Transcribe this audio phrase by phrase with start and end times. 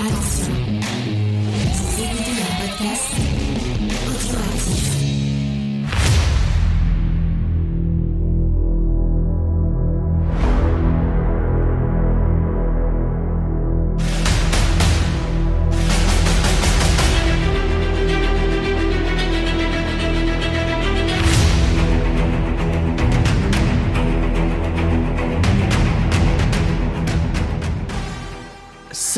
[0.00, 0.04] Vous
[2.04, 3.10] écoutez un podcast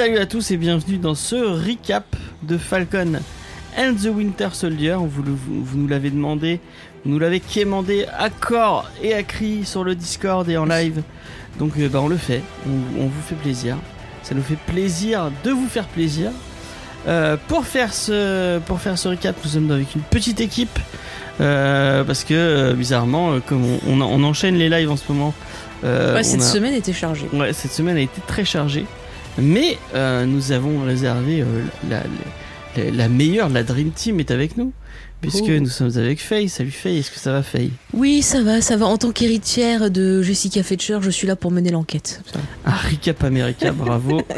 [0.01, 3.21] Salut à tous et bienvenue dans ce recap de Falcon
[3.79, 4.97] and the Winter Soldier.
[4.99, 6.59] Vous, le- vous- vous nous l'avez demandé,
[7.05, 11.03] vous nous l'avez quémandé à corps et à cri sur le Discord et en live.
[11.59, 13.77] Donc euh, bah, on le fait, on, on vous fait plaisir.
[14.23, 16.31] Ça nous fait plaisir de vous faire plaisir.
[17.07, 20.79] Euh, pour, faire ce, pour faire ce recap, nous sommes avec une petite équipe.
[21.43, 25.35] euh, parce que bizarrement, comme on, on- on enchaîne les lives en ce moment,
[25.83, 27.27] Ouais, cette a- semaine était chargée.
[27.35, 28.87] Ouais, cette semaine a été très chargée.
[29.41, 32.03] Mais euh, nous avons réservé euh, la,
[32.77, 34.73] la, la meilleure, la Dream Team est avec nous.
[35.21, 35.61] Puisque Oh.
[35.61, 36.49] nous sommes avec Faye.
[36.49, 37.73] Salut Faye, est-ce que ça va Faye?
[37.93, 38.87] Oui, ça va, ça va.
[38.87, 42.23] En tant qu'héritière de Jessica Fletcher, je suis là pour mener l'enquête.
[42.65, 44.23] Ah, Recap America, bravo.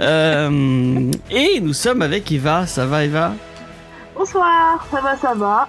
[0.00, 2.66] Euh, et nous sommes avec Eva.
[2.66, 3.32] Ça va Eva?
[4.14, 5.68] Bonsoir, ça va, ça va.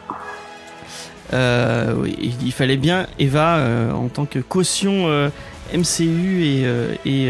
[1.34, 5.30] Euh, il- il fallait bien Eva euh, en tant que caution euh,
[5.74, 6.66] MCU et,
[7.06, 7.30] et,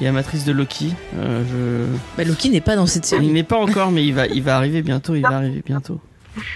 [0.00, 0.92] et amatrice de Loki.
[1.18, 1.96] Euh, je...
[2.16, 3.26] Bah, Loki n'est pas dans cette Il série.
[3.28, 5.14] n'est pas encore, mais il va, il va arriver bientôt.
[5.16, 6.00] Il va arriver bientôt.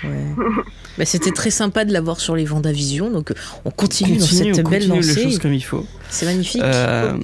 [0.04, 0.44] Ouais.
[0.96, 3.32] Bah, C'était très sympa de l'avoir sur les Vendavision, donc
[3.64, 5.22] on continue, Continue, dans cette on belle continue les lancée.
[5.24, 5.84] choses comme il faut.
[6.08, 6.62] C'est magnifique.
[6.62, 7.14] Euh,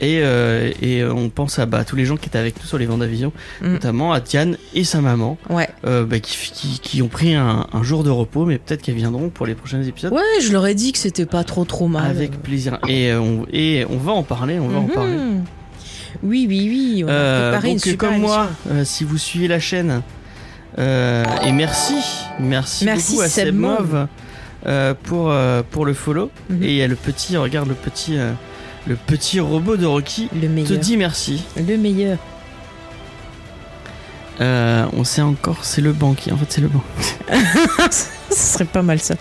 [0.00, 2.66] et, euh, et euh, on pense à bah, tous les gens qui étaient avec nous
[2.66, 3.72] sur les Vendavision, Mm.
[3.72, 5.68] notamment à Diane et sa maman, Ouais.
[5.86, 8.94] euh, bah, qui, qui, qui ont pris un, un jour de repos, mais peut-être qu'elles
[8.94, 10.12] viendront pour les prochains épisodes.
[10.12, 12.10] Ouais, je leur ai dit que c'était pas trop trop mal.
[12.10, 12.78] Avec plaisir.
[12.88, 14.90] Et, on, et on va en parler, on va en Mhm.
[14.90, 15.16] parler.
[16.22, 17.04] Oui, oui, oui.
[17.04, 17.12] On a
[17.50, 18.48] préparé une donc, super comme moi,
[18.84, 20.02] si vous suivez la chaîne,
[20.78, 21.94] et merci,
[22.40, 24.06] merci, Merci, beaucoup à Seb Mauve.
[24.66, 26.32] Euh, pour, euh, pour le follow.
[26.50, 26.62] Mhm.
[26.64, 28.32] Et il y a le petit, regarde le petit, euh,
[28.86, 30.78] le petit robot de Rocky Le te meilleur.
[30.80, 31.44] dit merci.
[31.56, 32.18] Le meilleur.
[34.40, 36.32] Euh, on sait encore, c'est le banquier.
[36.32, 36.82] En fait, c'est le banc.
[37.90, 39.14] Ce serait pas mal ça.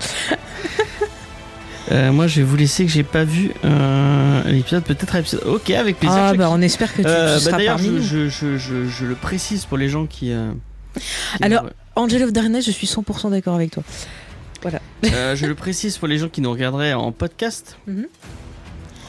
[1.92, 5.44] Euh, moi, je vais vous laisser que j'ai pas vu euh, l'épisode, peut-être à l'épisode.
[5.46, 6.18] Ok, avec plaisir.
[6.20, 8.02] Ah bah on espère que tu, Euh, tu bah, seras parmi je, nous.
[8.02, 10.32] je, je, je, je le précise pour les gens qui.
[10.96, 13.84] qui- Alors- Angel of Darkness, je suis 100% d'accord avec toi.
[15.06, 17.78] Euh, je le précise pour les gens qui nous regarderaient en podcast.
[17.88, 18.06] Mhm.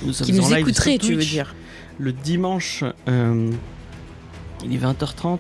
[0.03, 1.55] Nous Qui nous écouterait, tu veux dire.
[1.99, 3.51] Le dimanche, euh,
[4.65, 5.39] il est 20h30.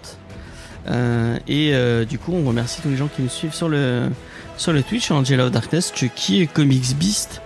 [0.88, 4.08] Euh, et euh, du coup, on remercie tous les gens qui nous suivent sur le,
[4.56, 7.40] sur le Twitch, Angela of Darkness, Chucky, Comics Beast.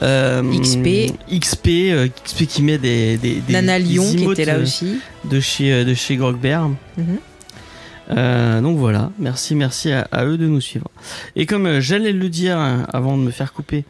[0.00, 1.12] XP.
[1.30, 1.68] XP,
[2.24, 4.98] XP qui met des, des, des Nana des Lyon qui était là aussi.
[5.24, 6.18] de chez, de chez.
[8.10, 10.88] Euh, donc voilà, merci, merci à, à eux de nous suivre.
[11.36, 13.84] Et comme euh, j'allais le dire hein, avant de me faire couper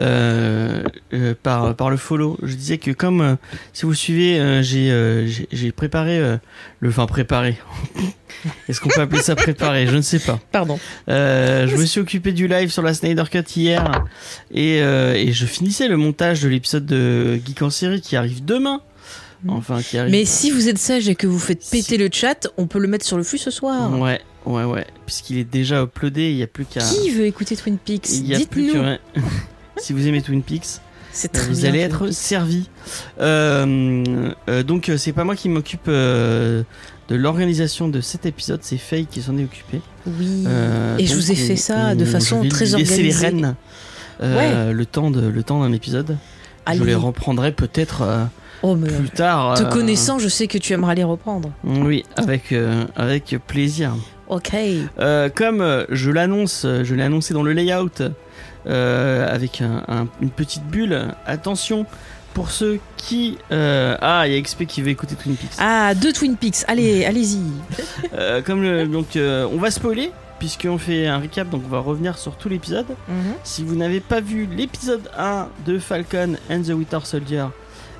[0.00, 0.82] euh,
[1.14, 3.36] euh, par, par le follow, je disais que comme
[3.72, 6.18] si vous suivez, j'ai j'ai- j'ai préparé
[6.80, 7.58] le, enfin préparé.
[8.68, 9.86] Est-ce qu'on peut appeler ça préparé?
[9.86, 10.38] Je ne sais pas.
[10.50, 10.78] Pardon.
[11.08, 14.04] Euh, je me suis occupé du live sur la Snyder Cut hier
[14.52, 18.44] et, euh, et je finissais le montage de l'épisode de Geek en série qui arrive
[18.44, 18.80] demain.
[19.48, 20.10] Enfin, qui arrive.
[20.12, 22.88] Mais si vous êtes sage et que vous faites péter le chat, on peut le
[22.88, 23.98] mettre sur le flux ce soir.
[23.98, 24.86] Ouais, ouais, ouais.
[25.06, 26.80] Puisqu'il est déjà uploadé, il n'y a plus qu'à.
[26.80, 29.22] Qui veut écouter Twin Peaks Il y a plus Dites-nous.
[29.78, 30.80] si vous aimez Twin Peaks,
[31.12, 32.68] C'est très vous bien, allez être servi.
[33.20, 34.14] Euh,
[34.48, 36.62] euh, donc, euh, c'est pas moi qui m'occupe euh,
[37.08, 39.80] de l'organisation de cet épisode, c'est Faye qui s'en est occupé.
[40.06, 40.44] Oui.
[40.46, 43.02] Euh, Et je vous ai fait on- ça de on- façon je vais très laisser
[43.02, 43.26] les organisée.
[43.26, 43.54] rênes.
[44.22, 46.16] euh, le temps de le temps d'un épisode.
[46.72, 48.24] Je les reprendrai peut-être euh,
[48.62, 49.54] Oh, mais plus tard.
[49.58, 51.50] te euh, connaissant, je sais que tu aimeras les reprendre.
[51.64, 53.92] Oui, avec euh, avec plaisir.
[54.28, 54.52] Ok.
[54.98, 57.90] Euh, comme je l'annonce, je l'ai annoncé dans le layout
[58.66, 61.08] avec un- un- une petite bulle.
[61.26, 61.86] Attention
[62.34, 65.52] pour ceux qui ah il y a XP qui veut écouter Twin Peaks.
[65.58, 66.64] Ah, deux Twin Peaks.
[66.68, 67.40] Allez, allez-y.
[68.44, 72.36] Comme le- donc on va spoiler puisqu'on fait un recap donc on va revenir sur
[72.36, 72.86] tout l'épisode.
[73.08, 73.34] Mhm.
[73.44, 77.44] Si vous n'avez pas vu l'épisode 1 de Falcon and the Winter Soldier,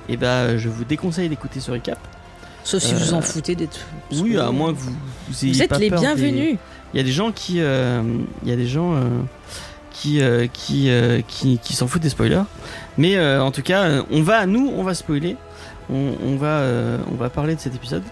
[0.09, 1.99] et ben je vous déconseille d'écouter ce recap.
[2.63, 3.79] Sauf si Euh, vous en foutez d'être.
[4.13, 4.91] Oui, à moins que vous,
[5.29, 6.57] vous ayez Vous êtes pas les peur des- bienvenus.
[6.93, 8.01] Il y a des gens qui, euh,
[8.43, 8.99] il y a des gens euh,
[9.91, 12.43] qui, euh, qui, euh, qui, qui s'en foutent des spoilers.
[12.97, 15.37] Mais euh, en tout cas, euh, on va, nous, on va spoiler.
[15.89, 18.03] On, on va, euh, on va parler de cet épisode.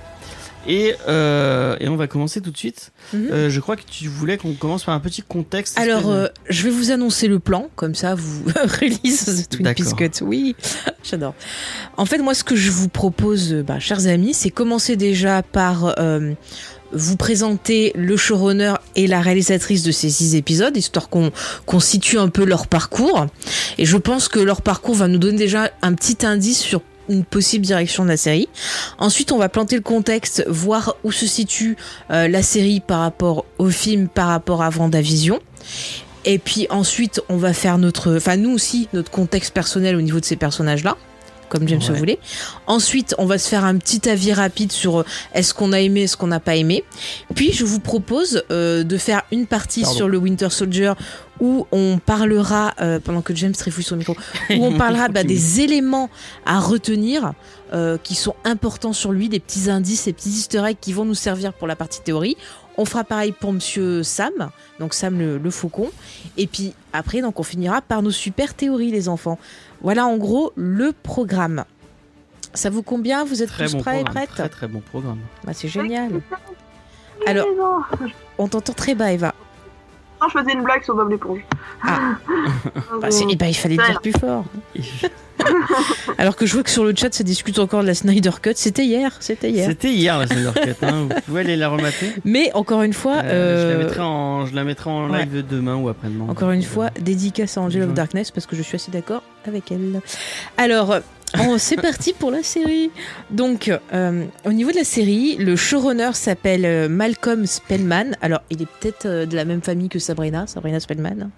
[0.67, 2.91] Et, euh, et on va commencer tout de suite.
[3.13, 3.29] Mhm.
[3.31, 5.79] Euh, je crois que tu voulais qu'on commence par un petit contexte.
[5.79, 8.43] Alors, euh, je vais vous annoncer le plan, comme ça vous
[8.81, 10.23] release The Twin Cut.
[10.23, 10.55] Oui,
[11.03, 11.33] j'adore.
[11.97, 15.95] En fait, moi, ce que je vous propose, bah, chers amis, c'est commencer déjà par
[16.91, 21.31] vous présenter le showrunner et la réalisatrice de ces six épisodes, histoire qu'on
[21.65, 23.27] qu'on situe un peu leur parcours.
[23.77, 27.25] Et je pense que leur parcours va nous donner déjà un petit indice sur une
[27.25, 28.47] possible direction de la série.
[28.99, 31.75] Ensuite, on va planter le contexte, voir où se situe
[32.11, 35.39] euh, la série par rapport au film, par rapport à Vendavision.
[36.25, 40.19] Et puis ensuite, on va faire notre, enfin nous aussi, notre contexte personnel au niveau
[40.19, 40.97] de ces personnages-là,
[41.47, 41.97] comme James le Ouais.
[41.99, 42.19] voulait.
[42.67, 46.03] Ensuite, on va se faire un petit avis rapide sur euh, est-ce qu'on a aimé,
[46.03, 46.83] est-ce qu'on n'a pas aimé.
[47.35, 49.95] Puis, je vous propose euh, de faire une partie Pardon.
[49.97, 50.91] sur le Winter Soldier
[51.39, 54.15] où on parlera, euh, pendant que James le micro,
[54.49, 56.09] où on parlera bah, des éléments
[56.45, 57.33] à retenir
[57.73, 61.05] euh, qui sont importants sur lui, des petits indices, des petits easter eggs qui vont
[61.05, 62.35] nous servir pour la partie théorie.
[62.77, 64.49] On fera pareil pour Monsieur Sam,
[64.79, 65.89] donc Sam le, le faucon.
[66.37, 69.37] Et puis après, donc on finira par nos super théories, les enfants.
[69.81, 71.65] Voilà en gros le programme.
[72.53, 73.25] Ça vous convient?
[73.25, 74.25] Vous êtes très tous bon prêts et programme.
[74.25, 74.35] prêtes?
[74.35, 75.19] Très très bon programme.
[75.43, 76.21] Bah, C'est génial.
[77.27, 77.47] Alors-.
[78.37, 79.35] On t'entend très bas, Eva.
[80.21, 81.39] Non, je faisais une blague sur Bob l'éponge.
[81.83, 81.99] Ah.
[82.29, 84.45] Euh, Bah, c'est- eh ben, il fallait le dire plus fort.
[86.17, 88.51] Alors que je vois que sur le chat, ça discute encore de la Snyder Cut.
[88.55, 89.67] C'était hier, c'était hier.
[89.69, 90.85] C'était hier la Snyder Cut.
[90.85, 91.07] Hein.
[91.09, 92.13] Vous pouvez aller la remater.
[92.25, 95.25] Mais encore une fois, Euh, Je, euh, la mettrai en, je la mettrai en ouais.
[95.25, 96.25] live demain ou après-demain.
[96.29, 97.93] Encore une fois, dédicace à Angel of.
[97.93, 100.01] Darkness parce que je suis assez d'accord avec elle.
[100.57, 100.97] Alors,
[101.39, 102.89] oh, c'est parti pour la série.
[103.31, 108.11] Donc, euh, au niveau de la série, le showrunner s'appelle euh, Malcolm Spellman.
[108.21, 111.29] Alors, il est peut-être euh, de la même famille que Sabrina, Sabrina Spellman.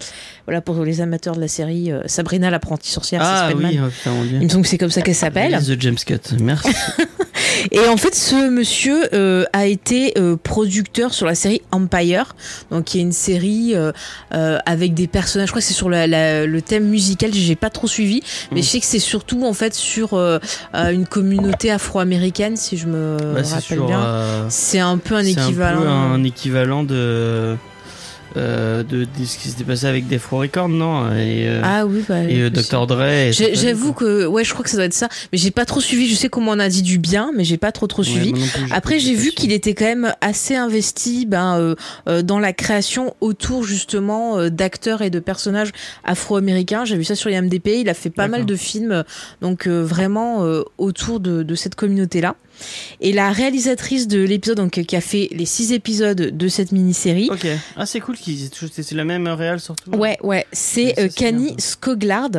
[0.45, 3.69] Voilà pour les amateurs de la série euh, Sabrina l'apprentie sorcière, Ah Spellman.
[3.69, 4.37] oui, putain, mon dieu.
[4.39, 5.57] Il me semble que c'est comme ça qu'elle s'appelle.
[5.61, 6.35] The James Cut.
[6.41, 6.69] Merci.
[7.71, 9.07] Et en fait, ce monsieur
[9.53, 12.35] a été producteur sur la série Empire,
[12.71, 13.73] donc qui est une série
[14.31, 15.47] avec des personnages.
[15.47, 17.31] Je crois que c'est sur la- la- le thème musical.
[17.33, 18.21] J'ai pas trop suivi,
[18.51, 18.63] mais Mm.
[18.63, 20.39] je sais que c'est surtout en fait sur euh,
[20.75, 23.99] euh, une communauté afro-américaine, si je me Bah, rappelle bien.
[23.99, 25.81] euh, C'est un peu un c'est équivalent.
[25.81, 27.55] peu un équivalent de,
[28.37, 31.85] euh, de, de ce qui s'était passé avec Death Row Records, non Et, euh, Ah
[31.85, 32.49] oui, bah, et euh.
[32.49, 32.87] Dr.
[32.87, 33.31] Dre.
[33.31, 36.07] J'avoue que ouais, je crois que ça doit être ça, mais j'ai pas trop suivi.
[36.07, 38.31] Je sais comment on a dit du bien, mais j'ai pas trop trop suivi.
[38.31, 41.75] plus, Après, j'ai vu qu'il était quand même assez investi ben,
[42.07, 45.71] euh, dans la création autour justement d'acteurs et de personnages
[46.03, 46.85] afro-américains.
[46.85, 47.67] J'ai vu ça sur IMDb.
[47.81, 49.03] Il a fait pas mal de films,
[49.41, 50.45] donc vraiment
[50.77, 52.35] autour de, de cette communauté-là.
[52.99, 56.71] Et la réalisatrice de l'épisode, donc euh, qui a fait les six épisodes de cette
[56.71, 57.47] mini-série, Ok.
[57.77, 59.91] Ah, c'est cool qu'ils aient toujours- c'est la même réal surtout.
[59.91, 61.55] Ouais, ouais, c'est Ouais, euh, c'est bien, Kani.
[61.59, 62.29] Skoglard.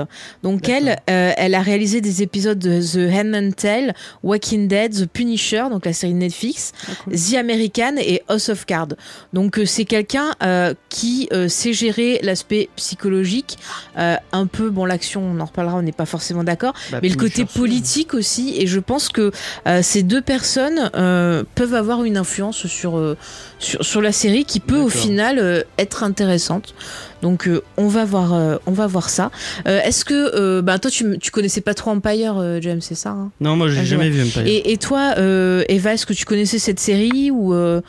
[0.42, 5.06] Donc elle, euh, elle a réalisé des épisodes de The Handmaid's Tale, Walking Dead, The
[5.06, 7.14] Punisher, donc la série Netflix, Ah, cool.
[7.14, 8.94] The American et House of Cards.
[9.32, 13.58] Donc euh, c'est quelqu'un euh, qui euh, sait gérer l'aspect psychologique,
[13.98, 17.08] euh, un peu bon l'action, on en reparlera, on n'est pas forcément d'accord, Bah, mais
[17.08, 18.54] le côté politique aussi.
[18.58, 19.32] Et je pense que
[19.66, 23.16] euh, ces deux personnes euh, peuvent avoir une influence sur, euh,
[23.58, 26.74] sur sur la série qui peut au final euh, être intéressante.
[27.22, 29.30] Donc euh, on va voir euh, on va voir ça.
[29.66, 32.94] Euh, Est-ce que euh, bah toi tu tu connaissais pas trop Empire euh, James c'est
[32.96, 33.30] ça hein?
[33.40, 34.42] Non, moi j'ai Ah, jamais vu Empire.
[34.46, 37.80] et, et toi euh, Eva est-ce que tu connaissais cette série ou euh,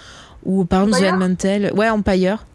[0.45, 2.45] ou par exemple The Tale Ouais Empire.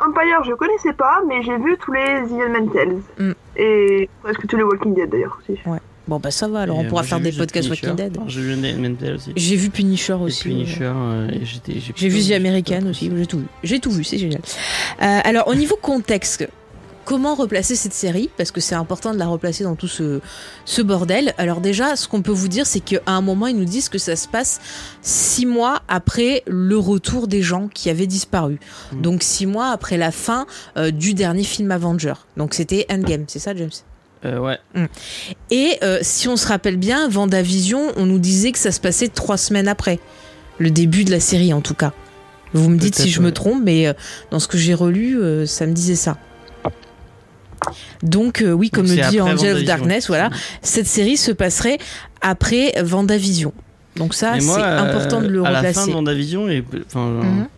[0.00, 2.98] Empire, je connaissais pas, mais j'ai vu tous les The Tales.
[3.18, 3.32] Mm.
[3.56, 5.58] Et presque tous les Walking Dead d'ailleurs aussi.
[6.08, 7.68] Bon bah ça va alors Et, on pourra moi, faire des podcasts.
[7.68, 8.18] Walking Dead.
[8.26, 9.32] J'ai vu Mental aussi.
[9.36, 10.42] J'ai vu Punisher Et aussi.
[10.44, 11.42] Punisher, euh, et
[11.94, 13.46] j'ai vu The American aussi, j'ai tout vu.
[13.62, 14.40] J'ai tout vu, c'est génial.
[15.02, 16.48] Euh, alors, au niveau contexte,
[17.04, 18.30] comment replacer cette série?
[18.36, 20.20] Parce que c'est important de la replacer dans tout ce,
[20.64, 21.34] ce bordel.
[21.36, 23.98] Alors déjà, ce qu'on peut vous dire, c'est qu'à un moment, ils nous disent que
[23.98, 24.60] ça se passe
[25.02, 28.60] six mois après le retour des gens qui avaient disparu.
[28.92, 29.02] Mhm.
[29.02, 30.46] Donc six mois après la fin
[30.76, 32.14] euh, du dernier film Avenger.
[32.36, 33.70] Donc c'était Endgame, c'est ça, James?
[34.24, 34.58] Euh, ouais.
[35.50, 39.08] et euh, si on se rappelle bien, Vendavision, on nous disait que ça se passait
[39.08, 40.00] trois semaines après.
[40.58, 41.92] Le début de la série, en tout cas.
[42.52, 43.92] Vous me dites si je me trompe, mais euh,
[44.30, 46.16] dans ce que j'ai relu, ça me disait ça.
[48.02, 50.30] Donc, oui, comme Donc, le dit Angel of Darkness, voilà,
[50.62, 51.78] cette série se passerait
[52.20, 53.52] après Vendavision.
[53.96, 57.48] Donc ça, c'est important de le à la fin de Vendavision, et enfin, Mhm.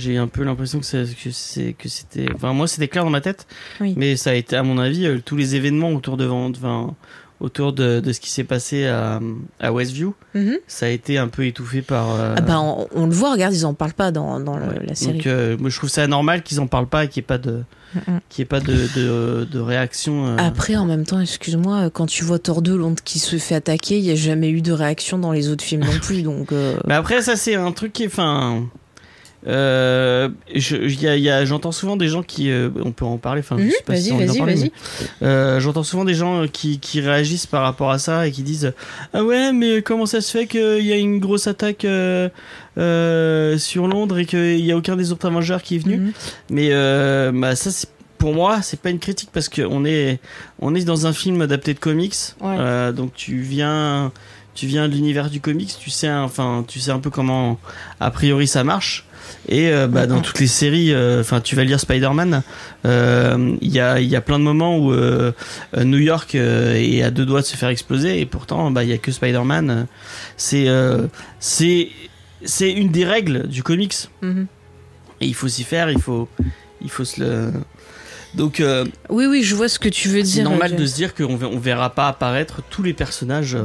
[0.00, 2.26] J'ai un peu l'impression que c'est que c'est que c'était.
[2.34, 3.46] Enfin, moi, c'était clair dans ma tête.
[3.80, 3.94] Oui.
[3.96, 6.94] Mais ça a été, à mon avis, euh, tous les événements autour de Vend- enfin,
[7.40, 9.18] autour de, de ce qui s'est passé à,
[9.60, 10.56] à Westview, Mhm.
[10.66, 12.10] ça a été un peu étouffé par.
[12.14, 14.66] euh, Ah bah, on, on le voit, regarde, ils en parlent pas dans, dans le-
[14.66, 14.86] ouais.
[14.86, 15.14] la série.
[15.18, 17.26] Donc, euh, moi, je trouve ça normal qu'ils en parlent pas et qu'il n'y ait
[17.28, 17.62] pas de,
[18.28, 20.26] qu'il y ait pas de, de, de réaction.
[20.26, 20.36] euh.
[20.38, 23.96] Après, en même temps, excuse-moi, quand tu vois Thor 2, Londres qui se fait attaquer,
[23.98, 26.52] il n'y a jamais eu de réaction dans les autres films non plus, donc...
[26.86, 28.06] Mais après, ça, c'est un truc qui est.
[28.08, 28.64] Enfin.
[29.46, 32.50] Euh, je- J'entends souvent des gens qui.
[32.50, 33.40] euh, on peut en parler.
[33.40, 34.72] Enfin, je Mhm, sais pas si on en parler, mais,
[35.26, 38.42] euh, J'entends souvent des gens euh, qui, qui réagissent par rapport à ça et qui
[38.42, 38.72] disent
[39.14, 42.28] Ah ouais, mais comment ça se fait qu'il y a une grosse attaque euh,
[42.78, 45.96] euh, sur Londres et qu'il n'y a aucun des autres Avengers qui est venu?
[45.98, 46.12] Mhm.
[46.50, 50.20] Mais euh, bah, ça, c'est- pour moi, c'est pas une critique parce qu'on est,
[50.58, 52.14] on est dans un film adapté de comics.
[52.42, 52.56] Ouais.
[52.58, 54.12] Euh, donc tu viens,
[54.54, 57.58] tu viens de l'univers du comics, tu sais, enfin, tu sais un peu comment,
[57.98, 59.06] a priori, ça marche.
[59.48, 60.22] Et euh, bah, dans Mhm.
[60.22, 62.42] toutes les séries, euh, enfin, tu vas lire Spider-Man,
[62.86, 64.92] euh, il y, a, y a plein de moments où
[65.76, 68.92] New York est à deux doigts de se faire exploser et pourtant, bah, il y
[68.92, 69.86] a que Spider-Man.
[70.36, 70.66] C'est,
[71.38, 71.88] c'est,
[72.44, 73.94] c'est une des règles du comics.
[74.22, 74.46] Mhm.
[75.20, 76.28] Et il faut s'y faire, il faut,
[76.82, 77.52] il faut se le.
[78.34, 78.62] Donc,
[79.10, 80.44] Oui, oui, je vois ce que tu veux c'est dire.
[80.44, 80.78] normal James.
[80.80, 83.56] de se dire qu'on on verra pas apparaître tous les personnages.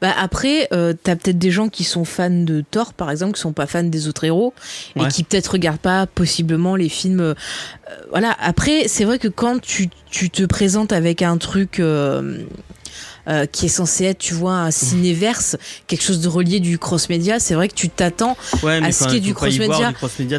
[0.00, 3.40] Bah après, euh, t'as peut-être des gens qui sont fans de Thor, par exemple, qui
[3.40, 4.54] sont pas fans des autres héros
[4.96, 5.04] Ouais.
[5.04, 7.20] et qui peut-être regardent pas possiblement les films.
[7.20, 7.34] euh,
[7.90, 8.36] euh, voilà.
[8.40, 11.80] Après, c'est vrai que quand tu, tu te présentes avec un truc.
[11.80, 12.44] euh,
[13.28, 17.38] euh, qui est censé être, tu vois, un cinéverse, quelque chose de relié du cross-média,
[17.38, 19.92] c'est vrai que tu t'attends Ouais, À ce qui est du cross-média,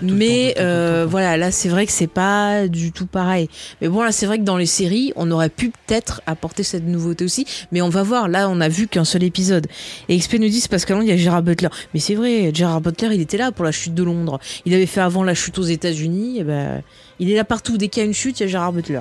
[0.03, 1.09] mais temps, euh, temps.
[1.09, 3.49] voilà, là c'est vrai que c'est pas du tout pareil.
[3.81, 6.85] Mais bon, là c'est vrai que dans les séries, on aurait pu peut-être apporter cette
[6.85, 7.45] nouveauté aussi.
[7.71, 9.67] Mais on va voir, là on a vu qu'un seul épisode.
[10.09, 11.69] Et XP nous dit c'est parce qu'à Londres il y a Gérard Butler.
[11.93, 14.39] Mais c'est vrai, Gérard Butler il était là pour la chute de Londres.
[14.65, 16.39] Il avait fait avant la chute aux États-Unis.
[16.39, 16.81] Et ben,
[17.19, 17.77] il est là partout.
[17.77, 18.99] Dès qu'il y a une chute, il y a Gérard Butler.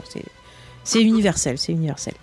[0.85, 2.15] C'est universel, c'est universel.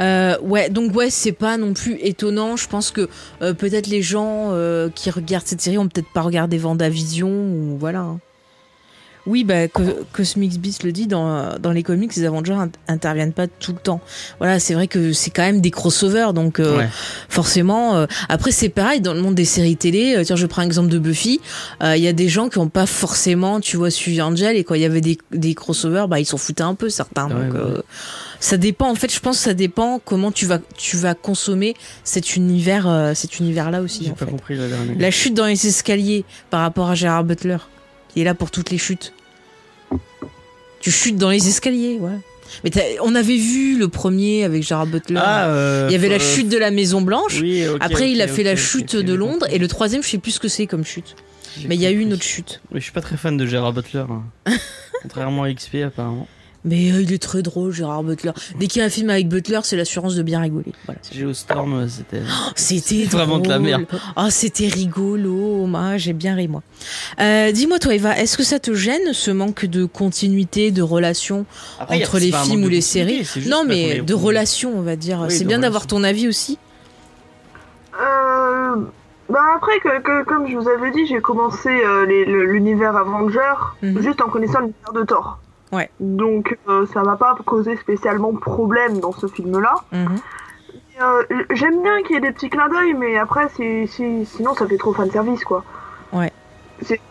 [0.00, 2.56] Euh, ouais, donc ouais, c'est pas non plus étonnant.
[2.56, 3.08] Je pense que
[3.42, 7.76] euh, peut-être les gens euh, qui regardent cette série ont peut-être pas regardé Vendavision ou
[7.78, 8.16] voilà.
[9.26, 13.32] Oui, bah, Co- Cosmic Beast le dit, dans, dans les comics, les Avengers int- interviennent
[13.32, 14.00] pas tout le temps.
[14.38, 16.88] Voilà, c'est vrai que c'est quand même des crossovers, donc euh, Ouais.
[17.28, 17.96] forcément.
[17.96, 20.14] euh, après, c'est pareil dans le monde des séries télé.
[20.16, 21.40] Euh, tiens, je prends l'exemple de Buffy.
[21.82, 24.64] euh, Il y a des gens qui ont pas forcément, tu vois, suivi Angel et
[24.64, 27.28] quand il y avait des, des crossovers, bah ils s'en foutaient un peu certains.
[27.28, 27.60] Ouais, donc, ouais.
[27.60, 27.82] euh,
[28.40, 28.90] ça dépend.
[28.90, 32.86] En fait, je pense que ça dépend comment tu vas tu vas consommer cet univers,
[32.86, 34.04] euh, cet univers là aussi.
[34.04, 34.30] J'ai pas fait.
[34.30, 34.96] compris la dernière.
[34.98, 37.56] La chute dans les escaliers par rapport à Gérard Butler,
[38.14, 39.12] qui est là pour toutes les chutes.
[40.80, 42.18] Tu chutes dans les escaliers, ouais.
[42.62, 42.70] Mais
[43.02, 45.20] on avait vu le premier avec Gérard Butler.
[45.20, 47.40] Ah, euh, il y avait la euh, chute de la Maison Blanche.
[47.40, 49.46] Oui, Après, il a fait la chute de Londres.
[49.50, 51.16] Et le troisième, je sais plus ce que c'est comme chute.
[51.66, 52.60] Mais il y a eu une autre chute.
[52.70, 54.04] Oui, je suis pas très fan de Gérard Butler.
[54.08, 54.22] hein.
[55.02, 56.28] Contrairement à XP, apparemment.
[56.66, 58.30] Mais euh, il est très drôle, Gérard Butler.
[58.58, 60.72] Dès qu'il y a un film avec Butler, c'est l'assurance de bien rigoler.
[60.86, 61.00] Voilà.
[61.12, 62.22] Geostorm, euh, c'était.
[62.56, 63.84] C'était Vraiment de la merde.
[64.16, 65.68] Oh, c'était rigolo.
[65.74, 66.62] Ah, j'ai bien ri, moi.
[67.20, 71.44] Euh, Dis-moi, toi, Eva, est-ce que ça te gêne, ce manque de continuité, de relation
[71.78, 75.20] Après, a- entre les films ou les séries Non, mais de relation, on va dire.
[75.28, 76.58] Oui, c'est bien d'avoir ton avis aussi.
[78.00, 78.76] Euh,
[79.28, 82.04] bah après, que, que- comme je vous avais dit, j'ai commencé euh,
[82.46, 83.40] l'univers Avenger
[83.82, 84.00] Mhm.
[84.02, 85.38] juste en connaissant l'univers de Thor.
[85.74, 85.90] Ouais.
[86.00, 89.74] Donc euh, ça m'a pas causé spécialement problème dans ce film-là.
[89.92, 90.16] Mhm.
[91.02, 94.66] Euh, J'aime bien qu'il y ait des petits clins d'œil, mais après, c'est- sinon ça
[94.66, 95.64] fait trop fan service quoi.
[96.12, 96.32] Ouais.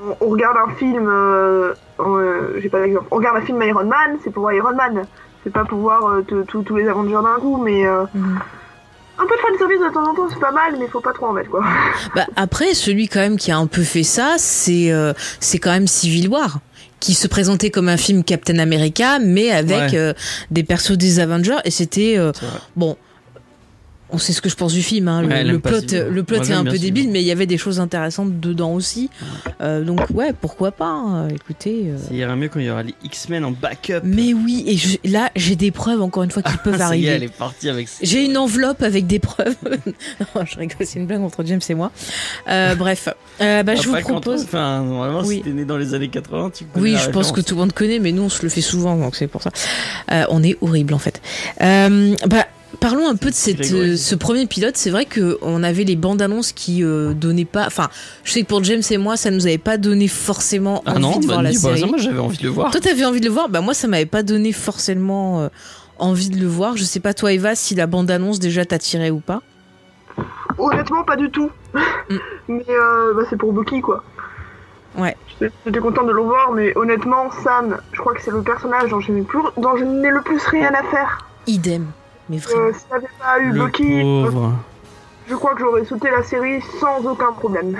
[0.01, 3.07] On, on regarde un film, euh, euh, j'ai pas d'exemple.
[3.11, 5.05] On regarde un film Iron Man, c'est pour voir Iron Man.
[5.43, 8.39] C'est pas pour voir tous les Avengers d'un coup, mais Mhm.
[9.19, 11.11] un peu de fan service de temps en temps c'est pas mal, mais faut pas
[11.13, 11.63] trop en mettre quoi.
[12.15, 15.71] Bah, après, celui quand même qui a un peu fait ça, c'est euh, c'est quand
[15.71, 16.59] même Civil War
[17.03, 19.97] qui se présentait comme un film Captain America, mais avec Ouais.
[19.97, 20.13] euh,
[20.51, 22.31] des persos des Avengers, et c'était euh,
[22.77, 22.95] bon.
[24.13, 25.07] On sait ce que je pense du film.
[25.07, 25.23] Hein.
[25.43, 28.39] Le, plot, le plot est un peu débile, mais il y avait des choses intéressantes
[28.39, 29.09] dedans aussi.
[29.61, 31.27] Euh, donc ouais, pourquoi pas hein.
[31.29, 31.85] Écoutez.
[31.87, 34.01] euh, Ça ira mieux quand il y aura les X-Men en backup.
[34.03, 37.05] Mais oui, et je- là j'ai des preuves encore une fois qui peuvent Ça y
[37.05, 37.07] est, arriver.
[37.07, 37.87] elle est partie avec.
[38.03, 39.55] J'ai une enveloppe avec des preuves.
[40.35, 41.91] non, je rigole, c'est une blague entre James et moi.
[42.49, 43.09] Euh, bref,
[43.41, 44.43] Euh, bah, je vous propose.
[44.43, 45.37] Enfin, normalement, Oui.
[45.37, 47.61] si t'es né dans les années 80, tu connais Oui, je pense que tout le
[47.61, 49.49] monde connaît, mais nous on se le fait souvent, donc c'est pour ça.
[50.29, 51.19] On est horrible en fait.
[51.59, 52.45] Bah,
[52.83, 54.75] parlons un peu de cette, euh, ce premier pilote.
[54.75, 57.65] C'est vrai que on avait les bandes annonces qui euh, donnaient pas.
[57.65, 57.87] Enfin,
[58.25, 61.01] je sais que pour James et moi, ça nous avait pas donné forcément Ah envie
[61.01, 61.89] non, de bah, voir la dis pas ça, série.
[61.89, 62.71] moi j'avais envie de le voir.
[62.71, 63.47] Toi, t'avais envie de le voir?
[63.47, 65.47] Bah moi, ça m'avait pas donné forcément euh,
[65.97, 66.75] envie de le voir.
[66.75, 69.41] Je sais pas toi, Eva, si la bande annonce déjà t'attirait ou pas.
[70.57, 71.49] Honnêtement, pas du tout.
[71.73, 72.15] Mm.
[72.49, 74.03] mais euh, bah, c'est pour Bucky, quoi.
[74.97, 75.15] Ouais.
[75.65, 78.99] J'étais- contente de le voir, mais honnêtement, Sam, je crois que c'est le personnage dont
[78.99, 81.25] je n'ai plus, dont je n'ai le plus rien à faire.
[81.47, 81.85] Idem.
[82.33, 82.67] Mais vraiment.
[82.67, 84.53] Euh, si j'avais pas eu Le Bucky, pauvre.
[85.29, 87.77] je crois que j'aurais sauté la série sans aucun problème.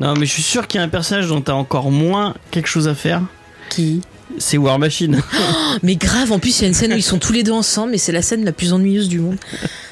[0.00, 2.68] Non, mais je suis sûr qu'il y a un personnage dont t'as encore moins quelque
[2.68, 3.22] chose à faire.
[3.68, 4.02] Qui?
[4.38, 5.22] C'est War Machine.
[5.82, 7.52] Mais grave, en plus, il y a une scène où ils sont tous les deux
[7.52, 9.36] ensemble, et c'est la scène la plus ennuyeuse du monde.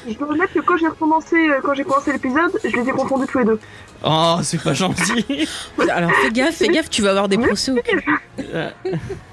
[0.07, 2.91] Je dois admettre que quand j'ai recommencé, euh, quand j'ai commencé l'épisode, je les ai
[2.91, 3.59] confondus tous les deux.
[4.03, 5.47] Oh, c'est pas gentil.
[5.91, 7.75] Alors fais gaffe, fais gaffe, tu vas avoir des procès au.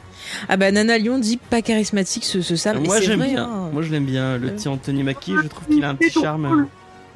[0.49, 2.79] Ah bah Nana Lyon dit pas charismatique ce, ce Sam.
[2.85, 3.45] Moi j'aime bien.
[3.45, 3.71] hein.
[3.73, 4.37] Moi je l'aime bien.
[4.39, 4.51] Le Euh.
[4.53, 6.67] petit Anthony Mackie, je trouve qu'il a un petit C'est charme.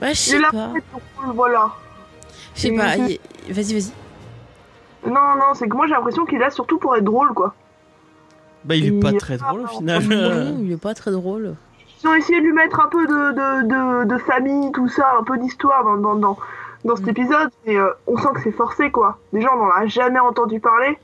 [0.01, 0.73] Bah, je Il sais pas.
[1.35, 1.71] voilà.
[2.55, 2.97] Je sais pas.
[2.97, 3.93] Y- Vas-y, vas-y.
[5.07, 7.55] Non, non, c'est que moi j'ai l'impression qu'il est là surtout pour être drôle, quoi.
[8.65, 10.03] Bah, il est pas très drôle au final.
[10.05, 11.55] Non, il est pas très drôle.
[12.05, 15.07] Ils ont essayé de lui mettre un peu de, de, de, de famille, tout ça,
[15.21, 16.39] un peu d'histoire dans, dans, dans,
[16.85, 17.11] dans cet Mm.
[17.11, 19.19] épisode, et euh, on sent que c'est forcé, quoi.
[19.33, 20.99] Déjà, on n'en a jamais entendu parler.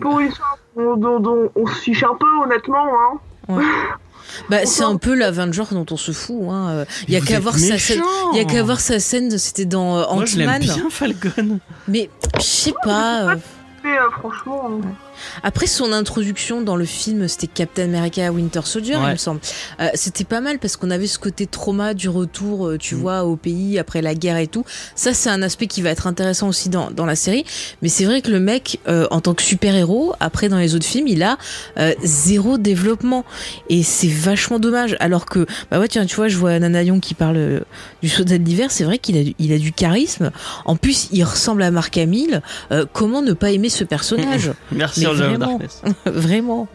[0.00, 2.86] Pour une histoire dont, dont- dont on se fiche un peu, honnêtement,
[3.48, 3.58] hein.
[4.48, 6.48] Bah c'est un peu l'Avenger dont on se fout.
[6.50, 6.68] Hein.
[6.70, 8.02] euh, Il y a qu'à voir sa scène.
[8.32, 9.30] Il y a qu'à voir sa scène.
[9.38, 10.60] C'était dans euh, Moi je l'aime Ant-Man.
[10.62, 11.60] bien Falcon.
[11.86, 13.34] Mais je sais pas.
[13.84, 14.80] Mais euh, franchement, euh,
[15.42, 19.02] Après son introduction dans le film, c'était Captain America Winter Soldier, Ouais.
[19.08, 19.40] il me semble.
[19.80, 22.98] Euh, c'était pas mal parce qu'on avait ce côté trauma du retour, euh, tu Mm.
[22.98, 24.64] vois, au pays après la guerre et tout.
[24.94, 27.44] Ça, c'est un aspect qui va être intéressant aussi dans, dans la série.
[27.82, 30.86] Mais c'est vrai que le mec, euh, en tant que super-héros, après dans les autres
[30.86, 31.38] films, il a
[31.78, 33.24] euh, zéro développement.
[33.68, 34.96] Et c'est vachement dommage.
[35.00, 37.62] Alors que, bah ouais, tiens, tu vois, je vois Nana Young qui parle
[38.02, 38.70] du soldat de l'hiver.
[38.70, 40.30] C'est vrai qu'il a, du- il a du charisme.
[40.64, 42.42] En plus, il ressemble à Mark Hamill.
[42.92, 44.52] Comment ne pas aimer ce personnage?
[44.72, 45.46] Merci Vraiment.
[45.58, 45.82] Darkness.
[46.06, 46.68] Vraiment.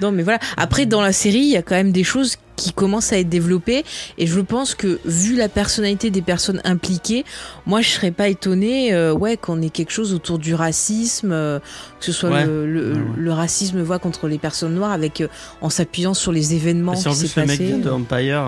[0.00, 0.38] Non, mais voilà.
[0.56, 3.28] Après, dans la série, il y a quand même des choses qui commencent à être
[3.28, 3.84] développées.
[4.16, 7.24] Et je pense que, vu la personnalité des personnes impliquées,
[7.66, 11.58] moi, je serais pas étonnée euh, ouais, qu'on ait quelque chose autour du racisme, euh,
[12.00, 12.46] que ce soit Ouais.
[12.46, 13.04] le, le, Ouais, ouais.
[13.18, 15.28] le racisme voit contre les personnes noires, avec euh,
[15.60, 17.68] en s'appuyant sur les événements Si en qui plus s'est le mec passé.
[17.68, 18.46] vient de Empire,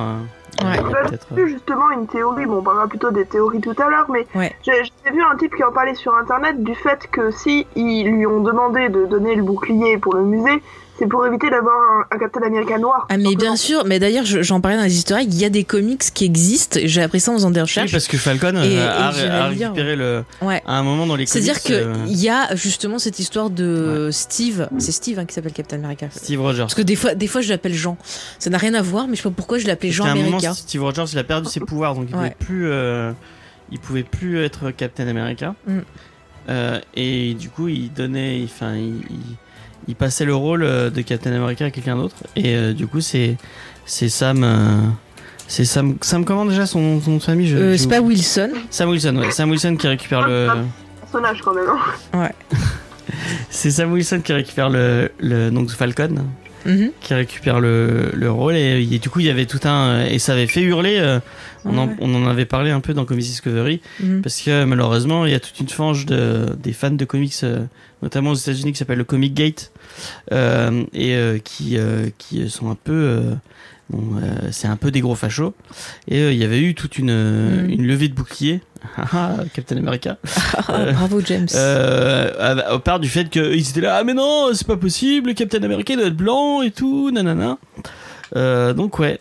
[0.62, 0.78] Ouais.
[0.78, 4.26] a vu justement une théorie, bon on parlera plutôt des théories tout à l'heure, mais
[4.34, 4.54] Ouais.
[4.62, 4.72] j'ai
[5.04, 8.26] j'ai vu un type qui en parlait sur internet du fait que si ils lui
[8.26, 10.62] ont demandé de donner le bouclier pour le musée,
[10.98, 13.06] c'est pour éviter d'avoir un, un Captain America noir.
[13.08, 13.40] Ah mais Simplement.
[13.40, 16.02] bien sûr, mais d'ailleurs je- j'en parlais dans les histoires, il y a des comics
[16.14, 17.92] qui existent, j'ai appris ça en faisant des Oui, recherches.
[17.92, 20.24] parce que Falcon euh, Et- et a, a récupéré le.
[20.40, 20.62] Ouais.
[20.66, 21.28] À un moment dans les comics.
[21.28, 25.34] C'est-à-dire que euh, il y a justement cette histoire de Steve, c'est Steve hein, qui
[25.34, 26.06] s'appelle Captain America.
[26.10, 26.60] Steve Rogers.
[26.62, 27.96] Parce que des fois, des fois je l'appelle Jean.
[28.38, 30.14] Ça n'a rien à voir, mais je sais pas pourquoi je l'appelais Jean qu'à un
[30.14, 30.54] moment, America.
[30.54, 32.30] Steve Rogers, il a perdu ses pouvoirs, donc il Ouais.
[32.30, 32.68] pouvait plus.
[32.70, 33.12] euh,
[33.72, 35.54] il pouvait plus être Captain America.
[35.66, 35.78] Mm.
[36.50, 38.42] Euh, et du coup, il donnait.
[38.44, 39.36] Enfin, il, il- il
[39.92, 42.16] passait le rôle euh, de Captain America à quelqu'un d'autre.
[42.36, 43.36] Et euh, du coup, c'est
[43.84, 44.42] c'est Sam.
[44.42, 44.80] euh,
[45.46, 45.96] c'est Sam.
[46.00, 48.00] Sam comment déjà son, son nom de famille je- Euh, c'est pas.
[48.00, 48.50] Wilson.
[48.70, 49.30] Sam Wilson, ouais.
[49.30, 50.48] Sam Wilson qui récupère le.
[51.02, 51.68] personnage quand même.
[52.12, 52.30] hein.
[53.50, 56.24] C'est Sam Wilson qui récupère le, le donc Falcon,
[56.66, 56.90] Mhm.
[57.02, 60.18] qui récupère le, le rôle et, et du coup il y avait tout un et
[60.18, 60.96] ça avait fait hurler.
[60.98, 61.20] euh,
[61.66, 61.94] on, en, Ouais.
[62.00, 64.22] on en avait parlé un peu dans Comics Discovery Mhm.
[64.22, 67.60] parce que malheureusement il y a toute une fange de des fans de comics, euh,
[68.02, 69.70] notamment aux États-Unis, qui s'appelle le Comic Gate
[70.30, 73.34] et euh, qui euh, qui sont un peu euh,
[73.90, 75.52] Bon, euh, c'est un peu des gros fachos.
[76.08, 77.12] Et euh, il y avait eu toute une,
[77.64, 77.68] Mhm.
[77.70, 78.60] une levée de bouclier.
[78.96, 80.16] Ah, Captain America.
[80.70, 81.48] Euh, Bravo James.
[81.54, 85.62] Euh, au part du fait qu'ils étaient là, ah mais non, c'est pas possible, Captain
[85.62, 87.58] America doit être blanc et tout, nanana.
[88.36, 89.20] Euh, donc ouais.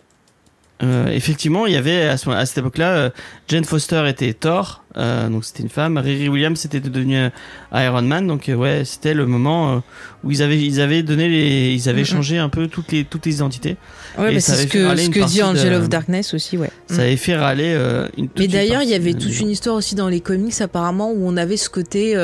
[0.82, 3.10] Euh, effectivement, il y avait à, ce- à cette époque-là, euh,
[3.48, 5.98] Jane Foster était Thor, euh, donc c'était une femme.
[5.98, 7.30] Riri Williams était devenu euh,
[7.72, 9.78] Iron Man, donc euh, ouais, c'était le moment euh,
[10.22, 13.26] où ils avaient ils avaient donné les ils avaient changé un peu toutes les toutes
[13.26, 13.76] les identités.
[14.18, 16.70] ouais, et bah, c'est ce que, ce dit de- Angel of Darkness aussi, ouais.
[16.86, 17.72] Ça avait fait râler
[18.16, 18.28] une.
[18.28, 21.26] toute Mais d'ailleurs, il y avait toute une histoire aussi dans les comics apparemment où
[21.26, 22.14] on avait ce côté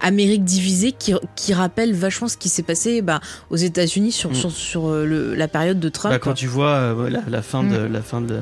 [0.00, 4.34] Amérique divisée qui, qui rappelle vachement ce qui s'est passé bah, aux États-Unis sur, Mm.
[4.34, 6.12] sur, sur le- la période de Trump.
[6.12, 8.40] Bah, quand tu vois la, la fin de la fin de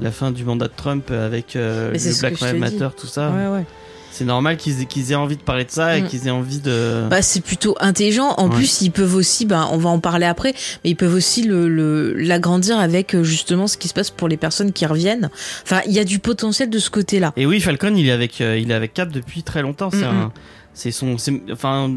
[0.00, 2.54] la fin du mandat de Trump avec euh, le Black.
[2.58, 3.64] Matter, tout ça, Ouais, ouais.
[4.10, 4.80] c'est normal qu'ils
[5.12, 6.06] aient, envie de parler de ça et Mm.
[6.06, 7.04] qu'ils aient envie de.
[7.10, 8.34] Bah, c'est plutôt intelligent.
[8.36, 8.54] En Ouais.
[8.56, 11.68] plus, ils peuvent aussi, bah, on va en parler après, mais ils peuvent aussi le,
[11.68, 15.30] le- l'agrandir avec euh, justement ce qui se passe pour les personnes qui reviennent.
[15.64, 17.32] Enfin, il y a du potentiel de ce côté-là.
[17.36, 19.90] Et oui, Falcon, il est avec euh, il est avec Cap depuis très longtemps.
[19.90, 20.32] C'est Mm, un-
[20.74, 21.16] c'est son
[21.52, 21.90] enfin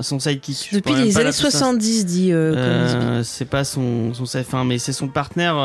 [0.00, 0.68] son sidekick.
[0.74, 1.50] Depuis les années l'appeler ça.
[1.50, 5.56] 70, dit euh, Euh, c'est pas son son enfin mais c'est son partenaire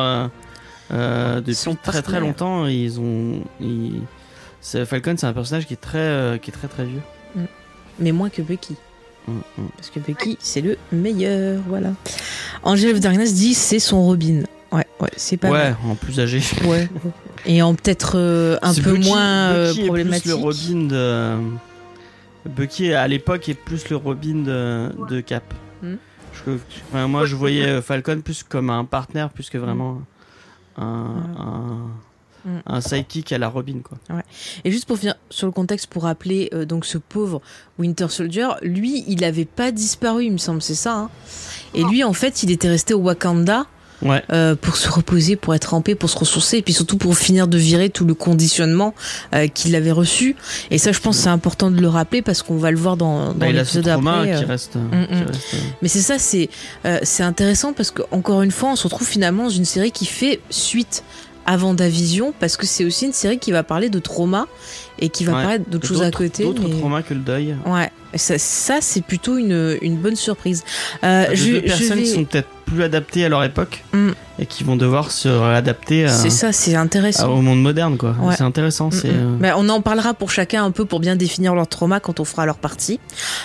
[0.91, 2.67] euh, depuis très très longtemps.
[2.67, 4.02] Ils ont ils-
[4.86, 7.02] Falcon, c'est un personnage qui est très euh, qui est très très vieux.
[8.00, 8.76] mais moins que Bucky.
[9.28, 9.67] Mm, mm.
[9.78, 11.89] Parce que Bucky, c'est le meilleur, voilà.
[12.63, 14.43] Angel of Darkness dit c'est son Robin.
[14.71, 15.78] Ouais, ouais, c'est pas ouais, mal.
[15.88, 16.41] en plus âgé.
[16.65, 16.89] Ouais.
[17.45, 20.24] Et en peut-être euh, un peu Bucky- moins Bucky est problématique.
[20.24, 21.38] plus le Robin de.
[22.50, 25.43] Bucky à l'époque est plus le Robin de, de Cap.
[25.84, 26.52] Je-
[26.91, 30.02] enfin, moi, je voyais Falcon plus comme un partenaire, plus que vraiment
[30.77, 31.77] un, un,
[32.45, 32.59] Mm.
[32.67, 33.97] un sidekick à la Robin, quoi.
[34.63, 37.41] Et juste pour finir sur le contexte, pour rappeler euh, donc ce pauvre
[37.79, 40.93] Winter Soldier, lui, il avait pas disparu, il me semble, c'est ça.
[40.95, 41.09] hein.
[41.73, 43.65] Et lui, en fait, il était resté au Wakanda
[44.01, 44.23] Ouais.
[44.31, 47.17] euh, pour se reposer, pour être en paix, pour se ressourcer, et puis surtout pour
[47.17, 48.93] finir de virer tout le conditionnement
[49.34, 50.36] euh, qu'il avait reçu.
[50.71, 53.27] Et ça, je pense, c'est important de le rappeler parce qu'on va le voir dans,
[53.27, 54.38] dans Bah, il a ce l'épisode après.
[54.38, 54.47] qui euh.
[54.47, 54.75] reste.
[54.75, 55.27] Mm, qui mm.
[55.27, 56.49] reste, Mais c'est ça, c'est
[57.03, 60.05] c'est intéressant parce que encore une fois, on se retrouve finalement dans une série qui
[60.05, 61.03] fait suite
[61.45, 64.47] à Vendavision parce que c'est aussi une série qui va parler de trauma
[64.99, 65.41] et qui va Ouais.
[65.43, 66.43] parler d'autres choses à côté.
[66.43, 67.55] D'autres mais- traumas que le deuil.
[67.65, 70.63] Ouais, ça, ça, c'est plutôt une, une bonne surprise.
[71.03, 73.84] Euh, de je, deux je personnes vais- qui sont peut-être plus adaptées à leur époque
[73.93, 74.12] Mm.
[74.39, 77.29] et qui vont devoir se réadapter à- C'est ça, c'est à- intéressant.
[77.31, 78.15] au monde moderne, quoi.
[78.21, 78.34] Ouais.
[78.36, 78.88] C'est intéressant.
[78.88, 79.01] Mm, mm.
[79.05, 82.19] euh, Mais on en parlera pour chacun un peu pour bien définir leur trauma quand
[82.19, 82.99] on fera leur partie.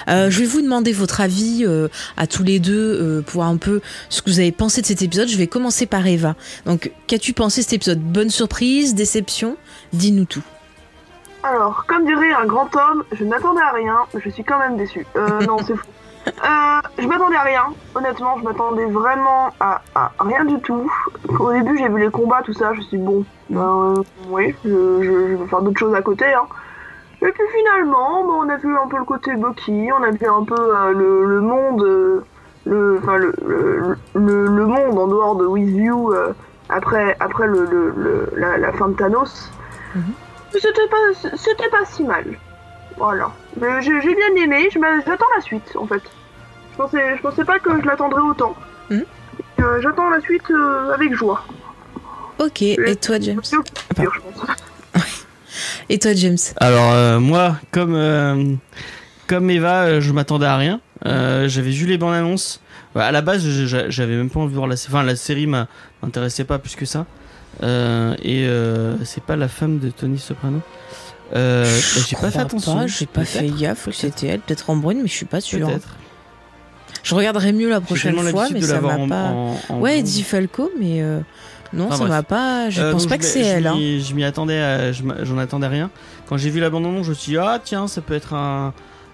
[0.08, 3.56] Euh, je vais vous demander votre avis euh, à tous les deux euh, pour un
[3.58, 5.28] peu ce que vous avez pensé de cet épisode.
[5.28, 6.34] Je vais commencer par Eva.
[6.64, 8.00] Donc, qu'as-tu pensé de cet épisode?
[8.00, 9.56] Bonne surprise, déception?
[9.92, 10.42] Dis-nous tout.
[11.42, 14.76] Alors, comme dirait un grand homme, je ne m'attendais à rien, je suis quand même
[14.76, 15.06] déçu.
[15.16, 15.86] Euh, non, c'est fou.
[16.26, 20.90] Euh, je m'attendais à rien, honnêtement, je m'attendais vraiment à, à rien du tout.
[21.38, 24.02] Au début, j'ai vu les combats, tout ça, je me suis dit, bon, ben euh,
[24.28, 24.68] oui, je,
[25.02, 26.26] je- je vais faire d'autres choses à côté.
[26.26, 26.44] Hein.
[27.22, 30.26] Et puis finalement, ben, on a vu un peu le côté Bucky, on a vu
[30.26, 31.82] un peu euh, le, le monde,
[32.66, 33.32] le, enfin, le,
[34.14, 36.34] le, le- monde en dehors de With You euh,
[36.68, 37.46] après, après
[38.36, 39.50] la, la fin de Thanos.
[39.94, 40.02] Mhm.
[40.52, 42.24] C'était pas, c'était pas si mal.
[42.96, 43.30] Voilà.
[43.60, 46.02] Mais j'ai j'ai bien aimé, je m'a- j'attends la suite en fait.
[46.72, 48.54] Je pensais, je pensais pas que je l'attendrais autant.
[48.90, 49.04] Mhm.
[49.60, 51.44] Euh, j'attends la suite euh, avec joie.
[52.38, 53.40] Ok, et toi, James?
[53.42, 54.46] C'est au pire, je pense.
[55.90, 56.38] Et toi, James?
[56.56, 58.54] Alors euh, moi, comme euh,
[59.26, 60.80] comme Eva, euh, je m'attendais à rien.
[61.06, 62.60] Euh, J'avais vu les bandes annonces.
[62.94, 64.94] Ouais, à la base, je- je- j'avais même pas envie de voir la série.
[64.94, 65.68] Enfin, la série m'a-
[66.02, 67.06] m'intéressait pas plus que ça.
[67.62, 70.60] Euh, et euh, c'est pas la femme de Tony Soprano?
[71.36, 72.86] Euh, bah, j'ai pas fait attention.
[72.86, 74.40] J'ai pas fait gaffe que c'était elle.
[74.40, 75.68] Peut-être en brune, mais je suis pas sûre.
[75.68, 75.88] Peut-être.
[77.02, 79.30] Je regarderai mieux la prochaine fois, mais ça m'a pas.
[79.30, 80.00] en- en Ouais.
[80.00, 81.20] Eddie Falco, mais euh,
[81.72, 82.68] non, Enfin, ça m'a pas.
[82.70, 83.66] Je Euh, pense pas je que c'est elle.
[83.66, 83.76] hein.
[83.78, 84.92] Je m'y attendais,
[85.22, 85.90] j'en attendais rien.
[86.28, 88.72] Quand j'ai vu l'abandon, je me suis dit ah tiens ça peut être un,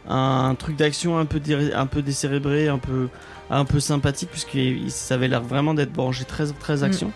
[0.08, 3.08] un truc d'action un peu dé- un peu décérébré, un peu
[3.50, 7.12] un peu sympathique puisque il- ça avait l'air vraiment d'être branché très très action.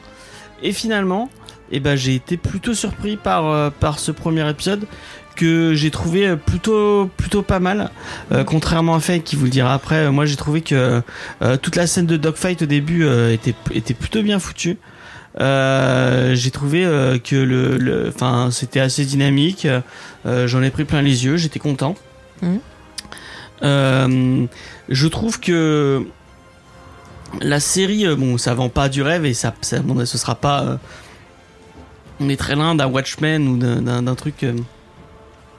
[0.62, 1.30] Et finalement,
[1.72, 4.86] eh ben j'ai été plutôt surpris par euh, par ce premier épisode
[5.36, 7.90] que j'ai trouvé euh, plutôt plutôt pas mal
[8.32, 11.00] Euh, contrairement à Faye qui vous le dira après moi j'ai trouvé que
[11.42, 14.78] euh, toute la scène de dogfight au début était était plutôt bien foutue
[15.38, 16.82] j'ai trouvé
[17.24, 19.66] que le, le, enfin, c'était assez dynamique.
[20.26, 21.36] J'en ai pris plein les yeux.
[21.36, 21.94] J'étais content.
[23.62, 24.46] Euh,
[24.88, 26.04] je trouve que
[27.40, 30.34] la série, euh, bon, ça vend pas du rêve et ça, ça bon, ce sera
[30.34, 30.62] pas.
[30.62, 30.76] euh,
[32.20, 34.52] on est très loin d'un Watchmen ou d'un- truc euh,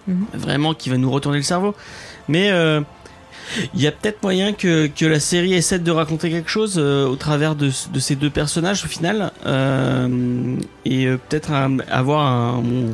[0.07, 0.25] Mhm.
[0.33, 1.75] vraiment qui va nous retourner le cerveau.
[2.27, 2.51] Mais
[3.73, 7.15] il y a peut-être moyen que, que la série essaie de raconter quelque chose au
[7.15, 9.31] travers de, de ces deux personnages au final
[10.85, 11.51] et peut-être
[11.89, 12.93] avoir un bon,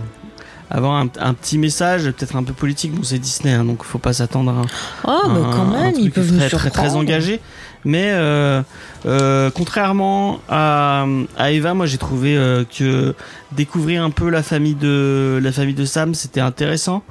[0.70, 4.00] avoir un, un petit message peut-être un peu politique bon c'est Disney hein, donc faut
[4.00, 4.66] pas s'attendre à un,
[5.06, 6.74] Oh, bah un- quand un même, ils peuvent très, nous très, surprendre.
[6.74, 7.40] très engagé
[7.86, 8.62] mais euh,
[9.06, 11.06] euh, contrairement à,
[11.38, 13.16] à Eva moi j'ai trouvé euh, que
[13.54, 17.04] découvrir un peu la famille de la famille de Sam c'était intéressant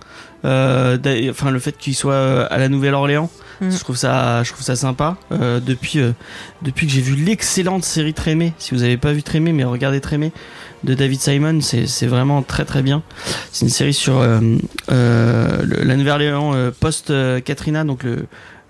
[0.45, 0.99] euh,
[1.31, 3.71] enfin le fait qu'il soit euh, à la Nouvelle-Orléans Mm.
[3.71, 6.13] je trouve ça je trouve ça sympa euh, depuis euh,
[6.61, 9.99] depuis que j'ai vu l'excellente série Trémé si vous avez pas vu Trémé mais regardez
[10.03, 10.31] Trémé
[10.87, 13.03] de David Simon c'est vraiment très très bien.
[13.53, 14.41] C'est une série sur euh,
[14.91, 18.05] euh, le- la Nouvelle-Orléans euh, post euh, Katrina donc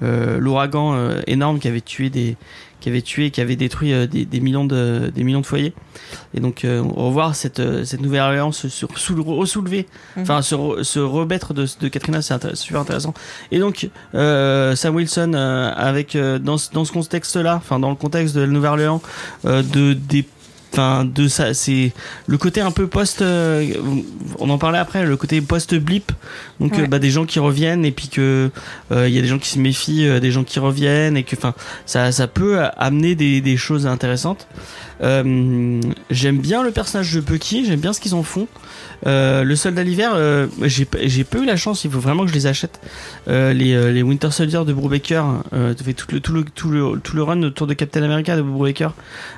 [0.02, 2.36] euh, l'ouragan euh, énorme qui avait tué des
[2.80, 5.72] qui avait tué qui avait détruit des, des millions de des millions de foyers.
[6.34, 9.86] Et donc revoir cette cette Nouvelle-Orléans se, se sou- ressoulever.
[10.16, 10.22] Mhm.
[10.22, 13.14] enfin se, se remettre de, de Katrina c'est intér- super intéressant.
[13.50, 15.32] Et donc Sam Wilson
[15.76, 19.00] avec dans ce, dans ce contexte là enfin dans le contexte de la Nouvelle-Orléans
[19.44, 20.24] de des
[20.76, 21.92] enfin de ça c'est
[22.26, 23.64] le côté un peu post euh,
[24.38, 26.12] on en parlait après le côté post blip
[26.60, 26.82] donc Ouais.
[26.82, 28.50] euh, bah, des gens qui reviennent et puis que
[28.92, 31.34] euh, il y a des gens qui se méfient des gens qui reviennent et que
[31.36, 31.54] enfin
[31.86, 34.46] ça ça peut amener des, des choses intéressantes.
[36.10, 38.48] J'aime bien le personnage de Bucky j'aime bien ce qu'ils en font
[39.06, 40.98] euh, le soldat d'hiver euh, j'ai pas-
[41.38, 42.80] eu la chance il faut vraiment que je les achète
[43.28, 45.24] euh, les, Winter Soldier de Brubaker
[45.96, 48.94] tout le tout le run autour de Captain America de Brubaker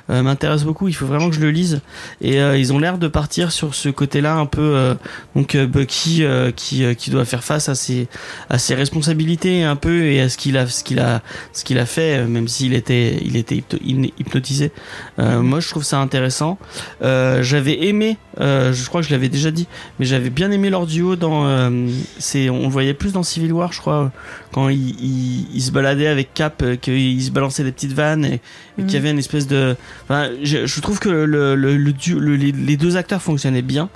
[0.07, 1.81] m'intéresse beaucoup il faut vraiment que je le lise.
[2.21, 4.95] Et ils ont l'air de partir sur ce côté-là un peu
[5.35, 6.23] donc Bucky
[6.55, 12.25] qui doit faire face à ses responsabilités un peu et à ce qu'il a fait
[12.25, 13.17] même s'il était
[13.83, 14.71] hypnotisé.
[15.17, 16.57] Moi je trouve ça intéressant.
[17.01, 19.67] J'avais aimé je crois que je l'avais déjà dit
[19.99, 23.51] mais j'avais bien aimé leur duo dans euh, c'est on le voyait plus dans Civil
[23.53, 24.11] War je crois
[24.51, 28.25] quand il, il, il se baladait avec Cap euh, qu'il se balançait des petites vannes
[28.25, 28.41] et,
[28.77, 28.95] et qu'il y Mhm.
[28.99, 32.77] avait une espèce de enfin je, je trouve que le, le, le duo- le- les,
[32.77, 33.89] deux acteurs fonctionnaient bien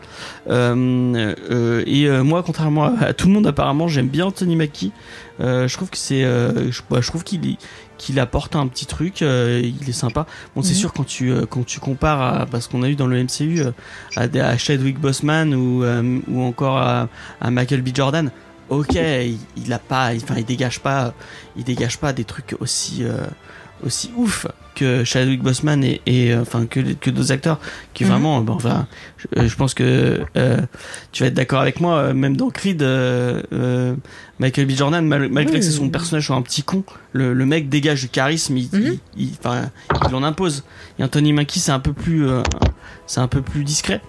[0.49, 4.91] euh, euh, et moi contrairement à, à tout le monde apparemment j'aime bien Anthony Mackie
[5.39, 7.57] je trouve que c'est je, bah, je trouve qu'il
[8.03, 10.75] qu'il apporte un petit truc euh, il est sympa bon c'est Mhm.
[10.83, 13.61] sûr quand tu euh, quand tu compares à parce qu'on a eu dans le MCU
[13.61, 13.71] euh,
[14.17, 15.83] à, à Chadwick Boseman ou
[16.31, 17.07] ou encore à,
[17.41, 18.31] à Michael B Jordan
[18.69, 21.13] ok il, il a pas enfin il dégage pas
[21.55, 23.03] il dégage pas des trucs aussi
[23.85, 27.59] aussi ouf que Chadwick Boseman et, et euh, enfin que que d'autres acteurs
[27.93, 28.09] qui Mhm.
[28.09, 30.57] vraiment bon, enfin je, euh, je pense que euh,
[31.11, 33.95] tu vas être d'accord avec moi euh, même dans Creed euh, euh,
[34.39, 35.59] Michael B Jordan mal- malgré Oui.
[35.59, 38.69] que c'est son personnage soit un petit con le, le mec dégage du charisme il,
[38.73, 38.97] Mhm.
[39.15, 39.69] il, il- enfin,
[40.09, 40.63] il en impose
[40.97, 42.41] et Anthony Mackie c'est un peu plus euh,
[43.05, 44.01] c'est un peu plus discret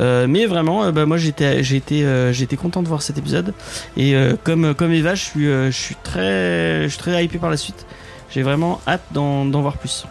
[0.00, 3.02] euh, mais vraiment, euh, bah, moi j'étais, j'ai été, euh, j'ai été content de voir
[3.02, 3.52] cet épisode.
[3.98, 7.36] Et euh, comme, comme Eva, je suis, euh, je suis très, je suis très hypé
[7.38, 7.84] par la suite.
[8.30, 10.04] J'ai vraiment hâte d'en, d'en voir plus.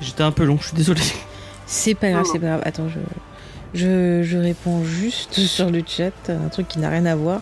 [0.00, 1.00] J'étais un peu long, je suis désolé.
[1.66, 2.62] C'est pas grave, c'est pas grave.
[2.64, 2.98] Attends, je,
[3.78, 7.40] je, je réponds juste sur le chat, un truc qui n'a rien à voir.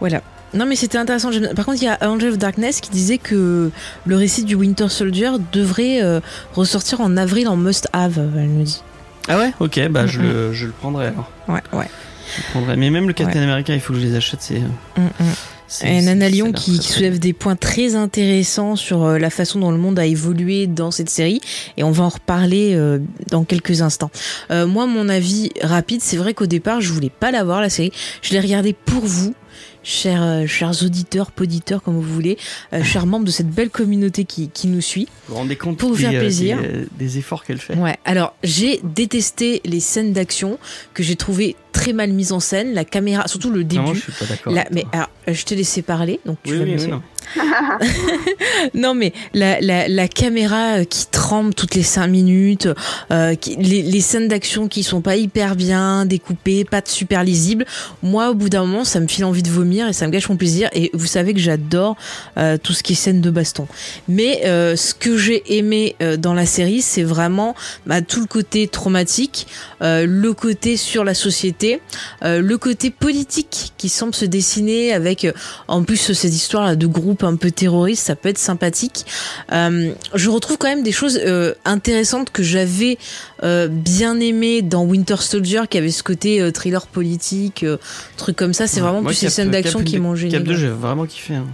[0.00, 0.22] Voilà.
[0.52, 1.30] Non mais c'était intéressant.
[1.54, 3.70] Par contre, il y a Angel of Darkness qui disait que
[4.04, 6.18] le récit du Winter Soldier devrait euh,
[6.54, 8.18] ressortir en avril en must have.
[8.18, 8.82] Elle nous dit.
[9.28, 9.52] Ah ouais?
[9.60, 11.30] Ok, bah je, le, je le prendrai alors.
[11.46, 11.86] Ouais, ouais.
[12.34, 12.76] Je le prendrai.
[12.76, 14.40] Mais même le Captain America, il faut que je les achète.
[14.42, 15.24] C'est, Mm, mm.
[15.82, 19.98] Nana Lyon qui, soulève des points très intéressants sur euh, la façon dont le monde
[19.98, 21.40] a évolué dans cette série
[21.76, 22.98] et on va en reparler euh,
[23.30, 24.10] dans quelques instants.
[24.50, 27.70] Euh, moi, mon avis rapide, c'est vrai qu'au départ, je voulais pas la voir la
[27.70, 27.92] série.
[28.22, 29.34] Je l'ai regardée pour vous.
[29.82, 32.36] Chers, euh, chers auditeurs, poditeurs, comme vous voulez,
[32.74, 35.08] euh, chers membres de cette belle communauté qui, qui nous suit.
[35.26, 36.60] Vous vous rendez compte Pour vous faire plaisir.
[36.60, 37.74] des, euh, des efforts qu'elle fait?
[37.76, 40.58] Ouais, alors j'ai détesté les scènes d'action
[40.92, 43.94] que j'ai trouvé très mal mises en scène, la caméra, surtout le début.
[43.94, 44.52] je suis pas d'accord.
[44.70, 47.02] Mais alors, euh, je t'ai laissé parler, donc tu oui, vas oui, me oui, non.
[48.74, 52.68] Non mais la, la, la caméra euh, qui tremble toutes les cinq minutes,
[53.12, 57.22] euh, qui- les, les scènes d'action qui sont pas hyper bien découpées, pas de super
[57.24, 57.64] lisibles.
[58.02, 60.28] Moi, au bout d'un moment, ça me file envie de vomir et ça me gâche
[60.28, 60.68] mon plaisir.
[60.72, 61.96] Et vous savez que j'adore
[62.38, 63.66] euh, tout ce qui est scène de baston.
[64.08, 67.54] Mais euh, ce que j'ai aimé dans la série, c'est vraiment
[67.86, 69.46] bah, tout le côté traumatique,
[69.80, 71.59] le côté sur la société,
[72.22, 75.32] euh, le côté politique qui semble se dessiner avec euh,
[75.68, 79.06] en plus cette histoire là de groupe un peu terroriste, ça peut être sympathique.
[79.52, 81.20] Euh, je retrouve quand même des choses
[81.64, 82.98] intéressantes que j'avais
[83.42, 87.64] bien aimé dans Winter Soldier, qui avait ce côté thriller politique,
[88.16, 88.66] truc comme ça.
[88.66, 90.32] C'est vraiment Moi, plus les scènes d'action qui m'ont gêné.
[90.32, 90.60] Cap 2, quoi.
[90.60, 91.34] j'ai vraiment kiffé.
[91.34, 91.46] hein.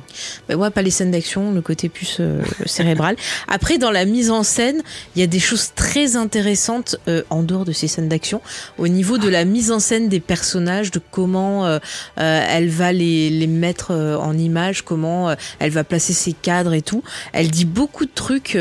[0.49, 2.21] Bah ouais, pas les scènes d'action, le côté plus
[2.67, 3.17] cérébral.
[3.49, 4.83] Après, dans la mise en scène,
[5.15, 6.97] il y a des choses très intéressantes
[7.31, 8.41] en dehors de ces scènes d'action,
[8.79, 11.79] au niveau de la mise en scène des personnages, de comment euh,
[12.19, 16.75] euh, elle va les, les mettre euh, en image, comment elle va placer ses cadres
[16.75, 17.03] et tout.
[17.33, 18.57] Elle dit beaucoup de trucs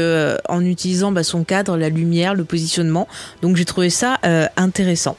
[0.49, 3.07] en utilisant bah, son cadre, la lumière, le positionnement.
[3.41, 4.19] Donc j'ai trouvé ça
[4.57, 5.17] intéressant.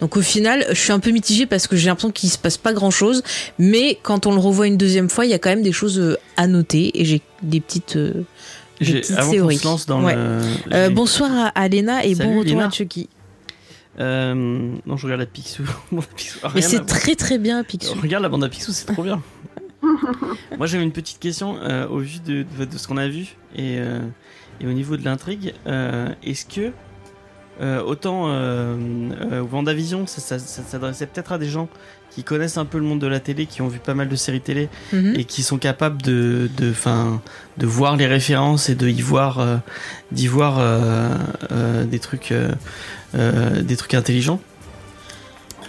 [0.00, 2.56] Donc au final, je suis un peu mitigée parce que j'ai l'impression qu'il se passe
[2.58, 3.22] pas grand chose,
[3.58, 6.16] mais quand on le revoit une deuxième fois, il y a quand même des choses
[6.36, 7.96] à noter et j'ai des petites.
[7.96, 8.24] euh,
[8.80, 9.58] des J'ai- petites Avant qu'on théories.
[9.58, 10.14] se lance dans Ouais.
[10.14, 10.20] le.
[10.20, 12.66] Euh, j'ai- bonsoir à, Léna et Salut, bon retour Léna.
[12.66, 13.08] à Chucky.
[14.00, 14.34] Euh,
[14.86, 15.62] non, je regarde la Picsou.
[15.92, 16.38] Bande à Picsou.
[16.54, 17.94] Mais c'est très très bien, Picsou.
[18.00, 19.22] Regarde la bande à Picsou, c'est trop bien.
[20.58, 23.36] Moi j'avais une petite question euh, au vu de, de- de ce qu'on a vu
[23.54, 24.00] et, euh,
[24.60, 25.52] et au niveau de l'intrigue.
[25.66, 26.72] euh, Est-ce que
[27.60, 28.76] euh, autant euh,
[29.30, 31.68] euh, WandaVision, ça, ça, ça s'adressait peut-être à des gens
[32.10, 34.16] qui connaissent un peu le monde de la télé, qui ont vu pas mal de
[34.16, 35.14] séries télé Mhm.
[35.16, 37.20] et qui sont capables de, de, fin,
[37.58, 39.56] de voir les références et de y voir, euh,
[40.12, 41.08] d'y voir euh,
[41.52, 42.32] euh, des trucs,
[43.14, 44.40] euh, des trucs intelligents.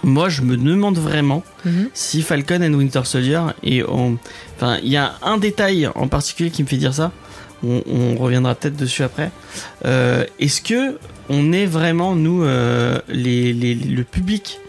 [0.02, 1.88] Moi, je me demande vraiment Mhm.
[1.94, 4.18] si Falcon and Winter Soldier et on,
[4.56, 7.12] enfin, il y a un détail en particulier qui me fait dire ça.
[7.64, 9.30] On, on reviendra peut-être dessus après.
[9.84, 14.60] Euh, Est-ce que on est vraiment nous euh, les, les- le public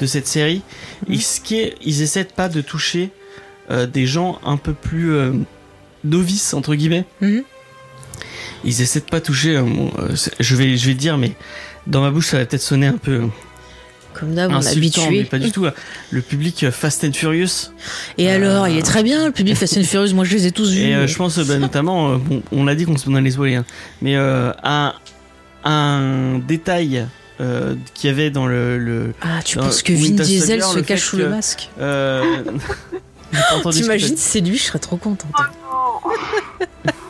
[0.00, 0.62] de cette série?
[1.08, 1.14] Mhm.
[1.14, 3.10] Est-ce qu'ils essaient pas de toucher
[3.92, 5.10] des gens un peu plus
[6.04, 7.04] novices entre guillemets?
[7.20, 7.42] Mhm.
[8.64, 9.56] Ils essaient de pas toucher.
[9.56, 9.64] euh,
[10.40, 11.32] je vais, je vais dire, mais
[11.86, 13.22] dans ma bouche, ça va peut-être sonner un peu
[14.14, 15.24] Comme d'hab, on insultant, mais habitué.
[15.24, 15.66] pas du tout.
[16.10, 17.70] Le public euh, Fast and Furious.
[18.18, 20.14] Et alors, Euh, il est très bien, le public Fast and Furious.
[20.14, 20.80] Moi, je les ai tous vus.
[20.80, 23.30] Et euh, je pense, bah, notamment, euh, bon, on l'a dit qu'on se donnait les
[23.32, 23.64] spoilers, hein,
[24.02, 24.94] mais euh, un,
[25.64, 27.06] un détail
[27.40, 28.78] euh, qu'il y avait dans le.
[28.78, 32.22] le Ah, tu penses que Vin Diesel Soldier, se cache sous le que- masque euh,
[33.72, 35.30] T'imagines, c'est lui, je serais trop contente.
[35.70, 36.10] Oh.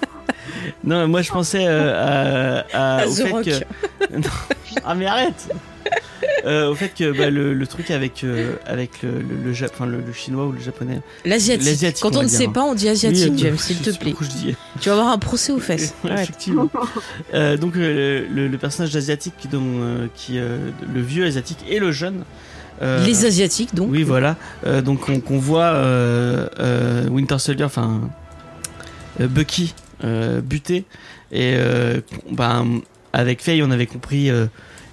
[0.85, 3.44] Non, moi je pensais euh, à, à- À au The fait Rock.
[3.44, 3.50] que.
[4.16, 4.29] Non.
[4.85, 5.48] Ah, mais arrête
[6.44, 9.70] Euh, Au fait que bah, le, le truc avec, euh, avec le, le, le, Jap-
[9.74, 11.00] enfin, le, le chinois ou le japonais.
[11.24, 11.96] L'asiatique.
[12.00, 14.14] Quand on ne sait pas, on dit asiatique, Oui, James, s'il te plaît.
[14.20, 14.55] dis.
[14.81, 15.94] Tu vas avoir un procès aux fesses.
[16.05, 16.68] Ouais, effectivement.
[17.33, 22.22] Donc le, personnage asiatique dont, qui le vieux asiatique et le jeune.
[22.83, 23.88] euh, Les asiatiques, donc.
[23.90, 24.37] Oui, voilà.
[24.66, 28.00] Euh, donc on, voit euh, Winter Soldier, enfin
[29.20, 30.85] Bucky buté
[31.33, 32.81] et euh, ben
[33.13, 34.47] avec Faye, on avait compris euh,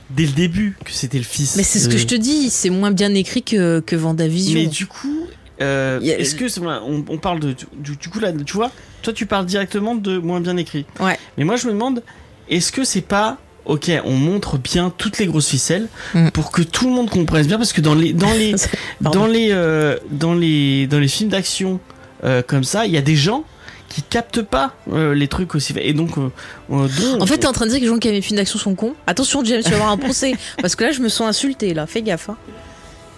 [0.09, 1.55] dès le début que c'était le fils.
[1.57, 4.53] Mais c'est ce que je te dis, c'est moins bien écrit que, que Vendavision.
[4.59, 5.27] Mais du coup,
[5.61, 9.11] euh, a- est-ce que on, on parle de du, du coup là, tu vois, toi
[9.13, 10.85] tu parles directement de moins bien écrit.
[10.99, 11.17] Ouais.
[11.37, 12.01] Mais moi je me demande,
[12.49, 16.31] est-ce que c'est pas Ok, on montre bien toutes les grosses ficelles Mm.
[16.31, 18.55] pour que tout le monde comprenne bien, parce que dans les dans les
[19.01, 21.79] dans les euh, dans les dans les films d'action
[22.25, 23.45] euh, comme ça, il y a des gens
[23.93, 26.29] qui captent pas euh, les trucs aussi et donc euh,
[26.71, 28.57] euh, En fait, t'es en train de dire que les gens qui avaient films d'action
[28.57, 28.95] sont cons.
[29.05, 30.33] Attention, James, tu vas avoir un procès.
[30.61, 31.85] Parce que là, je me sens insulté, là.
[31.85, 32.29] Fais gaffe.
[32.29, 32.37] Hein.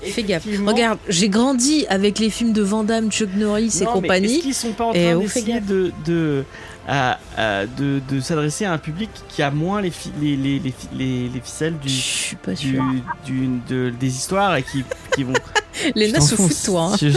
[0.04, 0.46] Fais gaffe.
[0.66, 4.36] Regarde, j'ai grandi avec les films de Van Damme, Chuck Norris et Non, compagnie.
[4.36, 6.44] Est-ce qu'ils sont pas en Et train d'essayer de de,
[6.88, 10.60] à- à- de de s'adresser à un public qui a moins les fi- les, les,
[10.60, 12.84] les, fi- les, les ficelles du, suis pas du, sûre.
[13.26, 14.84] du- de, des histoires et qui,
[15.16, 15.34] qui vont.
[15.96, 16.92] Léna se fout de toi.
[16.94, 16.96] hein.
[17.02, 17.08] Je.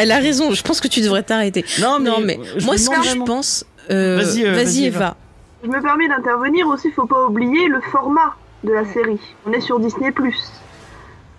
[0.00, 1.64] Elle a raison, je pense que tu devrais t'arrêter.
[1.80, 3.64] Non, mais, Non, mais Moi, ce que je pense.
[3.90, 5.16] euh, Vas-y, euh, vas-y, vas-y, Eva.
[5.64, 9.18] Je me permets d'intervenir aussi, faut pas oublier le format de la série.
[9.44, 10.12] On est sur Disney+.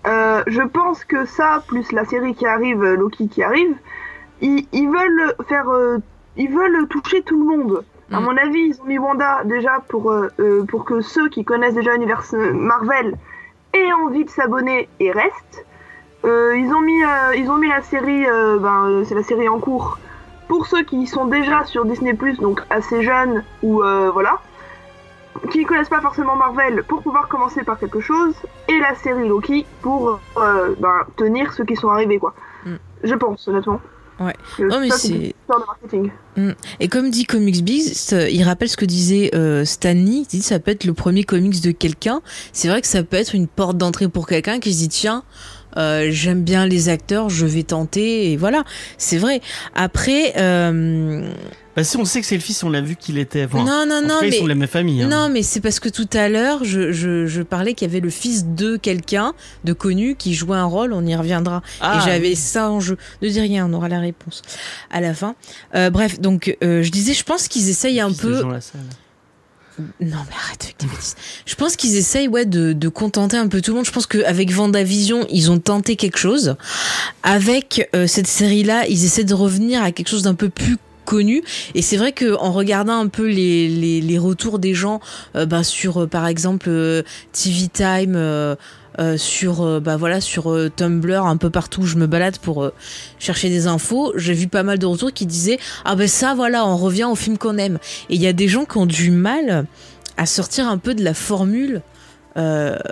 [0.07, 3.75] Euh, je pense que ça, plus la série qui arrive, euh, Loki qui arrive,
[4.41, 5.97] ils, ils veulent faire, euh,
[6.38, 7.83] ils veulent toucher tout le monde.
[8.12, 8.23] À Mm.
[8.23, 11.75] mon avis, ils ont mis Wanda déjà pour euh, euh, pour que ceux qui connaissent
[11.75, 13.15] déjà l'univers Marvel
[13.73, 15.65] aient envie de s'abonner et restent.
[16.25, 19.23] Euh, ils ont mis, euh, ils ont mis la série, euh, ben euh, c'est la
[19.23, 19.99] série en cours
[20.47, 24.39] pour ceux qui sont déjà sur Disney+, donc assez jeunes ou euh, voilà,
[25.52, 28.34] qui ne connaissent pas forcément Marvel pour pouvoir commencer par quelque chose,
[28.67, 32.34] et la série Loki pour euh, ben, tenir ceux qui sont arrivés quoi.
[32.65, 32.75] Mm.
[33.04, 33.80] Je pense honnêtement.
[34.19, 34.34] Ouais.
[34.60, 36.12] Mais c'est- de marketing.
[36.82, 40.41] Et comme dit Comics Beast, euh, il rappelle ce que disait euh, Stanley, il dit
[40.41, 42.21] ça peut être le premier comics de quelqu'un.
[42.52, 45.23] C'est vrai que ça peut être une porte d'entrée pour quelqu'un qui se dit tiens,
[45.77, 48.63] euh, j'aime bien les acteurs, je vais tenter et voilà.
[48.97, 49.41] C'est vrai.
[49.75, 51.29] Après, euh,
[51.75, 53.45] Bah, si on sait que c'est le fils, on l'a vu qu'il était.
[53.45, 55.01] Enfin, non non en non cas, ils mais sont de la même famille.
[55.03, 55.08] hein.
[55.08, 57.99] non mais c'est parce que tout à l'heure je, je, je parlais qu'il y avait
[58.01, 60.91] le fils de quelqu'un de connu qui jouait un rôle.
[60.93, 61.62] On y reviendra.
[61.82, 62.97] Ah, et j'avais ça en jeu.
[63.21, 64.41] Ne dis rien, on aura la réponse
[64.91, 65.36] à la fin.
[65.75, 68.41] Euh, bref, donc euh, je disais, je pense qu'ils essayent un peu.
[69.80, 71.15] Non mais arrête avec tes bêtises.
[71.46, 73.86] Je pense qu'ils essayent ouais de, de contenter un peu tout le monde.
[73.86, 76.56] Je pense qu'avec Vendavision, ils ont tenté quelque chose.
[77.24, 80.78] Avec euh, cette série-là, ils essaient de revenir à quelque chose d'un peu plus
[81.10, 81.42] connu
[81.74, 85.00] et c'est vrai que en regardant un peu les, les, les retours des gens
[85.36, 88.15] euh, bah, sur euh, par exemple euh, TV Time
[88.99, 92.38] euh, sur euh, bah voilà sur euh, Tumblr un peu partout où je me balade
[92.38, 92.73] pour euh,
[93.17, 94.12] chercher des infos.
[94.15, 97.15] J'ai vu pas mal de retours qui disaient ah ben ça voilà on revient au
[97.15, 97.79] film qu'on aime.
[98.09, 99.65] Et il y a des gens qui ont du mal
[100.17, 101.81] à sortir un peu de la formule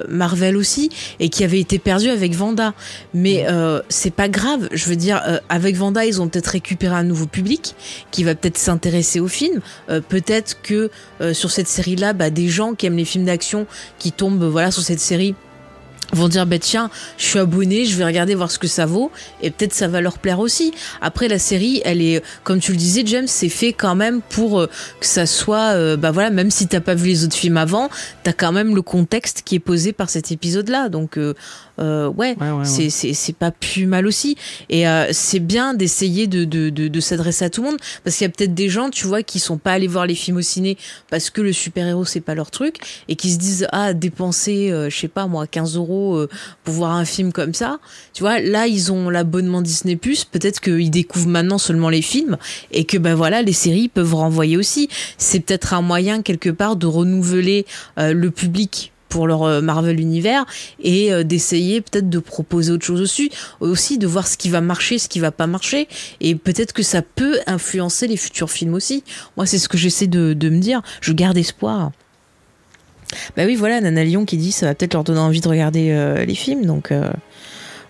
[0.10, 0.90] Marvel aussi
[1.22, 2.74] et qui avait été perdu avec Vanda.
[3.14, 3.46] Mais
[3.88, 4.68] c'est pas grave.
[4.74, 7.74] Je veux dire avec Vanda ils ont peut-être récupéré un nouveau public
[8.12, 9.62] qui va peut-être s'intéresser au film.
[9.88, 10.90] Peut-être que
[11.32, 13.68] sur cette série là bah, des gens qui aiment les films d'action
[14.00, 15.34] qui tombent voilà sur cette série
[16.14, 19.12] vont dire bah tiens je suis abonné je vais regarder voir ce que ça vaut.
[19.42, 20.74] Et peut-être ça va leur plaire aussi.
[21.02, 24.62] Après la série elle est comme tu le disais James c'est fait quand même pour
[24.62, 24.68] euh,
[25.00, 27.90] que ça soit euh, bah voilà même si t'as pas vu les autres films avant
[28.24, 31.34] t'as quand même le contexte qui est posé par cet épisode là donc euh,
[31.80, 32.66] euh, ouais, Ouais, ouais, ouais.
[32.66, 34.36] c'est c'est c'est pas plus mal aussi.
[34.70, 37.78] Et euh, c'est bien d'essayer de de de, de s'adresser à tout le monde.
[38.04, 40.16] Parce qu'il y a peut-être des gens tu vois qui sont pas allés voir les
[40.16, 40.78] films au ciné
[41.10, 44.72] parce que le super héros c'est pas leur truc et qui se disent ah dépenser
[44.72, 46.30] euh, je sais pas moi 15 euros euh,
[46.64, 47.80] pour voir un film comme ça.
[48.14, 50.24] Tu vois là ils ont l'abonnement Disney Plus.
[50.26, 52.38] Peut-être qu'ils découvrent maintenant seulement les films
[52.72, 54.90] et que ben voilà les séries peuvent renvoyer aussi.
[55.18, 57.66] C'est peut-être un moyen quelque part de renouveler
[58.00, 60.46] euh, le public pour leur euh, Marvel univers
[60.82, 64.62] et euh, d'essayer peut-être de proposer autre chose aussi aussi de voir ce qui va
[64.62, 65.88] marcher ce qui va pas marcher.
[66.22, 69.04] Et peut-être que ça peut influencer les futurs films aussi.
[69.36, 70.82] Moi c'est ce que j'essaie de, me dire.
[71.02, 71.92] Je garde espoir.
[73.36, 75.92] Bah oui voilà Nana Lyon qui dit ça va peut-être leur donner envie de regarder
[75.92, 76.92] euh, les films donc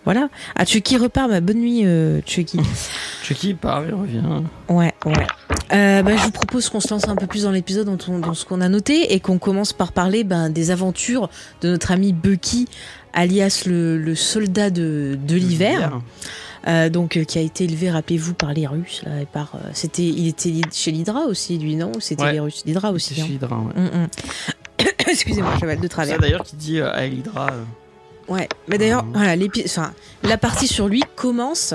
[0.08, 2.60] voilà ah Chucky repart bah bonne nuit euh, Chucky
[3.24, 4.24] Chucky part et revient.
[4.70, 5.28] ouais ouais
[5.74, 8.34] Euh, bah, je vous propose qu'on se lance un peu plus dans l'épisode dans, dans
[8.34, 11.30] ce qu'on a noté et qu'on commence par parler ben, des aventures
[11.60, 12.70] de notre ami Bucky,
[13.12, 16.00] alias le, le soldat de, de l'hiver,
[16.70, 19.02] euh, donc euh, qui a été élevé, rappelez-vous, par les Russes.
[19.06, 21.92] Là, et par, euh, c'était, il était chez l'Hydra aussi, lui, non?
[22.00, 22.32] C'était Ouais.
[22.34, 22.64] les Russes?
[22.66, 23.16] L'Hydra C'est aussi.
[23.16, 23.28] chez hein.
[23.30, 23.74] Hydra, ouais.
[23.76, 24.08] Hum, hum.
[25.10, 26.16] Excusez-moi, j'avais de C'est travers.
[26.16, 27.48] ça d'ailleurs qui dit à Hydra.
[28.28, 29.14] Ouais, mais d'ailleurs, Mhm.
[29.14, 31.74] voilà, enfin, la partie sur lui commence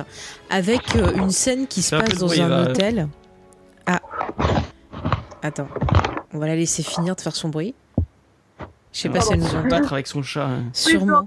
[0.51, 2.63] avec euh, une scène qui se passe dans bruit, un va.
[2.71, 3.09] hôtel.
[3.87, 4.01] Ah,
[5.43, 5.69] attends,
[6.35, 7.75] on va la laisser finir de faire son bruit.
[8.93, 9.69] Je sais pas si elle nous se entend.
[9.69, 10.45] battre avec son chat.
[10.47, 10.65] hein.
[10.75, 11.27] Sûrement.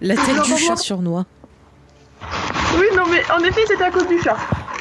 [0.00, 0.76] La tête Non, du non, chat non.
[0.76, 1.26] surnois.
[2.78, 4.36] Oui, non, mais en effet, c'était à cause du chat.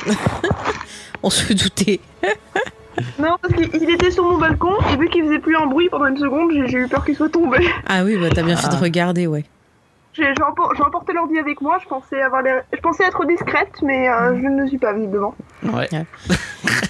[1.23, 1.99] On se doutait.
[3.19, 5.89] Non, parce qu'il il était sur mon balcon et vu qu'il faisait plus un bruit
[5.89, 7.57] pendant une seconde, j'ai eu peur qu'il soit tombé.
[7.87, 8.79] Ah oui, bah t'as bien fait de Ah.
[8.79, 9.45] regarder, ouais.
[10.13, 12.59] J'ai j'ai empor- j'ai emporté l'ordi avec moi, je pensais, avoir les...
[12.73, 15.35] je pensais être discrète, mais euh, je ne le suis pas, visiblement.
[15.63, 15.87] Ouais.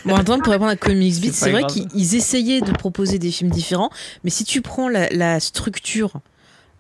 [0.04, 3.30] Bon, attends, pour répondre à Comics Beat, C'est vrai qu'ils ils essayaient de proposer des
[3.30, 3.92] films différents,
[4.24, 6.14] mais si tu prends la, la structure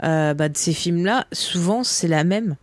[0.03, 2.55] euh, bah, de ces films-là, souvent c'est la même.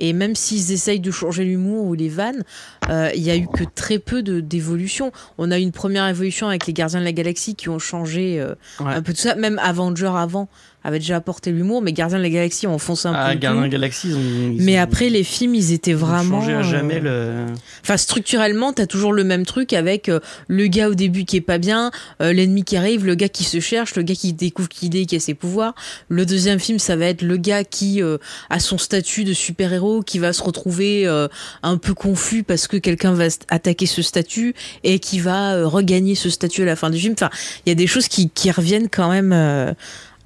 [0.00, 2.42] Et même s'ils essayent de changer l'humour ou les vannes,
[2.88, 5.12] euh, il y a eu que très peu de- d'évolution.
[5.38, 8.40] On a eu une première évolution avec les Gardiens de la Galaxie qui ont changé
[8.40, 8.94] euh, Ouais.
[8.94, 9.34] un peu tout ça.
[9.36, 10.48] Même Avenger avant
[10.84, 13.34] avait déjà apporté l'humour, mais Gardiens de la Galaxie ont foncé un Ah, peu.
[13.34, 13.70] le Gardien clou.
[13.70, 14.18] Galaxy, ils ont.
[14.56, 16.40] ils Mais ont- après, les films, ils étaient vraiment.
[16.40, 17.52] changé à jamais euh, le.
[17.82, 21.40] Enfin, structurellement, t'as toujours le même truc avec euh, le gars au début qui est
[21.42, 21.90] pas bien,
[22.22, 25.06] euh, l'ennemi qui arrive, le gars qui se cherche, le gars qui découvre qu'il est,
[25.06, 25.74] qui a ses pouvoirs.
[26.08, 28.18] Le deuxième film, ça va être le gars qui euh,
[28.48, 31.28] a son statut de super-héros, qui va se retrouver euh,
[31.62, 34.54] un peu confus parce que quelqu'un va attaquer ce statut
[34.84, 37.14] et qui va euh, regagner ce statut à la fin du film.
[37.14, 37.30] Enfin,
[37.66, 39.72] il y a des choses qui, qui reviennent quand même euh,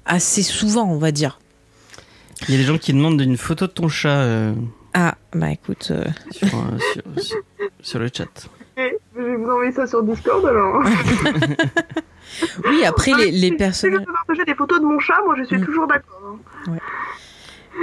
[0.05, 1.39] assez souvent, on va dire.
[2.47, 4.53] Il y a des gens qui demandent une photo de ton chat euh,
[4.93, 5.87] Ah, bah écoute.
[5.91, 7.37] euh, sur, euh, sur, sur-
[7.81, 8.49] sur le chat.
[8.77, 10.83] Et je vais vous envoyer ça sur Discord alors.
[12.67, 15.43] Oui, après, les, les Si- je peux partager des photos de mon chat, moi je
[15.45, 15.65] suis Mm.
[15.65, 16.37] toujours d'accord.
[16.67, 16.77] hein.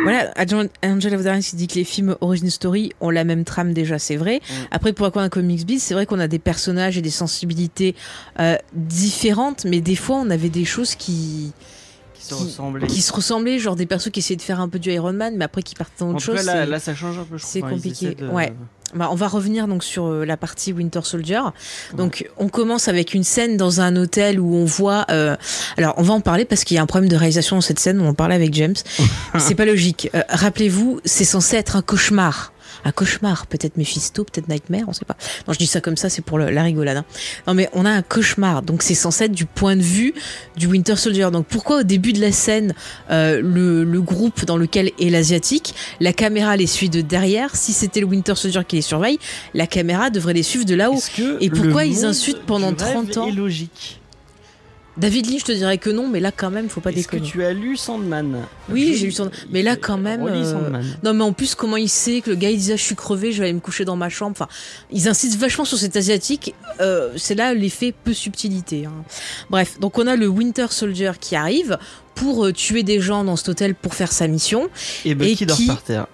[0.05, 3.45] Voilà, Angel Angel of Darkness qui dit que les films Origin Story ont la même
[3.45, 4.41] trame déjà, c'est vrai.
[4.41, 4.53] Mm.
[4.71, 7.95] Après, pour un Comics Beat, c'est vrai qu'on a des personnages et des sensibilités
[8.41, 11.53] euh, différentes, mais des fois on avait des choses qui,
[12.37, 12.87] Qui se Qui- ressemblaient.
[12.87, 15.35] qui se ressemblaient, genre des persos qui essayaient de faire un peu du Iron Man,
[15.37, 16.47] mais après qui partent dans En autre tout cas, chose.
[16.47, 18.15] là, là, ça change un peu, je c'est compliqué.
[18.15, 18.53] de- Ouais.
[18.95, 21.41] Bah, on va revenir donc sur euh, la partie Winter Soldier.
[21.97, 25.07] Donc on commence avec une scène dans un hôtel où on voit.
[25.11, 25.35] euh,
[25.79, 27.79] alors on va en parler parce qu'il y a un problème de réalisation dans cette
[27.79, 28.01] scène.
[28.03, 28.75] On en parlait avec James.
[29.39, 30.11] c'est pas logique.
[30.15, 32.53] Euh, Rappelez-vous, c'est censé être un cauchemar.
[32.85, 35.17] Un cauchemar, peut-être Mephisto, peut-être Nightmare, on sait pas.
[35.47, 36.97] Non, je dis ça comme ça, c'est pour le- la rigolade.
[36.97, 37.05] hein.
[37.47, 40.15] Non, mais on a un cauchemar, donc c'est censé être du point de vue
[40.57, 41.29] du Winter Soldier.
[41.33, 42.75] Donc pourquoi au début de la scène,
[43.11, 47.73] euh, le, le groupe dans lequel est l'asiatique, la caméra les suit de derrière Si
[47.73, 49.19] c'était le Winter Soldier qui les surveille,
[49.55, 50.99] la caméra devrait les suivre de là-haut.
[51.41, 54.01] Et pourquoi ils insultent pendant du rêve 30 ans est logique?
[54.99, 57.31] David Lynch te dirait que non, mais là quand même, faut pas Est-ce que déconner.
[57.31, 58.43] tu as lu Sandman?
[58.71, 59.33] Oui, Je- j'ai lu Sandman.
[59.51, 60.85] Mais là, quand même, euh, Sandman.
[61.03, 62.95] Non, mais en plus, comment il sait que le gars il disait ah, je suis
[62.95, 64.33] crevé, je vais aller me coucher dans ma chambre.
[64.33, 64.49] Enfin,
[64.91, 66.55] ils insistent vachement sur cet asiatique.
[66.81, 68.85] Euh, c'est là l'effet peu subtilité.
[68.85, 68.93] hein.
[69.49, 71.79] Bref, donc on a le Winter Soldier qui arrive
[72.15, 74.69] pour euh, tuer des gens dans cet hôtel pour faire sa mission.
[75.07, 76.07] Et Bucky et dort qui- par terre.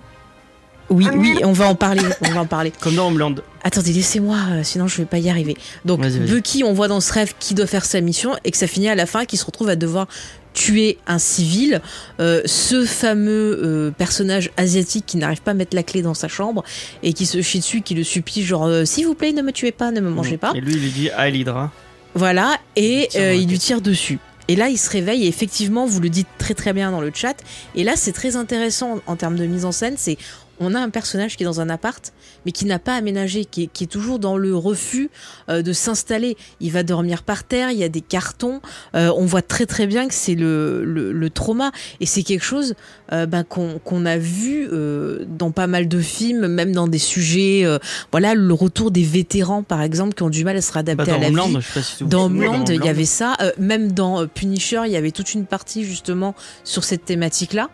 [0.91, 2.01] Oui, Ah, oui, on va en parler.
[2.23, 2.73] On va en parler.
[2.81, 3.35] Comme dans Homeland.
[3.69, 5.55] Attendez, laissez-moi, euh, sinon je vais pas y arriver.
[5.85, 6.01] Donc.
[6.01, 8.89] Bucky, on voit dans ce rêve qui doit faire sa mission et que ça finit
[8.89, 10.09] à la fin, qu'il se retrouve à devoir
[10.55, 11.83] tuer un civil.
[12.19, 16.29] Euh, ce fameux euh, personnage asiatique qui n'arrive pas à mettre la clé dans sa
[16.29, 16.65] chambre
[17.03, 19.53] et qui se chie dessus, qui le supplie genre euh, s'il vous plaît ne me
[19.53, 20.53] tuez pas, ne me mangez pas.
[20.55, 21.71] Et lui, il lui dit Ah, l'Hydra.
[22.15, 24.19] Voilà, et Il il lui tire dessus.
[24.49, 27.11] Et là, il se réveille et effectivement, vous le dites très très bien dans le
[27.15, 27.37] chat.
[27.75, 29.97] Et là, c'est très intéressant en termes de mise en scène.
[29.99, 30.17] C'est
[30.61, 32.13] on a un personnage qui est dans un appart,
[32.47, 35.11] mais qui n'a pas aménagé, qui est, qui est toujours dans le refus
[35.49, 36.37] euh, de s'installer.
[36.61, 38.61] Il va dormir par terre, il y a des cartons.
[38.95, 41.73] Euh, on voit très très bien que c'est le, le, le trauma.
[42.01, 42.75] Et c'est quelque chose
[43.13, 46.99] euh, ben, qu'on qu'on a vu euh, dans pas mal de films, même dans des
[46.99, 47.63] sujets.
[47.65, 47.79] euh,
[48.13, 51.11] voilà, le retour des vétérans, par exemple, qui ont du mal à se Bah, réadapter
[51.11, 51.39] dans à la vie.
[51.39, 53.35] Homeland, je sais pas si tu Dans Homeland, il y avait ça.
[53.41, 56.35] Euh, même dans Punisher, il y avait toute une partie justement
[56.65, 57.71] sur cette thématique-là.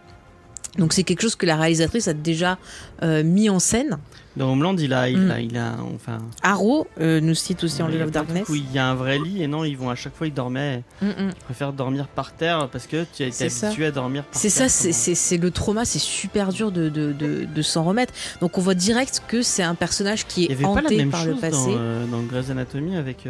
[0.78, 2.58] Donc c'est quelque chose que la réalisatrice a déjà
[3.02, 3.98] euh, mis en scène.
[4.36, 5.30] Dans Homeland, il a, il Mm.
[5.30, 6.18] a, il a, enfin.
[6.42, 8.48] Arrow euh, nous cite aussi en of de Darkness.
[8.48, 10.34] où il y a un vrai lit et non, ils vont à chaque fois, ils
[10.34, 10.82] dormaient.
[11.00, 11.12] Mm, mm.
[11.30, 13.66] Ils préfèrent dormir par terre parce que tu as été C'est ça.
[13.68, 17.44] habitué à dormir par C'est ça, c'est- le trauma, c'est super dur de, de, de,
[17.44, 18.12] de s'en remettre.
[18.40, 20.90] Donc on voit direct que c'est un personnage qui Il y est avait pas la
[20.96, 21.56] même par le chose passé.
[21.66, 23.26] dans, euh, dans Grey's Anatomy avec,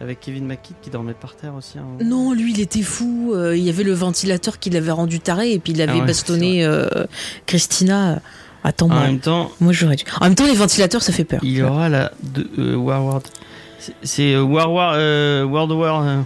[0.00, 1.78] avec Kevin McKidd qui dormait par terre aussi.
[1.78, 1.84] hein.
[2.04, 3.32] Non, lui, il était fou.
[3.34, 5.98] euh, il y avait le ventilateur qui l'avait rendu taré et puis il avait Ah
[6.00, 6.86] ouais, bastonné euh,
[7.46, 8.20] Christina.
[8.64, 10.04] Attends, En moi, même temps, moi j'aurais dû.
[10.20, 11.40] En même temps, les ventilateurs, ça fait peur.
[11.42, 13.18] il y aura la de, euh,
[14.02, 16.02] c'est- euh, War War euh, World War.
[16.02, 16.20] euh,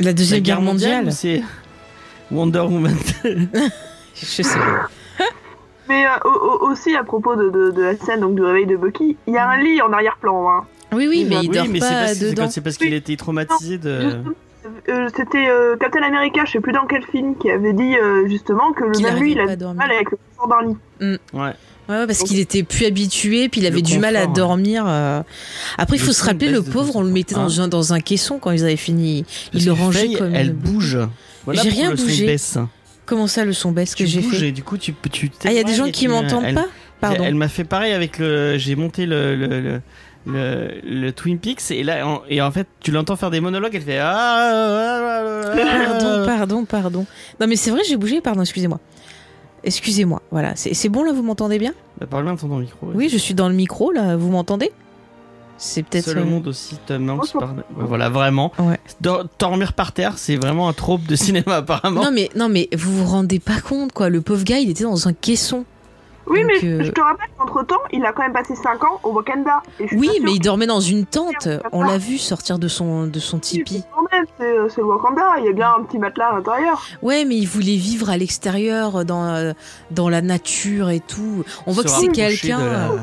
[0.00, 1.42] La la deuxième guerre mondiale, ou C'est
[2.32, 2.96] Wonder Woman?
[3.24, 4.88] je sais pas.
[5.88, 6.28] Mais euh, au-
[6.64, 9.34] au- aussi à propos de, de, de la scène donc du réveil de Bucky, il
[9.34, 10.48] y a un lit en arrière-plan.
[10.48, 10.64] Hein.
[10.92, 12.50] Oui, oui, mais il oui, dort mais c'est pas parce, c'est dedans.
[12.50, 14.22] c'est parce qu'il était traumatisé de.
[14.88, 18.28] Euh, C'était euh, Captain America, je sais plus dans quel film, qui avait dit euh,
[18.28, 19.78] justement que le Qu'il même lui, il arrivait pas a à du dormir.
[19.86, 21.18] mal avec le confort d'un lit.
[21.32, 21.52] Ouais.
[21.88, 24.32] Ouais, ouais, parce qu'il était plus habitué, puis il avait Le du mal à ouais.
[24.32, 24.84] dormir.
[24.86, 25.22] euh.
[25.78, 27.98] Après, il faut se rappeler, le pauvre, on le en mettait dans un, dans un
[27.98, 29.24] caisson quand ils avaient fini.
[29.52, 30.96] Il le rangeait Faye, comme Elle bouge.
[31.44, 32.26] Voilà J'ai rien le son bougé.
[32.26, 32.56] baisse.
[33.04, 35.28] Comment ça, le son baisse que j'ai fait et du coup tu tu.
[35.44, 36.66] Ah, il y a des gens qui m'entendent pas?
[37.00, 37.24] Pardon.
[37.26, 38.56] Elle m'a fait pareil avec le.
[38.58, 39.80] J'ai monté le
[40.26, 43.30] le, le, le, le Twin Peaks et là en, et en fait tu l'entends faire
[43.30, 43.74] des monologues.
[43.74, 44.12] Elle fait ah.
[44.14, 47.06] ah, ah, ah, Pardon, pardon, pardon.
[47.40, 48.78] Non, mais c'est vrai, j'ai bougé, pardon, excusez-moi.
[49.64, 50.56] Excusez-moi, voilà.
[50.56, 51.72] C'est c'est bon là, vous m'entendez bien?
[52.00, 52.88] Bah, parle bien dans ton micro.
[52.94, 54.72] Oui, je suis dans le micro là, vous m'entendez?
[55.58, 56.06] C'est peut-être.
[56.06, 58.50] Seul euh, au monde aussi Tom Hanks par- ouais, Voilà vraiment.
[58.58, 58.80] Ouais.
[59.00, 62.02] Dor- Dormir par terre c'est vraiment un trope de cinéma apparemment.
[62.02, 64.82] Non mais non mais vous vous rendez pas compte quoi, le pauvre gars il était
[64.84, 65.64] dans un caisson.
[66.28, 68.82] Oui, Donc, mais euh, je te rappelle qu'entre temps, il a quand même passé 5
[68.84, 69.62] ans au Wakanda.
[69.80, 73.18] Et Oui mais il dormait dans une tente, on l'a vu sortir de son de
[73.18, 73.82] son tipi.
[74.38, 76.80] C'est euh, c'est le Wakanda, il y a bien un petit matelas à l'intérieur.
[77.02, 79.52] Ouais mais il voulait vivre à l'extérieur dans euh,
[79.90, 81.44] dans la nature et tout.
[81.66, 82.58] On voit que c'est quelqu'un.
[82.58, 82.96] la- euh,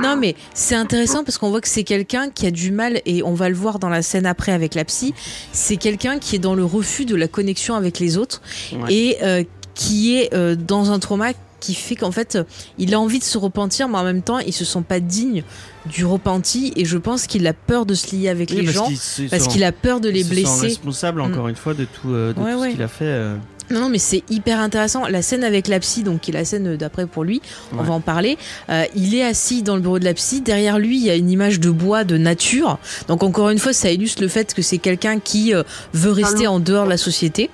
[0.00, 3.22] Non mais c'est intéressant parce qu'on voit que c'est quelqu'un qui a du mal et
[3.22, 5.14] on va le voir dans la scène après avec la psy.
[5.52, 8.40] C'est quelqu'un qui est dans le refus de la connexion avec les autres
[8.72, 8.92] Ouais.
[8.94, 9.42] et euh,
[9.74, 11.32] qui est euh, dans un trauma
[11.64, 12.38] qui fait qu'en fait
[12.78, 15.42] il a envie de se repentir mais en même temps il se sent pas digne
[15.86, 18.76] du repenti et je pense qu'il a peur de se lier avec Oui, les parce
[18.76, 20.66] gens parce qu'il a peur de les il se sent blesser.
[20.66, 22.68] responsable encore une fois de tout, euh, de Ouais, tout ouais.
[22.70, 23.04] ce qu'il a fait.
[23.06, 23.36] euh.
[23.70, 25.06] Non, non, mais c'est hyper intéressant.
[25.06, 27.40] La scène avec la psy, donc qui est la scène d'après pour lui,
[27.72, 28.36] on va en parler.
[28.68, 30.42] Euh, il est assis dans le bureau de la psy.
[30.42, 32.78] Derrière lui, il y a une image de bois, de nature.
[33.08, 35.62] Donc encore une fois, ça illustre le fait que c'est quelqu'un qui euh,
[35.94, 37.48] veut rester en dehors de la société.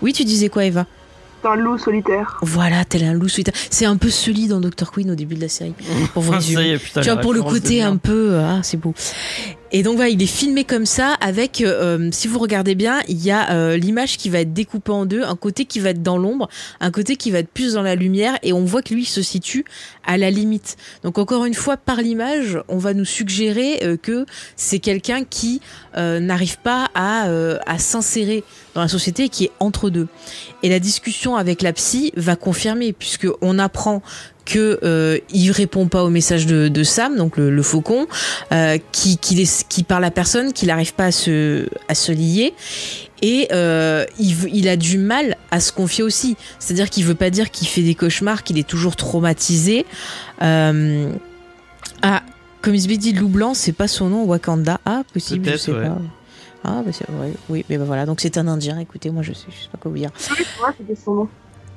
[0.00, 0.86] Oui, tu disais quoi, Eva?
[1.44, 2.38] Un loup solitaire.
[2.42, 3.54] Voilà, tel un loup solitaire.
[3.70, 4.90] C'est un peu Sully dans Dr.
[4.90, 5.74] Queen au début de la série.
[6.14, 6.68] Pour vous résumer.
[6.68, 8.94] y est, putain, Tu vois, pour le côté un peu, euh, ah, c'est beau.
[9.70, 13.22] Et donc voilà, il est filmé comme ça, avec, euh, si vous regardez bien, il
[13.22, 16.02] y a euh, l'image qui va être découpée en deux, un côté qui va être
[16.02, 16.48] dans l'ombre,
[16.80, 19.06] un côté qui va être plus dans la lumière, et on voit que lui il
[19.06, 19.66] se situe
[20.06, 20.76] à la limite.
[21.02, 24.24] Donc encore une fois, par l'image, on va nous suggérer euh, que
[24.56, 25.60] c'est quelqu'un qui
[25.98, 28.44] euh, n'arrive pas à, euh, à s'insérer
[28.78, 30.06] dans la société qui est entre deux.
[30.62, 34.02] Et la discussion avec la psy va confirmer, puisque on apprend
[34.44, 38.06] que euh, il répond pas au message de, de Sam, donc le, le faucon,
[38.52, 42.54] euh, qui, qui, parle à personne, qu'il n'arrive pas à se, à se lier.
[43.20, 46.36] Et euh, il, a du mal à se confier aussi.
[46.60, 49.86] C'est-à-dire qu'il veut pas dire qu'il fait des cauchemars, qu'il est toujours traumatisé.
[50.40, 51.10] Euh,
[52.02, 52.22] ah,
[52.62, 54.80] comme il se dit, Loup Blanc, c'est pas son nom, Wakanda.
[54.86, 55.82] Ah, possible, je sais ouais.
[55.82, 55.98] pas.
[56.64, 57.32] Ah, bah c'est vrai.
[57.48, 58.78] Oui, mais bah voilà, donc c'est un Indien.
[58.78, 60.10] Écoutez, moi je sais, je sais pas quoi vous dire.
[60.16, 61.28] C'est vrai, c'était son nom.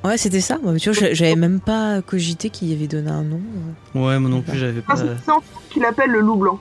[0.04, 0.58] Ouais, c'était ça.
[0.64, 3.40] Moi, tu vois, j'a- j'avais même pas cogité qu'il y avait donné un nom.
[3.94, 4.98] Ouais, moi non plus, j'avais Ah, pas.
[4.98, 6.60] c'est c'est en qu'il appelle le loup blanc.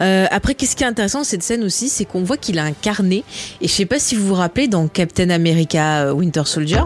[0.00, 2.64] Euh, après, qu'est-ce qui est intéressant dans cette scène aussi, c'est qu'on voit qu'il a
[2.64, 3.24] un carnet.
[3.60, 6.82] Et je sais pas si vous vous rappelez dans Captain America euh, Winter Soldier,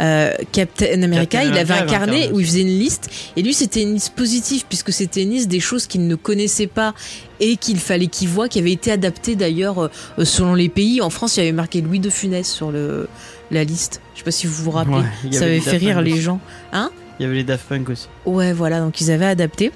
[0.00, 2.78] euh, Captain America, Captain il avait America un avait un carnet où il faisait une
[2.78, 3.10] liste.
[3.36, 6.66] Et lui, c'était une liste positive puisque c'était une liste des choses qu'il ne connaissait
[6.66, 6.94] pas
[7.40, 11.00] et qu'il fallait qu'il voit, qui avait été adaptée d'ailleurs euh, selon les pays.
[11.00, 13.08] En France, il y avait marqué Louis de Funès sur le
[13.50, 14.00] la liste.
[14.14, 14.96] Je sais pas si vous vous rappelez.
[14.96, 16.40] Ouais, Ça avait fait rire les gens.
[16.72, 16.90] Hein?
[17.18, 18.08] Il y avait les Daft Punk aussi.
[18.26, 19.72] Ouais, voilà, donc ils avaient adapté.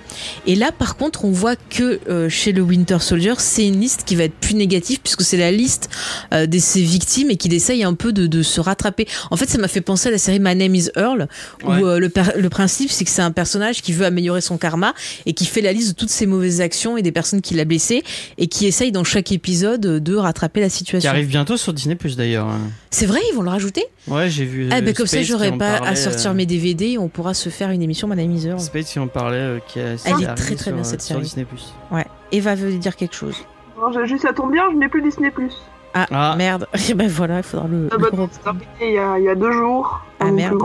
[0.46, 4.04] Et là, par contre, on voit que euh, chez le Winter Soldier, c'est une liste
[4.04, 5.88] qui va être plus négative puisque c'est la liste
[6.34, 9.06] euh, de ses victimes et qu'il essaye un peu de, de se rattraper.
[9.30, 11.28] En fait, ça m'a fait penser à la série My Name is Earl,
[11.64, 11.82] où Ouais.
[11.82, 14.92] euh, le, le principe, c'est que c'est un personnage qui veut améliorer son karma
[15.24, 17.64] et qui fait la liste de toutes ses mauvaises actions et des personnes qu'il a
[17.64, 18.02] blessées
[18.38, 21.08] et qui essaye dans chaque épisode de rattraper la Qui situation.
[21.10, 22.48] arrive bientôt sur Disney Plus d'ailleurs.
[22.90, 23.84] C'est vrai, ils vont le rajouter?
[24.08, 24.68] Ouais, j'ai vu.
[24.72, 27.70] Ah, ben comme ça, qui j'aurais pas à sortir mes DVD on pourra se faire
[27.70, 28.60] une émission My Name is Earl.
[28.60, 30.84] Space qui en parlait, euh, qui a, Elle c'est est très, très sur, bien, euh,
[30.84, 31.22] cette sur série.
[31.22, 31.72] Disney Plus.
[31.90, 32.06] Ouais.
[32.32, 33.36] Eva veut dire quelque chose.
[33.78, 35.32] Non, juste ça tombe bien, je n'ai plus Disney+.
[35.94, 36.34] Ah, Ah.
[36.36, 36.66] merde.
[36.88, 38.28] Et ben voilà, il faudra le, Ah le bah,
[38.78, 40.00] c'est il y, a, il y a deux jours.
[40.20, 40.58] Ah, merde.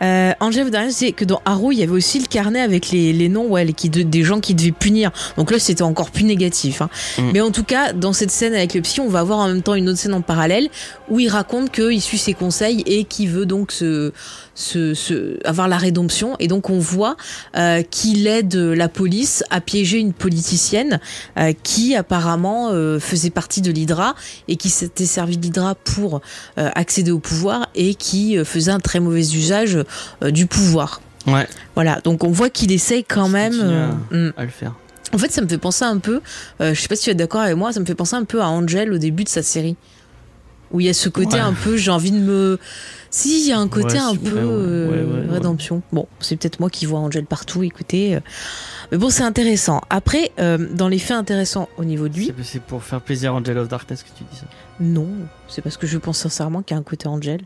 [0.00, 3.12] Euh, Angèle Vaudrien disait que dans Arrow, il y avait aussi le carnet avec les,
[3.12, 5.12] les noms ouais, les- qui de- des gens qui devaient punir.
[5.36, 6.82] Donc là, c'était encore plus négatif.
[6.82, 6.88] hein.
[7.18, 7.22] Mm.
[7.34, 9.62] Mais en tout cas, dans cette scène avec le psy, on va avoir en même
[9.62, 10.68] temps une autre scène en parallèle
[11.08, 14.12] où il raconte qu'il suit ses conseils et qu'il veut donc se,
[14.54, 16.36] se, se- avoir la rédemption.
[16.38, 17.16] Et donc, on voit
[17.56, 21.00] euh, qu'il aide la police à piéger une politicienne
[21.38, 24.14] euh, qui apparemment euh, faisait partie de l'Hydra
[24.48, 26.20] et qui s'était servi de l'Hydra pour
[26.58, 29.78] euh, accéder au pouvoir et qui euh, faisait un très mauvais usage
[30.22, 31.00] euh, du pouvoir.
[31.26, 33.54] Ouais, Voilà, donc on voit qu'il essaye quand même.
[33.62, 34.32] euh, mm.
[34.36, 34.74] à le faire.
[35.14, 36.20] En fait, ça me fait penser un peu,
[36.60, 38.24] euh, je sais pas si tu es d'accord avec moi, ça me fait penser un
[38.24, 39.76] peu à Angel au début de sa série.
[40.72, 41.40] Où il y a ce côté Ouais.
[41.40, 42.58] un peu, j'ai envie de me.
[43.14, 45.82] Si, il y a un côté Ouais, un peu ouais, ouais, euh, rédemption.
[45.92, 48.14] Bon, c'est peut-être moi qui vois Angel partout, écoutez.
[48.16, 48.20] euh.
[48.90, 49.82] Mais bon, c'est intéressant.
[49.90, 53.36] Après, euh, dans les faits intéressants au niveau de lui, C'est- pour faire plaisir à
[53.36, 54.46] Angel of Darkness que tu dis ça.
[54.80, 55.08] non,
[55.46, 57.42] c'est parce que je pense sincèrement qu'il y a un côté Angel.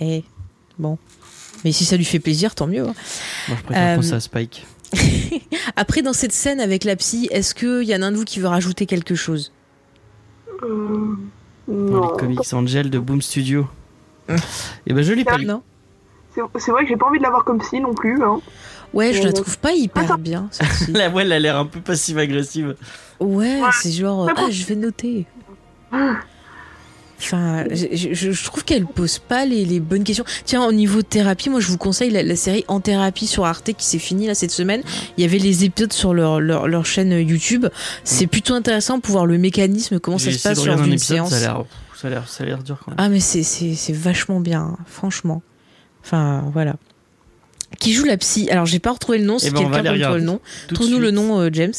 [0.00, 0.22] Et
[0.78, 0.96] bon.
[1.64, 2.82] Mais si ça lui fait plaisir, tant mieux.
[2.86, 2.94] hein.
[3.48, 4.66] Moi, je préfère Euh, penser à Spike.
[5.76, 8.24] Après, dans cette scène avec la psy, est-ce qu'il y en a un de vous
[8.24, 9.52] qui veut rajouter quelque chose?
[10.48, 11.16] Euh, Pour
[11.68, 12.12] non.
[12.12, 13.66] les comics Angel de Boom Studio.
[14.86, 15.48] Et ben, je l'ai pas lu.
[16.58, 18.22] C'est vrai que j'ai pas envie de l'avoir comme si non plus.
[18.22, 18.40] Hein.
[18.94, 20.18] Ouais, je la trouve pas hyper attends.
[20.18, 20.48] bien.
[20.88, 22.76] La voix, elle a l'air un peu passive-agressive.
[23.20, 23.68] Ouais, Ouais.
[23.72, 25.26] c'est genre, ah, je vais noter.
[27.22, 30.24] Enfin, je, je- je trouve qu'elle pose pas les, les bonnes questions.
[30.44, 33.44] Tiens, au niveau de thérapie, moi je vous conseille la, la série En thérapie sur
[33.46, 34.82] Arte qui s'est finie là cette semaine.
[35.16, 37.66] Il y avait les épisodes sur leur, leur, leur chaîne YouTube.
[38.04, 41.16] C'est plutôt intéressant pour voir le mécanisme, comment ça se passe lors un d'une épisode,
[41.16, 41.30] séance.
[41.30, 41.36] ça
[42.06, 42.10] a
[42.44, 42.96] l'air, dur quand même.
[42.98, 45.42] Ah, mais c'est- vachement bien, hein, franchement.
[46.04, 46.74] Enfin, voilà.
[47.78, 48.50] Qui joue la psy?
[48.50, 49.38] Alors, j'ai pas retrouvé le nom.
[49.38, 50.40] Si Eh ben, quelqu'un peut le nom,
[50.74, 51.72] trouve-nous le nom, euh, James.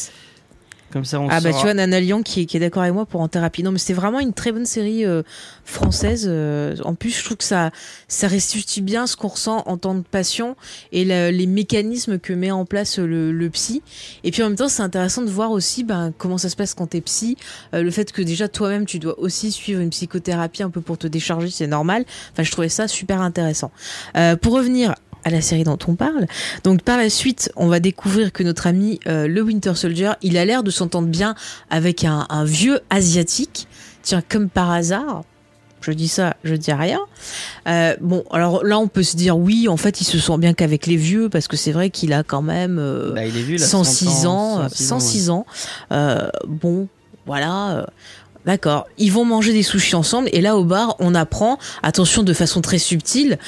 [0.94, 1.52] Comme ça, on Ah bah saura.
[1.58, 3.62] tu vois Nana Lian qui est, qui est d'accord avec moi pour En Thérapie.
[3.64, 5.22] Non mais c'était vraiment une très bonne série euh,
[5.64, 6.26] française.
[6.28, 7.72] euh, en plus je trouve que ça
[8.06, 10.54] ça restitue bien ce qu'on ressent en temps de passion
[10.92, 13.82] et le- les mécanismes que met en place le, le psy.
[14.22, 16.74] Et puis en même temps c'est intéressant de voir aussi ben, comment ça se passe
[16.74, 17.36] quand t'es psy.
[17.74, 20.96] Euh, le fait que déjà toi-même tu dois aussi suivre une psychothérapie un peu pour
[20.96, 22.04] te décharger c'est normal.
[22.32, 23.72] Enfin je trouvais ça super intéressant.
[24.42, 26.26] Pour revenir à la série dont on parle.
[26.62, 30.36] Donc par la suite, on va découvrir que notre ami euh, le Winter Soldier, il
[30.36, 31.34] a l'air de s'entendre bien
[31.70, 33.66] avec un, un vieux asiatique.
[34.02, 35.22] Tiens, comme par hasard.
[35.84, 37.00] Je dis ça, je dis rien.
[37.68, 40.54] Euh, bon, alors là, on peut se dire oui, en fait, il se sent bien
[40.54, 43.58] qu'avec les vieux, parce que c'est vrai qu'il a quand même euh, Bah, il est
[43.58, 43.66] là.
[43.66, 45.46] 106 ans, euh, 106 106 ans.
[46.46, 46.88] Bon,
[47.26, 47.86] voilà.
[48.46, 48.86] D'accord.
[48.98, 52.60] Ils vont manger des sushis ensemble et là au bar, on apprend, attention de façon
[52.60, 53.38] très subtile.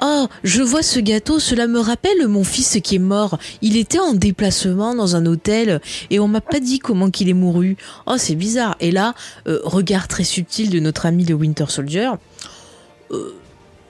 [0.00, 3.38] Oh, je vois ce gâteau, cela me rappelle mon fils qui est mort.
[3.62, 5.80] Il était en déplacement dans un hôtel
[6.10, 7.76] et on m'a pas dit comment qu'il est mouru.
[8.06, 8.76] Oh, c'est bizarre.
[8.80, 9.14] Et là,
[9.48, 12.10] euh, regard très subtil de notre ami le Winter Soldier.
[13.10, 13.34] Euh,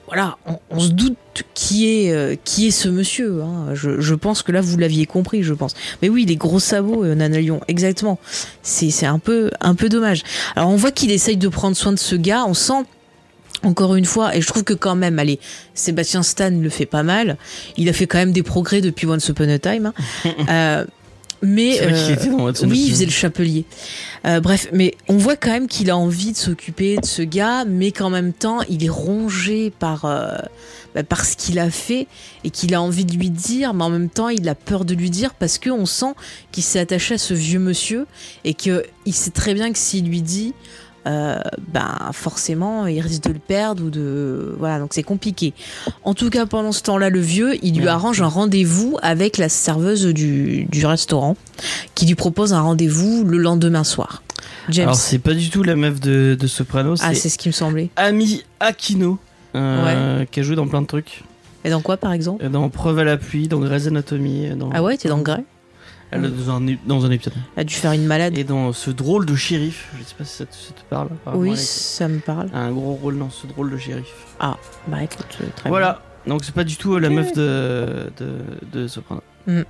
[0.09, 0.39] voilà,
[0.71, 1.17] on, se doute
[1.53, 3.43] qui est euh, qui est ce monsieur.
[3.43, 3.75] hein.
[3.75, 5.75] Je, pense que là vous l'aviez compris, je pense.
[6.01, 8.17] Mais oui, les gros sabots, euh, Nana Lyon, exactement.
[8.63, 10.23] C'est c'est un peu un peu dommage.
[10.55, 12.45] Alors on voit qu'il essaye de prendre soin de ce gars.
[12.47, 12.85] On sent
[13.63, 15.39] encore une fois, et je trouve que quand même, allez,
[15.73, 17.37] Sébastien Stan le fait pas mal.
[17.77, 19.91] Il a fait quand même des progrès depuis Once Upon a Time.
[20.25, 20.33] hein.
[20.49, 20.85] Euh,
[21.41, 23.65] mais euh, était dans Watson oui, il faisait le chapelier.
[24.25, 27.63] Euh, bref, mais on voit quand même qu'il a envie de s'occuper de ce gars,
[27.65, 30.35] mais qu'en même temps, il est rongé par, euh,
[30.93, 32.07] bah, par ce qu'il a fait
[32.43, 34.93] et qu'il a envie de lui dire, mais en même temps, il a peur de
[34.93, 36.13] lui dire parce qu'on sent
[36.51, 38.05] qu'il s'est attaché à ce vieux monsieur
[38.43, 40.53] et qu'il sait très bien que s'il lui dit,
[41.07, 41.39] euh,
[41.71, 45.53] ben forcément il risque de le perdre ou de voilà donc c'est compliqué
[46.03, 49.49] en tout cas pendant ce temps-là le vieux il lui arrange un rendez-vous avec la
[49.49, 51.37] serveuse du, du restaurant
[51.95, 54.23] qui lui propose un rendez-vous le lendemain soir
[54.69, 57.47] James Alors, c'est pas du tout la meuf de, de Soprano, ah c'est ce qui
[57.49, 59.17] me semblait Ami Aquino.
[59.55, 61.23] euh, Qui a joué dans plein de trucs.
[61.63, 62.47] et dans quoi par exemple?
[62.49, 64.49] Dans Preuve à l'appui, dans Grey's Anatomy.
[64.55, 64.69] Dans...
[64.73, 65.43] ah ouais t'es dans grès
[66.11, 67.33] Elle est dans un, dans un épisode.
[67.55, 70.35] a dû faire une malade Et dans ce drôle de shérif, je sais pas si
[70.37, 71.09] ça te, ça te parle.
[71.35, 74.07] oui elle ça me parle a un gros rôle dans ce drôle de shérif.
[74.39, 76.01] bah écoute euh, très Voilà.
[76.27, 78.29] Donc c'est pas du tout euh, la meuf de, de,
[78.73, 79.21] de Soprano.
[79.47, 79.63] bien.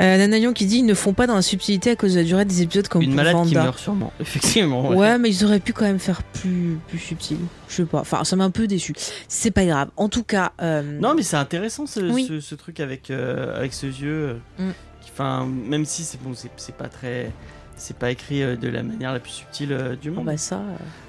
[0.00, 2.20] Euh, Nana Lyon qui dit ils ne font pas dans la subtilité à cause de
[2.20, 3.64] la durée des épisodes comme Une malade qui Vanda.
[3.64, 4.10] meurt sûrement.
[4.20, 4.88] Effectivement.
[4.90, 5.18] Ouais.
[5.18, 7.36] mais ils auraient pu quand même faire plus, plus subtil.
[7.68, 8.00] Je sais pas.
[8.00, 8.94] Enfin, ça m'a un peu déçu.
[9.28, 9.88] C'est pas grave.
[9.98, 10.52] En tout cas.
[10.62, 12.24] euh, Non, mais c'est intéressant ce, Oui.
[12.26, 14.36] ce, ce truc avec, euh, avec ce vieux.
[14.58, 14.70] Mm.
[15.12, 17.30] Enfin, même si c'est bon, c'est pas très.
[17.76, 20.26] C'est pas écrit euh, de la manière la plus subtile euh, du monde.
[20.26, 20.56] bah ça.
[20.56, 20.60] euh,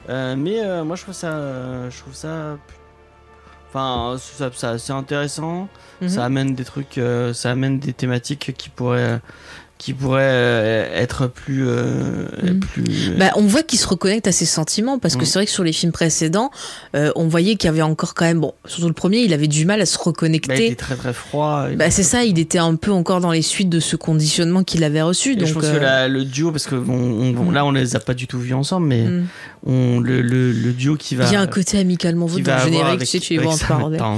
[0.09, 1.89] Euh, mais euh, moi je trouve ça.
[1.89, 2.57] je trouve ça.
[3.69, 5.67] Enfin, ça, ça- c'est intéressant.
[6.01, 6.09] mhm.
[6.09, 6.99] Ça amène des trucs.
[7.33, 9.19] ça amène des thématiques qui pourraient.
[9.83, 11.67] Qui pourraient euh, être plus.
[11.67, 12.59] euh, Mm.
[12.59, 15.25] plus Bah, on voit qu'il se reconnecte à ses sentiments parce que Mm.
[15.25, 16.51] c'est vrai que sur les films précédents,
[16.95, 19.47] euh, on voyait qu'il y avait encore quand même, bon, surtout le premier, il avait
[19.47, 20.65] du mal à se bah, il reconnecter.
[20.67, 21.67] était très très froid.
[21.75, 24.85] Bah, c'est ça, il était un peu encore dans les suites de ce conditionnement qu'il
[24.85, 25.33] avait reçu.
[25.33, 27.53] Et donc, je pense euh, que la- le duo, parce que bon, on- bon, Mm.
[27.53, 29.05] là on les a pas du tout vus ensemble, mais
[29.65, 31.25] on, le, le, le duo qui va.
[31.27, 33.19] il y a un côté amicalement qui vôtre va dans le générique, avec- tu sais,
[33.19, 33.97] tu les avec vois en ça, parler.
[33.97, 34.17] attends.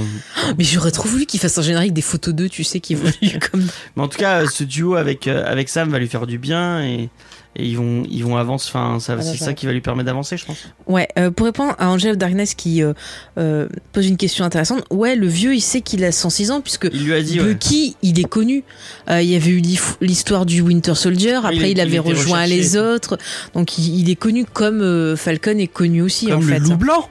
[0.58, 3.10] Mais j'aurais trop voulu qu'il fasse un générique des photos d'eux, tu sais, qui évoluent
[3.52, 3.66] comme.
[3.96, 6.82] Mais en tout cas, ce duo avec, euh, avec Sam va lui faire du bien
[6.82, 7.08] et,
[7.56, 8.68] et ils vont ils vont avancer.
[8.68, 9.46] Enfin, ça, Ah, c'est d'accord.
[9.46, 10.58] ça qui va lui permettre d'avancer, je pense.
[10.86, 12.92] Ouais, euh, pour répondre à Angel of Darkness qui euh,
[13.38, 16.88] euh, pose une question intéressante, ouais, le vieux, il sait qu'il a 106 ans, puisque
[16.92, 17.40] Il lui a dit.
[17.40, 17.46] ouais.
[17.54, 18.62] Bucky, il est connu.
[19.10, 19.62] Il y avait eu
[20.00, 23.18] l'histoire du Winter Soldier, après il est- il, il avait rejoint les autres,
[23.54, 26.58] donc il, est connu comme Falcon est connu aussi Comme en le fait.
[26.60, 27.08] loup blanc.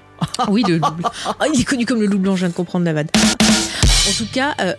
[0.48, 1.10] Oui, le loup blanc.
[1.40, 3.08] Ah, il est connu comme le loup blanc, je viens de comprendre la vanne.
[4.08, 4.74] En tout cas, euh,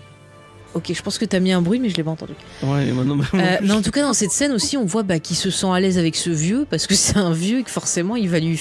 [0.76, 2.34] ok, je pense que t'as mis un bruit, mais je l'ai pas entendu.
[2.62, 5.02] Ouais, moi, non, mais- Euh, mais en tout cas, dans cette scène aussi, on voit
[5.02, 7.62] bah, qu'il se sent à l'aise avec ce vieux parce que c'est un vieux et
[7.64, 8.60] que forcément, il va lui,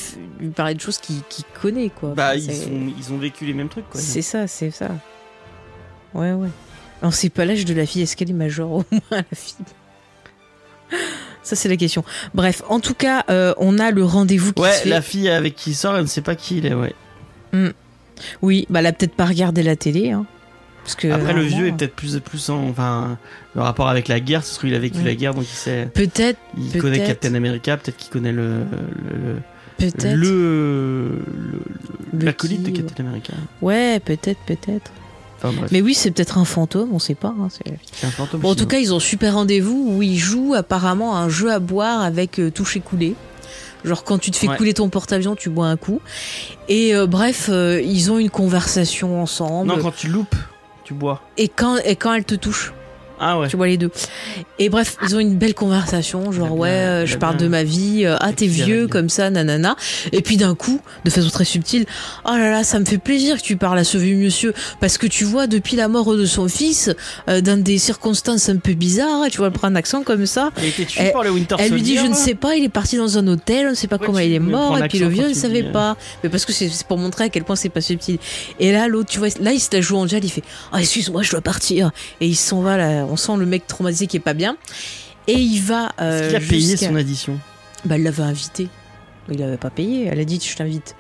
[0.56, 1.22] parler de choses qu'il
[1.62, 2.14] connaît, quoi.
[2.16, 4.00] bah, Enfin, ils, c'est- sont, ils ont vécu les mêmes trucs, quoi.
[4.02, 4.90] C'est ça, c'est ça.
[6.14, 6.50] Ouais, ouais.
[7.02, 8.02] On sait pas l'âge de la fille.
[8.02, 9.66] Est-ce qu'elle est majeure au moins, la fille
[11.44, 12.04] Ça, c'est la question.
[12.34, 14.90] Bref, en tout cas, euh, on a le rendez-vous qui se Ouais, fait.
[14.90, 16.94] la fille avec qui il sort, elle ne sait pas qui il est, ouais.
[18.42, 20.12] Oui, bah, elle a peut-être pas regardé la télé.
[20.12, 20.26] Hein,
[20.86, 22.70] parce que, Après, le vieux est peut-être plus, plus en.
[22.70, 23.18] Enfin,
[23.56, 25.04] le rapport avec la guerre, c'est ce qu'il a vécu Ouais.
[25.04, 25.90] la guerre, donc il sait.
[25.94, 26.82] Peut-être, Il Peut-être.
[26.82, 28.60] connaît Captain America, peut-être qu'il connaît le.
[28.60, 29.36] le,
[29.78, 30.16] peut-être.
[30.16, 31.20] le,
[32.14, 33.34] l'acolyte de Captain America.
[33.62, 34.92] Ouais, peut-être, peut-être.
[35.44, 37.34] Enfin Mais oui, c'est peut-être un fantôme, on sait pas.
[37.40, 38.40] hein, c'est- un fantôme.
[38.42, 41.52] Bon, en tout cas, ils ont super rendez-vous où ils jouent apparemment à un jeu
[41.52, 43.16] à boire avec euh, toucher couler.
[43.84, 44.58] Genre quand tu te fais Ouais.
[44.58, 46.00] couler ton porte-avions, tu bois un coup.
[46.70, 49.68] Et euh, bref, euh, ils ont une conversation ensemble.
[49.68, 50.36] Non, quand tu loupes,
[50.86, 51.22] tu bois.
[51.36, 52.74] Et quand et quand elle te touche,
[53.20, 53.48] Ah ouais.
[53.48, 53.92] tu vois les deux.
[54.60, 57.46] Et bref, ils ont une belle conversation, genre a ouais, bien- euh, je parle bien-
[57.46, 59.76] de ma vie, euh, ah t'es vieux comme ça, nanana.
[60.12, 61.86] Et puis d'un coup, de façon très subtile,
[62.26, 64.98] oh là là, ça me fait plaisir que tu parles à ce vieux monsieur parce
[64.98, 66.90] que tu vois depuis la mort de son fils,
[67.30, 70.52] euh, dans des circonstances un peu bizarres, tu vois, elle prend un accent comme ça.
[70.58, 72.56] Il a été tué Elle- par le Winter Elle lui dit, je ne sais pas,
[72.56, 74.88] il est parti dans un hôtel, on ne sait pas comment il est mort, et
[74.88, 75.96] puis le vieux ne savait dis, pas.
[76.24, 78.18] Mais parce que c'est c'est pour montrer à quel point c'est pas subtil.
[78.60, 80.80] Et là, l'autre, tu vois, là, il se la joue en gel, il fait, ah,
[80.82, 81.92] excuse-moi, je dois partir.
[82.22, 84.58] Et il s'en va, là, on sent le mec traumatisé qui est pas bien.
[85.28, 85.92] Et il va.
[86.00, 87.40] Euh, qu'il a payé son addition?
[87.86, 88.68] Bah, elle l'avait invité.
[89.30, 90.96] Il l'avait pas payé, elle a dit, je t'invite.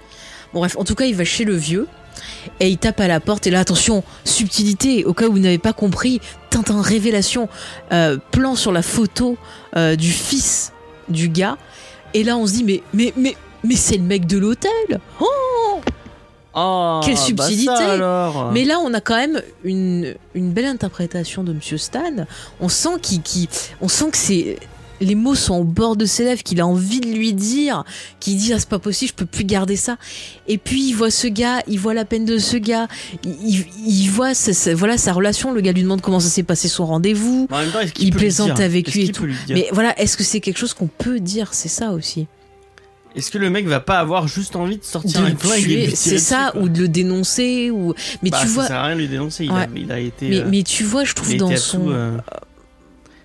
[0.53, 1.88] Bon, bref, en tout cas, il va chez le vieux.
[2.60, 3.45] Et il tape à la porte.
[3.45, 7.49] Et là, attention, subtilité, au cas où vous n'avez pas compris, Tintin, révélation,
[7.91, 9.38] euh, plan sur la photo
[9.76, 10.72] euh, du fils
[11.10, 11.58] du gars.
[12.14, 14.72] Et là, on se dit, mais, mais, mais, mais c'est le mec de l'hôtel.
[15.20, 15.82] Oh
[16.56, 17.70] Oh, Quelle bah subtilité.
[17.72, 22.01] alors mais là, on a quand même une, une belle interprétation de Monsieur Stan.
[22.62, 23.49] On sent qu'il, qu'il-
[23.82, 24.58] on sent que c'est
[25.01, 27.84] les mots sont au bord de ses lèvres, qu'il a envie de lui dire,
[28.22, 29.97] qu'il dit ah c'est pas possible, je peux plus garder ça.
[30.47, 32.88] Et puis il voit ce gars, il voit la peine de ce gars,
[33.26, 34.32] il, voit
[34.74, 35.51] voilà sa relation.
[35.51, 37.49] Le gars lui demande comment ça s'est passé son rendez-vous.
[37.51, 38.64] En même temps, est-ce qu'il Il plaisante dire?
[38.64, 39.26] avec lui et tout.
[39.26, 41.49] lui Mais voilà, est-ce que c'est quelque chose qu'on peut dire?
[41.53, 42.28] C'est ça aussi.
[43.16, 45.95] Est-ce que le mec va pas avoir juste envie de sortir De un flingue et
[45.95, 48.86] c'est ça, quoi ou de le dénoncer, ou mais Bah, tu ça vois, sert à
[48.88, 49.45] rien de lui dénoncer.
[49.45, 49.68] Il, a, Ouais.
[49.76, 50.28] il a été.
[50.30, 52.18] mais, euh, mais tu vois, je trouve il a dans été son, euh,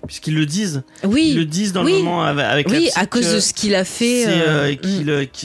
[0.07, 0.83] Puisqu'ils le disent.
[1.03, 1.91] Ils oui, le disent dans oui.
[1.93, 4.25] le moment avec, avec la oui, psy à cause que de ce qu'il a fait.
[4.27, 4.77] euh, mm.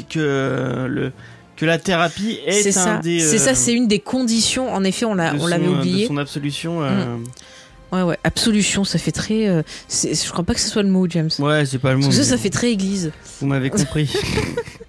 [0.09, 1.13] que le
[1.57, 3.19] que la thérapie est, C'est un ça, des.
[3.21, 4.73] c'est ça, c'est une des conditions.
[4.73, 6.07] En effet, on l'a, l'avait euh, de oublié.
[6.07, 6.83] son absolution.
[6.83, 7.17] euh,
[7.93, 9.49] Ouais, ouais, absolution, ça fait très.
[9.49, 11.31] euh, je crois pas que ce soit le mot, James.
[11.39, 12.05] Ouais, c'est pas le mot.
[12.05, 13.13] Parce que ça, mais ça fait très église.
[13.41, 14.13] Vous m'avez compris.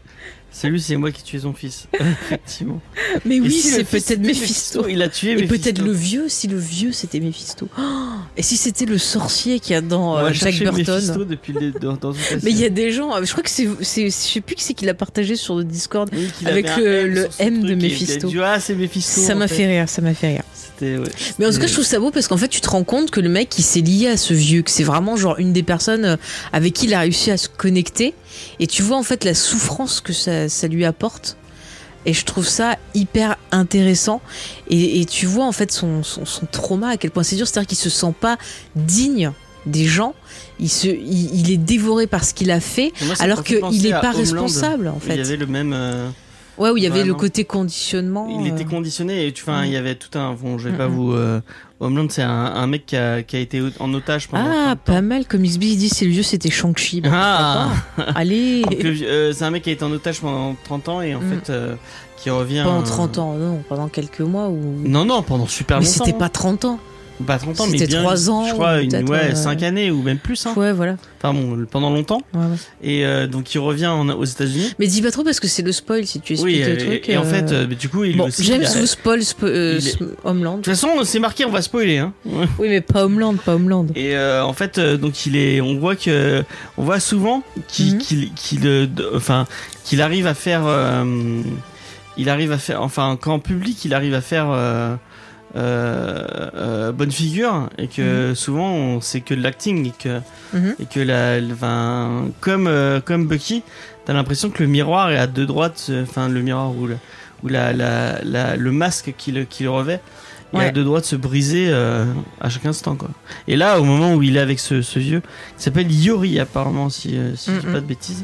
[0.60, 1.86] Salut, c'est moi qui ai tué son fils.
[2.00, 2.82] Effectivement.
[3.26, 4.88] Mais oui, si c'est peut-être Mephisto.
[4.88, 7.68] Il a tué Et peut-être le vieux, si le vieux c'était Mephisto.
[7.78, 7.82] Oh,
[8.38, 10.96] et si c'était le sorcier qu'il y a dans euh, Jack Burton.
[10.96, 13.52] Mephisto depuis le, dans, dans Mais il y a des gens, euh, je crois que
[13.52, 16.10] c'est, je sais plus qui c'est qui l'a partagé sur le Discord.
[16.12, 18.28] Oui, avec le- M le de a Mephisto.
[18.28, 19.22] dit, ah, c'est Mephisto.
[19.22, 20.44] ça m'a fait rire, ça m'a fait rire.
[20.82, 20.98] Ouais,
[21.40, 23.12] Mais en tout cas, je trouve ça beau parce qu'en fait, tu te rends compte
[23.12, 25.64] que le mec, il s'est lié à ce vieux, que c'est vraiment genre une des
[25.64, 26.16] personnes euh,
[26.54, 28.14] avec qui il a réussi à se connecter.
[28.60, 31.38] Et tu vois en fait la souffrance que ça, ça lui apporte.
[32.06, 34.22] Et je trouve ça hyper intéressant.
[34.70, 37.48] Et, et tu vois en fait son, son, son trauma, à quel point c'est dur.
[37.48, 38.38] C'est-à-dire qu'il se sent pas
[38.76, 39.32] digne
[39.66, 40.14] des gens.
[40.60, 43.82] Il, se, il, il est dévoré par ce qu'il a fait, Moi, alors fait qu'il
[43.84, 45.20] n'est pas Homeland, responsable en où Il y fait.
[45.20, 45.74] avait le même.
[45.74, 46.10] euh,
[46.58, 48.28] Ouais, où il y avait le côté conditionnement.
[48.42, 49.64] Il était euh, conditionné et tu, Mm.
[49.66, 50.34] il y avait tout un.
[50.34, 51.12] Bon, je vais pas Mm, vous.
[51.14, 51.40] Euh,
[51.80, 54.50] Homeland, c'est un, un mec qui a, qui a été en otage pendant.
[54.52, 55.28] Ah, pas mal.
[55.28, 57.02] Comme XB il dit, c'est le vieux, c'était Shang-Chi.
[57.02, 57.70] Bah, Ah.
[58.16, 58.64] Allez
[59.04, 61.30] euh, c'est un mec qui a été en otage pendant 30 ans et en Mm.
[61.30, 61.76] fait euh,
[62.18, 62.64] qui revient.
[62.66, 64.60] Pendant euh, 30 ans, non, pendant quelques mois ou.
[64.84, 66.04] Non, non, pendant super mais longtemps.
[66.06, 66.80] c'était pas 30 ans.
[67.26, 68.02] Pas 30 ans, mais c'était bien.
[68.02, 70.46] trois ans, Je crois, une, ouais, euh, 5 années ou même plus.
[70.46, 70.54] Hein.
[70.56, 70.98] Ouais, voilà.
[71.20, 72.22] Enfin bon, pendant longtemps.
[72.36, 72.56] Ouais, ouais.
[72.84, 74.74] Et euh, donc il revient en- aux États-Unis.
[74.78, 76.78] Mais dis pas trop parce que c'est le spoil si tu expliques Oui, le et,
[76.78, 77.10] truc.
[77.10, 79.88] et en euh, fait, euh, du coup, il bon, a- vous spoil spo- euh, il
[79.88, 80.58] est- ce- Homeland.
[80.58, 81.98] De toute façon, c'est marqué, on va spoiler.
[81.98, 82.14] Hein.
[82.60, 83.88] Oui, mais pas Homeland, pas Homeland.
[83.96, 86.44] Et euh, en fait, euh, donc il est, on voit que,
[86.78, 88.30] on voit souvent qu'il, Mhm.
[88.36, 89.48] qu'il, euh, enfin,
[89.84, 91.42] qu'il arrive à faire, euh,
[92.18, 94.48] il arrive à faire, enfin, qu'en public, il arrive à faire,
[95.56, 96.24] euh,
[96.56, 100.20] euh, bonne figure et que souvent on c'est que de l'acting et que
[100.54, 100.76] Mhm.
[100.80, 103.64] et que la, enfin, comme euh, comme Bucky,
[104.06, 106.98] t'as l'impression que le miroir est à deux droites, euh, enfin le miroir ou le
[107.44, 110.02] ou la, la, la- le masque qui le qui le revêt.
[110.54, 110.68] Ouais.
[110.68, 112.06] à deux droits de se briser euh,
[112.40, 113.10] à chaque instant quoi.
[113.50, 115.20] Et là au moment où il est avec ce, ce vieux
[115.58, 117.74] qui s'appelle Yori apparemment si, si je dis Mhm.
[117.74, 118.24] pas de bêtises,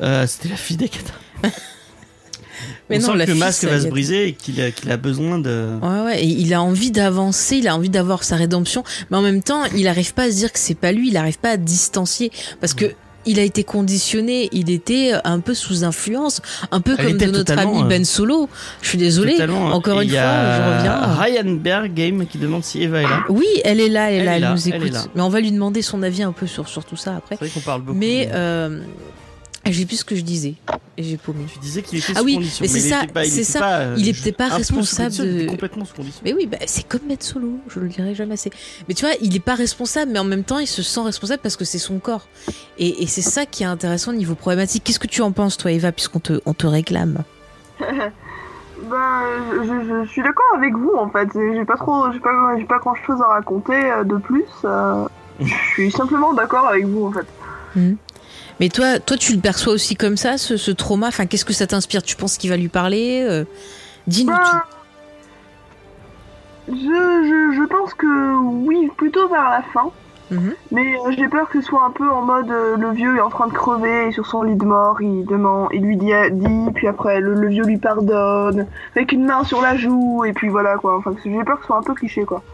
[0.00, 1.12] euh, c'était la fille d'Ekata.
[2.88, 5.38] Mais On non, sent la que le masque va se briser et qu'il a, besoin
[5.38, 5.78] de.
[5.82, 9.22] Ouais, ouais, et il a envie d'avancer, il a envie d'avoir sa rédemption, mais en
[9.22, 11.50] même temps, il arrive pas à se dire que c'est pas lui, il arrive pas
[11.50, 12.30] à distancier,
[12.60, 12.94] parce que
[13.26, 16.40] il a été conditionné, il était un peu sous influence,
[16.70, 18.48] un peu Elle comme de notre ami euh, Ben Solo.
[18.82, 19.32] Je suis désolée.
[19.32, 19.66] Totalement.
[19.66, 21.14] encore Et une fois, a je reviens.
[21.14, 23.24] Ryan Berg Game qui demande si Eva est là.
[23.28, 25.08] Oui, elle est là, elle, Elle là, est elle là, nous écoute.
[25.14, 27.36] Mais on va lui demander son avis un peu sur, sur tout ça après.
[27.38, 27.98] C'est vrai qu'on parle beaucoup.
[27.98, 28.80] Mais euh,
[29.72, 30.54] j'ai plus ce que je disais
[30.96, 31.44] et j'ai paumé.
[31.52, 32.62] tu disais qu'il était Ah oui, condition.
[32.62, 33.58] mais c'est ça, était pas- il c'est ça.
[33.58, 36.20] pas, euh, Il juste était pas sous responsable condition, de- complètement sous condition.
[36.24, 38.50] Mais oui, bah, c'est comme mettre solo, je le dirai jamais assez.
[38.88, 41.40] Mais tu vois, il est pas responsable, mais en même temps, il se sent responsable
[41.42, 42.26] parce que c'est son corps.
[42.78, 44.84] Et, et c'est ça qui est intéressant au niveau problématique.
[44.84, 47.18] Qu'est-ce que tu en penses, toi, Eva, puisqu'on te, on te réclame?
[48.82, 49.22] Ben,
[49.62, 51.28] je, je- je suis d'accord avec vous en fait.
[51.34, 54.44] J'ai pas trop, j'ai pas, j'ai pas grand chose à raconter euh, de plus.
[54.64, 55.04] euh,
[55.40, 57.26] je suis simplement d'accord avec vous en fait.
[58.60, 61.08] Mais toi, toi, tu le perçois aussi comme ça, ce, ce trauma?
[61.08, 62.02] Enfin, qu'est-ce que ça t'inspire?
[62.02, 63.24] Tu penses qu'il va lui parler?
[63.26, 63.44] Euh,
[64.06, 64.38] Dis-nous Ben,
[66.68, 66.74] tout.
[66.74, 68.36] je, je, je pense que
[68.66, 69.90] oui, plutôt vers la fin.
[70.30, 70.54] Mhm.
[70.70, 73.20] Mais euh, j'ai peur que ce soit un peu en mode euh, le vieux est
[73.20, 76.12] en train de crever et sur son lit de mort, il demande, il lui dit,
[76.30, 80.32] dit puis après le, le vieux lui pardonne avec une main sur la joue et
[80.32, 80.98] puis voilà quoi.
[80.98, 82.44] Enfin, j'ai peur que ce soit un peu cliché quoi.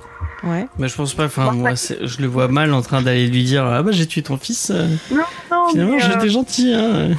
[0.45, 0.67] Ouais.
[0.79, 1.25] Mais je pense pas.
[1.27, 4.23] Enfin, moi, je le vois mal en train d'aller lui dire Ah bah j'ai tué
[4.23, 4.71] ton fils.
[4.71, 5.23] euh, Non,
[5.71, 6.73] Finalement, mais, euh, j'étais gentil.
[6.75, 7.11] Hein.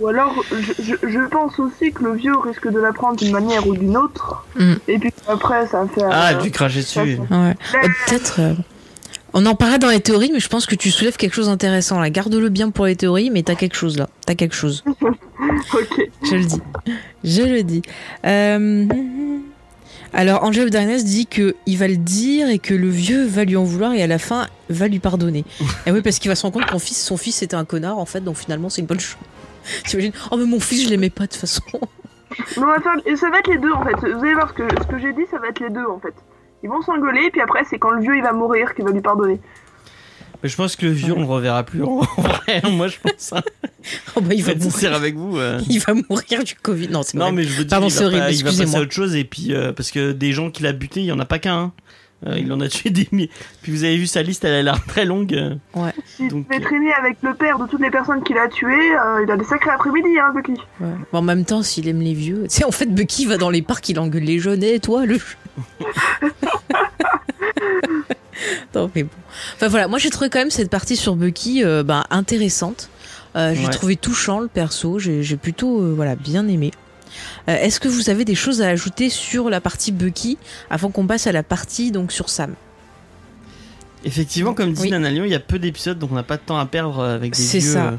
[0.00, 3.66] Ou alors, je, je, je pense aussi que le vieux risque de l'apprendre d'une manière
[3.66, 4.44] ou d'une autre.
[4.56, 4.74] Mm.
[4.88, 6.08] Et puis après, ça va faire.
[6.10, 6.98] Ah, euh, du cracher dessus.
[7.30, 7.54] Ouais.
[7.74, 8.36] Euh, Peut-être.
[8.40, 8.54] euh,
[9.32, 12.00] On en parlera dans les théories, mais je pense que tu soulèves quelque chose d'intéressant
[12.00, 12.10] là.
[12.10, 14.08] Garde-le bien pour les théories, mais t'as quelque chose là.
[14.26, 14.84] T'as quelque chose.
[15.00, 16.08] ok.
[16.30, 16.60] Je le dis.
[17.24, 17.82] Je le dis.
[18.24, 18.86] Euh,
[20.12, 23.44] Alors, Angel of Darkness dit que il va le dire et que le vieux va
[23.44, 25.44] lui en vouloir et à la fin va lui pardonner.
[25.86, 27.64] et oui, parce qu'il va se rendre compte que son fils, son fils était un
[27.64, 29.18] connard en fait, donc finalement c'est une bonne chose.
[29.84, 30.12] T'imagines?
[30.30, 31.62] Oh, mais mon fils, je l'aimais pas de toute façon.
[32.56, 32.66] Non,
[33.16, 33.96] ça va être les deux en fait.
[33.96, 35.98] Vous allez voir ce que, ce que j'ai dit, ça va être les deux en
[35.98, 36.14] fait.
[36.62, 38.92] Ils vont s'engueuler, et puis après, c'est quand le vieux il va mourir qu'il va
[38.92, 39.40] lui pardonner.
[40.42, 42.62] Mais je pense que le vieux, on le reverra plus en vrai.
[42.70, 43.32] Moi, je pense.
[43.32, 43.42] Hein.
[44.16, 44.92] Oh, bah, il va mourir.
[44.94, 45.38] avec vous.
[45.38, 45.60] euh.
[45.70, 46.88] Il va mourir du Covid.
[46.88, 47.32] Non, c'est Non, vrai.
[47.32, 49.14] mais je veux dire, Pardon, il, c'est va pas- il va passer à autre chose.
[49.14, 51.38] Et puis, euh, parce que des gens qu'il a buté, il y en a pas
[51.38, 51.56] qu'un.
[51.58, 51.72] hein.
[52.26, 53.30] Euh, il en a tué des milliers.
[53.62, 55.32] Puis vous avez vu sa liste, elle a l'air très longue.
[55.34, 55.54] euh.
[56.16, 58.92] S'il Donc, devait euh, traîner avec le père de toutes les personnes qu'il a tuées,
[58.96, 60.60] euh, il a des sacrés après-midi, hein, Bucky.
[60.80, 60.88] Ouais.
[61.12, 62.42] Bon, en même temps, s'il aime les vieux.
[62.48, 64.64] Tu sais, en fait, Bucky va dans les parcs, il engueule les jeunes.
[64.64, 65.18] Et toi, le.
[68.74, 69.10] non, mais bon.
[69.56, 72.88] Enfin voilà, moi j'ai trouvé quand même cette partie sur Bucky euh, bah, intéressante.
[73.36, 73.70] Euh, j'ai Ouais.
[73.70, 76.70] trouvé touchant le perso, j'ai j'ai plutôt euh, voilà, bien aimé.
[77.48, 80.36] Euh, Est-ce que vous avez des choses à ajouter sur la partie Bucky
[80.70, 82.54] avant qu'on passe à la partie donc sur Sam?
[84.04, 84.90] Effectivement, comme dit Oui.
[84.90, 87.02] Nana Lyon, il y a peu d'épisodes, donc on n'a pas de temps à perdre
[87.02, 87.72] avec des C'est vieux.
[87.72, 87.86] ça.
[87.88, 87.96] euh,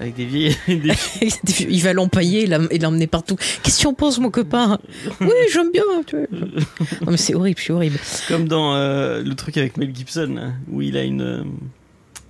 [0.00, 0.56] avec des vieilles.
[0.68, 3.36] des- Il va l'empailler et l'em- et l'emmener partout.
[3.62, 4.78] Qu'est-ce que tu en penses, mon copain?
[5.20, 5.82] Oui, j'aime bien.
[6.06, 6.26] tu vois.
[7.02, 7.98] Non, mais c'est horrible, c'est horrible.
[8.28, 11.20] comme dans euh, le truc avec Mel Gibson, où il a une.
[11.20, 11.42] euh,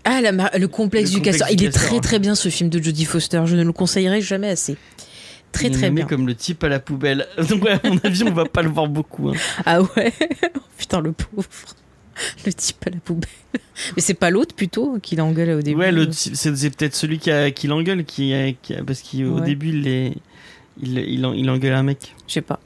[0.05, 1.57] Ah, la le complexe Le du complexe castor.
[1.57, 3.43] du Il est castor, très très bien ce film de Jodie Foster.
[3.47, 4.77] Je ne le conseillerais jamais assez.
[5.55, 6.07] Très il est très nommé bien.
[6.07, 7.27] comme le type à la poubelle.
[7.49, 9.31] Donc, ouais, à mon avis, on va pas le voir beaucoup.
[9.31, 9.35] hein.
[9.67, 10.13] Ah ouais?
[10.57, 11.49] Oh, Putain, le pauvre.
[12.47, 13.29] Le type à la poubelle.
[13.97, 15.79] Mais c'est pas l'autre plutôt qui l'engueule au début?
[15.81, 19.41] Ouais, c'est peut-être celui qui, a- qui l'engueule, qui, a- qui a- parce qu'au Ouais.
[19.47, 20.15] début, il, est,
[20.81, 22.15] il, il engueule un mec.
[22.29, 22.61] Je sais pas.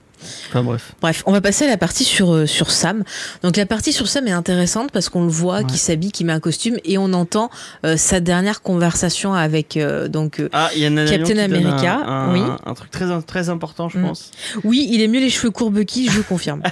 [0.49, 0.93] Enfin, bref.
[1.01, 3.05] Bref, on va passer à la partie sur, euh, sur Sam.
[3.43, 5.64] Donc la partie sur Sam est intéressante parce qu'on le voit Ouais.
[5.64, 7.51] qui s'habille, qui met un costume et on entend
[7.85, 12.33] euh, sa dernière conversation avec euh, donc euh, Ah, y a Captain America, un, un,
[12.33, 12.43] oui.
[12.66, 14.03] un truc très, très important, je Mm.
[14.07, 14.31] pense.
[14.64, 16.62] oui, il est mieux les cheveux courts Bucky, je confirme.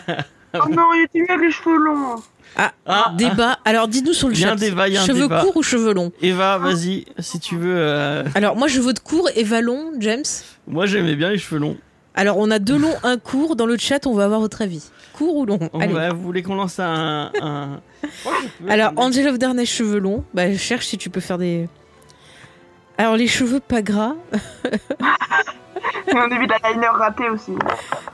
[0.55, 2.17] Oh non, il était mieux avec les cheveux longs.
[2.59, 3.59] Ah, Ah, débat.
[3.67, 4.53] Alors dites-nous sur le chat.
[4.53, 5.43] un débat, il y a un cheveux débat.
[5.43, 7.75] courts ou cheveux longs Eva, vas-y, si tu veux.
[7.77, 10.23] euh, Alors moi je vote court et Vallon, James?
[10.67, 11.77] Moi, j'aimais bien les cheveux longs.
[12.17, 13.57] Alors on a deux longs, un court.
[13.57, 14.83] Dans le chat, on va avoir votre avis.
[15.13, 15.93] Court ou long On Allez.
[15.95, 17.31] va- vous voulez qu'on lance un.
[18.69, 20.25] Alors Angel of Darkness cheveux longs.
[20.35, 21.69] Bah je cherche si tu peux faire des.
[22.99, 24.15] Alors les cheveux pas gras,
[24.65, 27.53] Et on a vu de la liner raté aussi.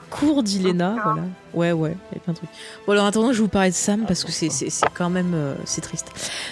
[0.09, 1.21] court d'Ilena, voilà.
[1.53, 2.49] Ouais ouais, il y a plein de trucs.
[2.85, 4.87] Bon alors en attendant, je vais vous parler de Sam parce que c'est c'est c'est
[4.93, 6.11] quand même euh, c'est triste.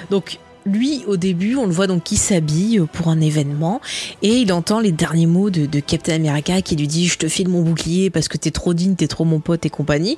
[0.10, 3.82] Donc lui, au début, on le voit donc qui s'habille pour un événement
[4.22, 7.28] et il entend les derniers mots de, de Captain America qui lui dit je te
[7.28, 10.18] file mon bouclier parce que t'es trop digne, t'es trop mon pote et compagnie.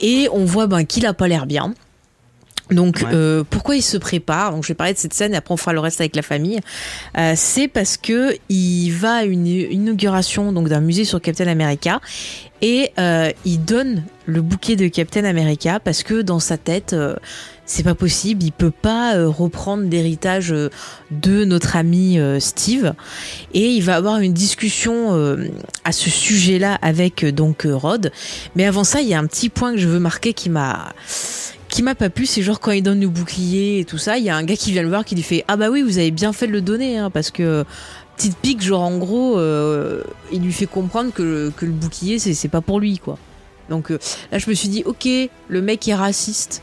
[0.00, 1.74] Et on voit ben, qu'il a pas l'air bien.
[2.70, 3.08] Donc Ouais.
[3.12, 4.52] euh, pourquoi il se prépare?
[4.52, 6.22] Donc je vais parler de cette scène et après on fera le reste avec la
[6.22, 6.60] famille.
[7.18, 12.00] Euh, c'est parce que il va à une inauguration donc d'un musée sur Captain America
[12.62, 17.16] et euh, il donne le bouquet de Captain America parce que dans sa tête euh,
[17.70, 20.70] c'est pas possible, il peut pas euh, reprendre l'héritage euh,
[21.12, 22.94] de notre ami euh, Steve
[23.54, 24.90] et il va avoir une discussion
[25.84, 28.10] à ce sujet-là avec donc Rod.
[28.56, 30.92] Mais avant ça, il y a un petit point que je veux marquer qui m'a
[31.68, 34.24] qui m'a pas plu, c'est genre quand il donne le bouclier et tout ça, il
[34.24, 35.98] y a un gars qui vient le voir qui lui fait ah bah oui vous
[35.98, 37.64] avez bien fait de le donner hein, parce que
[38.16, 39.38] petite pique genre en gros
[40.32, 43.18] il lui fait comprendre que, que le bouclier c'est pas pour lui quoi.
[43.68, 45.08] Donc là je me suis dit ok
[45.48, 46.62] le mec est raciste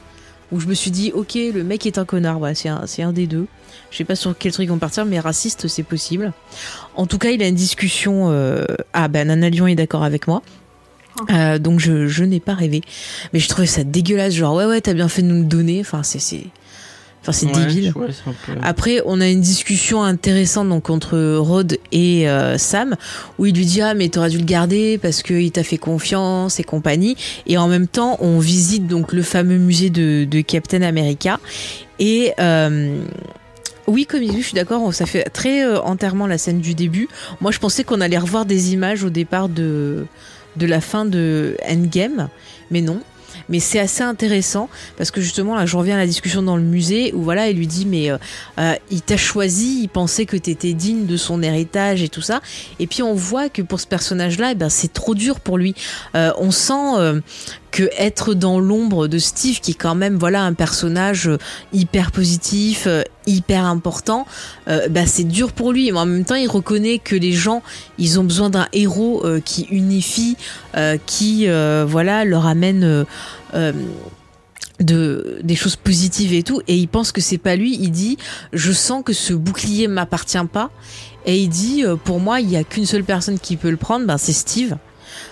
[0.51, 3.03] ou je me suis dit ok le mec est un connard voilà c'est un, c'est
[3.03, 3.47] un des deux.
[3.91, 6.33] Je sais pas sur quel truc on partir mais raciste c'est possible.
[6.95, 10.27] En tout cas il a une discussion euh, ah ben Nana Lyon est d'accord avec
[10.27, 10.41] moi.
[11.31, 12.81] Euh, donc je, je n'ai pas rêvé.
[13.33, 15.79] Mais je trouvais ça dégueulasse, genre ouais ouais t'as bien fait de nous le donner.
[15.81, 16.45] Enfin c'est c'est,
[17.27, 17.91] enfin c'est Ouais, débile.
[17.95, 18.07] ouais,
[18.45, 22.95] peu- Après on a une discussion intéressante donc entre Rod et euh, Sam
[23.37, 25.77] où il lui dit ah mais t'aurais dû le garder parce que il t'a fait
[25.77, 27.17] confiance et compagnie.
[27.47, 31.39] Et en même temps on visite donc le fameux musée de, de Captain America
[31.99, 32.97] et euh,
[33.87, 36.73] oui, comme il dit, je suis d'accord, ça fait très euh, entièrement la scène du
[36.75, 37.07] début.
[37.39, 40.05] Moi, je pensais qu'on allait revoir des images au départ de,
[40.57, 42.27] de la fin de Endgame,
[42.69, 42.99] mais non.
[43.49, 46.63] Mais c'est assez intéressant parce que justement là je reviens à la discussion dans le
[46.63, 48.17] musée où voilà il lui dit mais euh,
[48.59, 52.41] euh, il t'a choisi, il pensait que t'étais digne de son héritage et tout ça
[52.79, 55.75] et puis on voit que pour ce personnage là ben c'est trop dur pour lui.
[56.15, 57.21] Euh, on sent euh,
[57.71, 61.37] que être dans l'ombre de Steve qui est quand même voilà un personnage euh,
[61.73, 62.87] hyper positif,
[63.27, 64.25] hyper important,
[64.67, 65.91] euh, bah, c'est dur pour lui.
[65.91, 67.61] Mais en même temps, il reconnaît que les gens,
[67.99, 70.37] ils ont besoin d'un héros euh, qui unifie,
[70.75, 73.05] euh, qui voilà leur amène
[73.53, 73.73] euh,
[74.79, 76.61] de des choses positives et tout.
[76.67, 77.77] Et il pense que c'est pas lui.
[77.79, 78.17] Il dit,
[78.53, 80.69] je sens que ce bouclier m'appartient pas.
[81.25, 83.77] Et il dit, euh, pour moi, il y a qu'une seule personne qui peut le
[83.77, 84.77] prendre, ben c'est Steve.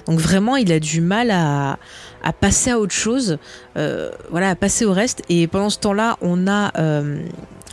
[0.07, 1.77] Donc vraiment, il a du mal à,
[2.23, 3.37] à passer à autre chose,
[3.77, 5.21] euh, voilà, à passer au reste.
[5.29, 6.71] Et pendant ce temps-là, on a,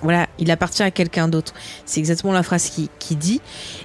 [0.03, 1.55] voilà, il appartient à quelqu'un d'autre.
[1.87, 3.41] C'est exactement la phrase qui, qui dit.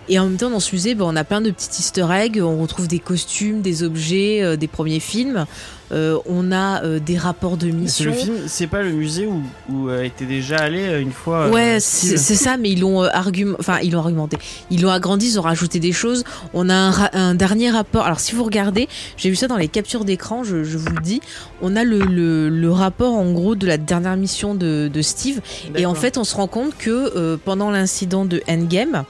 [0.09, 2.41] Et en même temps, dans ce musée, ben, on a plein de petits Easter eggs.
[2.41, 5.45] On retrouve des costumes, des objets, des premiers films.
[5.91, 8.05] Euh, on a euh, des rapports de C'est mission.
[8.11, 11.49] le film, c'est pas le musée où, où euh, était déjà allé une fois.
[11.49, 14.37] Ouais, c'est c'est ça, mais ils l'ont argument, enfin ils l'ont argumenté,
[14.69, 16.23] ils l'ont agrandi, ils ont rajouté des choses.
[16.53, 18.05] On a un, dernier rapport.
[18.05, 21.01] Alors si vous regardez, j'ai vu ça dans les captures d'écran, je, je vous le
[21.01, 21.21] dis.
[21.61, 25.39] On a le, le, le rapport en gros de la dernière mission de, de Steve,
[25.75, 29.05] et en fait on se rend compte que pendant l'incident de Endgame,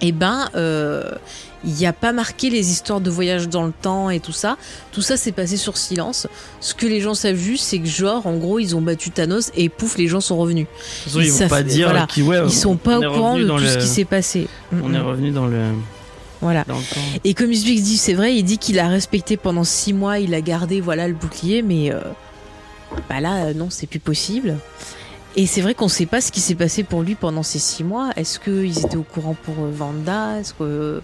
[0.00, 1.10] eh ben euh,
[1.64, 4.56] il n'y a pas marqué les histoires de voyage dans le temps et tout ça.
[4.92, 6.26] Tout ça s'est passé sur silence.
[6.60, 9.50] Ce que les gens savent juste, c'est que genre en gros ils ont battu Thanos
[9.56, 10.66] et pouf les gens sont revenus.
[11.14, 12.06] Ils ça vont pas dire voilà.
[12.06, 12.40] qui ouais.
[12.44, 14.48] Ils sont on- pas on au courant de tout le- ce qui s'est passé.
[14.72, 15.06] On Mm, est mm.
[15.06, 15.60] revenu dans le
[16.42, 16.64] Voilà.
[16.68, 17.00] dans le temps.
[17.24, 20.34] Et comme Zbig dit, c'est vrai, il dit qu'il a respecté pendant six mois, il
[20.34, 21.98] a gardé voilà le bouclier, mais euh,
[23.08, 24.56] bah là euh, non, c'est plus possible.
[25.38, 27.84] Et c'est vrai qu'on sait pas ce qui s'est passé pour lui pendant ces six
[27.84, 28.10] mois.
[28.16, 30.38] Est-ce qu'ils étaient au courant pour euh, Vanda?
[30.40, 31.02] Est-ce que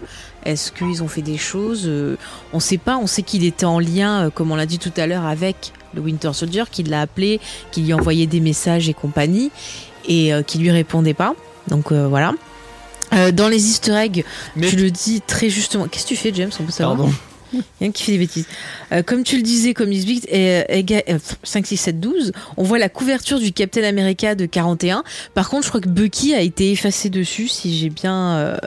[0.75, 1.83] qu'ils ont fait des choses?
[1.85, 2.17] Euh,
[2.51, 2.97] On sait pas.
[2.97, 5.71] On sait qu'il était en lien, euh, comme on l'a dit tout à l'heure, avec
[5.93, 7.39] le Winter Soldier, qu'il l'a appelé,
[7.71, 9.51] qu'il lui envoyait des messages et compagnie,
[10.07, 11.35] et euh, qu'il lui répondait pas.
[11.67, 12.33] Donc euh, voilà.
[13.13, 14.25] Euh, dans les Easter eggs,
[14.55, 15.87] Mais- tu le dis très justement.
[15.87, 16.49] Qu'est-ce que tu fais, James?
[16.59, 16.97] On peut savoir?
[16.97, 17.13] Pardon.
[17.79, 18.45] Rien qui fait des bêtises.
[18.91, 22.63] Euh, comme tu le disais, comme Isbix, et, et, euh, 5, 6, 7, 12, on
[22.63, 25.03] voit la couverture du Captain America de 41.
[25.33, 28.57] Par contre, je crois que Bucky a été effacé dessus, si j'ai bien, euh,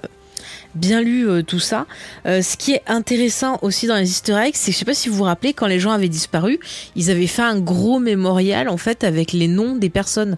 [0.75, 1.87] bien lu euh, tout ça.
[2.25, 5.09] Ce qui est intéressant aussi dans les easter eggs, c'est que je sais pas si
[5.09, 6.59] vous vous rappelez, quand les gens avaient disparu,
[6.95, 10.37] ils avaient fait un gros mémorial, en fait, avec les noms des personnes.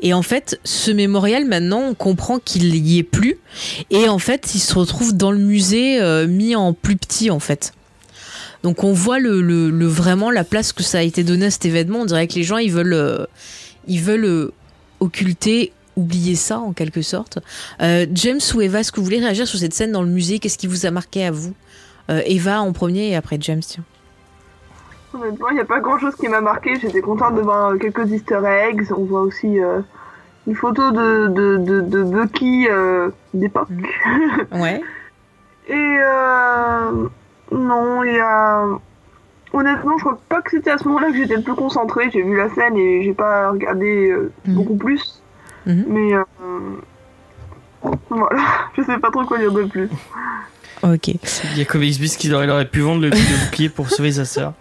[0.00, 3.38] Et en fait, ce mémorial, maintenant, on comprend qu'il y est plus.
[3.90, 7.72] Et en fait, il se retrouve dans le musée, mis en plus petit, en fait.
[8.64, 11.50] Donc on voit le, le, le- vraiment la place que ça a été donné à
[11.50, 12.00] cet événement.
[12.00, 13.26] On dirait que les gens ils veulent euh,
[13.86, 14.52] ils veulent euh,
[15.00, 17.38] occulter, oublier ça en quelque sorte.
[17.82, 20.38] Euh, James ou Eva, est-ce que vous voulez réagir sur cette scène dans le musée?
[20.38, 21.52] Qu'est-ce qui vous a marqué à vous?
[22.10, 23.60] Euh, Eva en premier et après James.
[23.60, 23.84] Tiens.
[25.12, 26.70] Honnêtement, il n'y a pas grand chose qui m'a marqué.
[26.80, 28.90] J'étais contente de voir quelques easter eggs.
[28.96, 29.80] On voit aussi euh,
[30.46, 32.66] une photo de, de, de, de Bucky
[33.34, 33.68] d'époque.
[34.52, 34.80] Ouais.
[35.68, 35.96] Et
[37.54, 38.64] non, il y a.
[39.52, 42.10] Honnêtement, je crois pas que c'était à ce moment-là que j'étais le plus concentrée.
[42.10, 44.54] J'ai vu la scène et j'ai pas regardé euh, Mhm.
[44.56, 45.22] beaucoup plus.
[45.66, 45.84] Mhm.
[45.86, 46.24] Mais euh,
[48.10, 48.40] voilà,
[48.76, 49.88] je sais pas trop quoi dire de plus.
[50.84, 51.08] Ok.
[51.08, 54.24] Il y a Comics Beast qui aurait, pu vendre le, le bouclier pour sauver sa
[54.24, 54.52] sœur.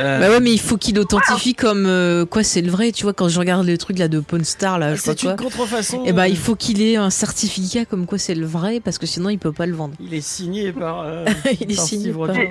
[0.00, 2.90] Euh, Bah ouais, mais il faut qu'il authentifie comme euh, quoi c'est le vrai.
[2.90, 5.36] Tu vois, quand je regarde les trucs là de Pawn Star, là, je sais une
[5.36, 5.36] quoi.
[5.36, 6.04] contrefaçon.
[6.04, 8.98] Et bah, euh, il faut qu'il ait un certificat comme quoi c'est le vrai, parce
[8.98, 9.94] que sinon il peut pas le vendre.
[10.00, 11.02] Il est signé par.
[11.02, 11.24] euh,
[11.60, 12.34] Il est par signé Steve par-.
[12.34, 12.50] Mais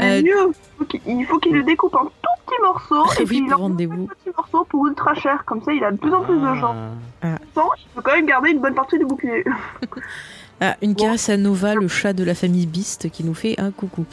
[0.00, 0.52] Euh, mieux,
[1.08, 2.10] il faut qu'il- le découpe en tout
[2.46, 5.42] petits morceaux et Oui, puis il en des petits morceaux pour ultra cher.
[5.46, 6.74] Comme ça, il a de plus en plus de gens.
[7.22, 7.36] Ah.
[7.54, 9.44] Sans, il peut quand même garder une bonne partie du bouclier.
[10.60, 11.04] Ah, une Bon.
[11.04, 14.04] caresse à Nova, le chat de la famille Beast, qui nous fait un coucou.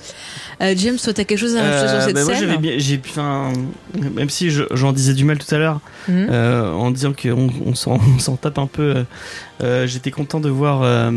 [0.62, 2.58] Euh, James, toi, t'as quelque chose à rajouter sur Euh, cette bah, moi, scène j'avais
[2.60, 3.52] bien, j'ai, enfin,
[4.14, 6.28] même si je- j'en disais du mal tout à l'heure, Mhm.
[6.30, 9.06] euh, en disant qu'on on s'en, on s'en tape un peu,
[9.86, 10.84] j'étais content de voir.
[10.84, 11.10] euh,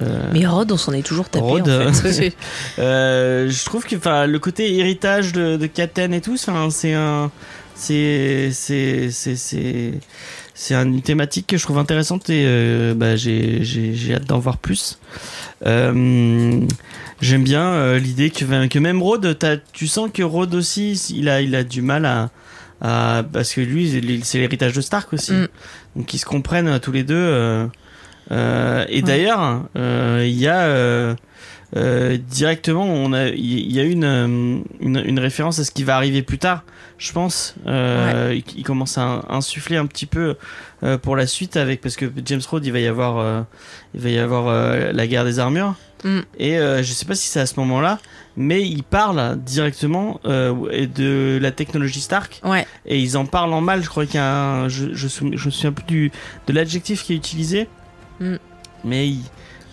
[0.00, 1.44] euh, Mais Rod, on s'en est toujours tapé.
[1.44, 2.34] Rod, en fait.
[2.78, 7.30] je trouve que enfin le côté héritage de, de Katen et tout, c'est un,
[7.74, 9.92] c'est, c'est, c'est, c'est,
[10.54, 13.62] c'est une thématique que je trouve intéressante et euh, bah, j'ai,
[14.14, 14.98] hâte d'en voir plus.
[15.66, 16.60] Euh,
[17.20, 19.38] j'aime bien euh, l'idée que, que même Rod,
[19.72, 22.30] tu sens que Rod aussi, il a, il a du mal à,
[22.80, 25.32] à- parce que lui, c'est l'héritage de Stark aussi.
[25.32, 25.48] Mm.
[25.96, 27.68] Donc ils se comprennent tous les deux.
[28.30, 29.02] et Ouais.
[29.02, 31.16] d'ailleurs, il y a
[31.76, 34.26] euh, directement, on a, il y a une, euh,
[34.80, 36.64] une une référence à ce qui va arriver plus tard.
[36.98, 37.54] Je pense.
[37.66, 40.36] Euh, il, il commence à insuffler un petit peu
[40.82, 43.44] euh, pour la suite avec parce que James Rhodes, il va y avoir,
[43.94, 45.74] il va y avoir la guerre des armures.
[46.04, 46.20] Mm.
[46.38, 47.98] Et je sais pas si c'est à ce moment-là,
[48.36, 52.66] mais il parle directement euh, de la technologie Stark Ouais.
[52.86, 53.82] et ils en parlent en mal.
[53.82, 56.12] Je crois qu'il y a un, je, je, me souviens plus du,
[56.46, 57.68] de l'adjectif qui est utilisé,
[58.20, 58.36] Mm.
[58.84, 59.20] mais il,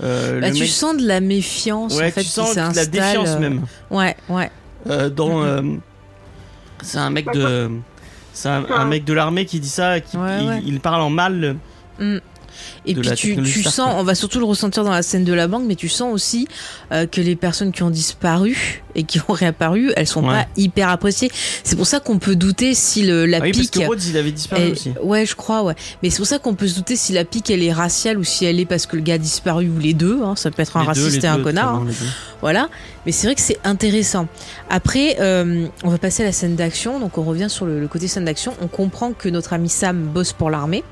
[0.04, 2.76] euh, Bah, le tu mec, sens de la méfiance ouais, en fait tu sens de
[2.76, 3.62] la défiance euh, même.
[3.92, 4.52] Ouais, ouais.
[4.90, 5.46] Euh, dans, Mm.
[5.46, 5.62] euh,
[6.82, 7.70] c'est un mec de,
[8.34, 10.62] c'est un, un mec de l'armée qui dit ça, qui Ouais, il, ouais.
[10.66, 11.58] il parle en mal.
[12.00, 12.18] Mm.
[12.86, 15.64] Et puis tu, sens, on va surtout le ressentir dans la scène de la banque,
[15.68, 16.48] mais tu sens aussi
[16.92, 20.44] euh, que les personnes qui ont disparu et qui ont réapparu, elles sont Ouais.
[20.44, 21.32] pas hyper appréciées.
[21.64, 23.82] C'est pour ça qu'on peut douter si le, la Ah oui, parce pique.
[23.82, 24.94] que Rhodes, il avait disparu elle- aussi.
[25.04, 25.76] ouais, je crois, ouais.
[26.04, 28.24] Mais c'est pour ça qu'on peut se douter si la pique elle est raciale ou
[28.24, 30.20] si elle est parce que le gars a disparu ou les deux.
[30.24, 30.36] Hein.
[30.36, 31.76] Ça peut être un Les raciste et un deux, connard.
[31.76, 31.88] hein.
[32.42, 32.70] Voilà,
[33.06, 34.28] mais c'est vrai que c'est intéressant.
[34.70, 37.00] Après, euh, on va passer à la scène d'action.
[37.00, 38.54] Donc, on revient sur le, le côté scène d'action.
[38.62, 40.84] On comprend que notre ami Sam bosse pour l'armée.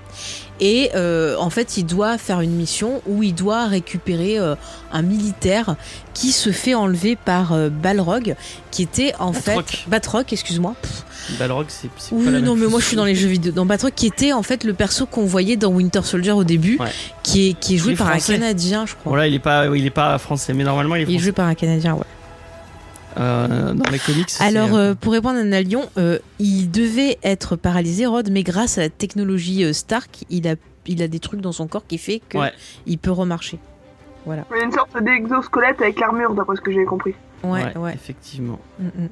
[0.60, 4.56] Et euh, en fait, il doit faire une mission où il doit récupérer euh,
[4.92, 5.76] un militaire
[6.16, 8.36] qui se fait enlever par euh, Balrog,
[8.72, 9.66] qui était en Batroc.
[9.68, 10.74] fait Batroc, excuse-moi.
[11.38, 13.52] Balrog, c'est Oui, pas la non, même mais moi je suis dans les jeux vidéo.
[13.52, 16.78] Dans Batroc, qui était en fait le perso qu'on voyait dans Winter Soldier au début,
[16.80, 16.88] Ouais.
[17.22, 18.34] qui est qui est joué par français.
[18.34, 19.12] un Canadien, je crois.
[19.12, 21.24] Voilà, il est pas, il est pas français, mais normalement il est Il est français.
[21.24, 22.02] joué par un Canadien, ouais.
[23.20, 24.30] Euh, dans les comics.
[24.40, 28.78] Alors, euh, euh, pour répondre à Nalion, euh, il devait être paralysé, Rod, mais grâce
[28.78, 30.56] à la technologie euh, Stark, il a,
[30.86, 32.98] il a des trucs dans son corps qui fait qu'il Ouais.
[33.02, 33.60] peut remarcher.
[34.28, 37.16] Il y a une sorte d'exosquelette avec l'armure, d'après ce que j'ai compris.
[37.44, 37.94] Ouais, ouais.
[37.94, 38.60] effectivement.
[38.80, 39.08] Mm, mm.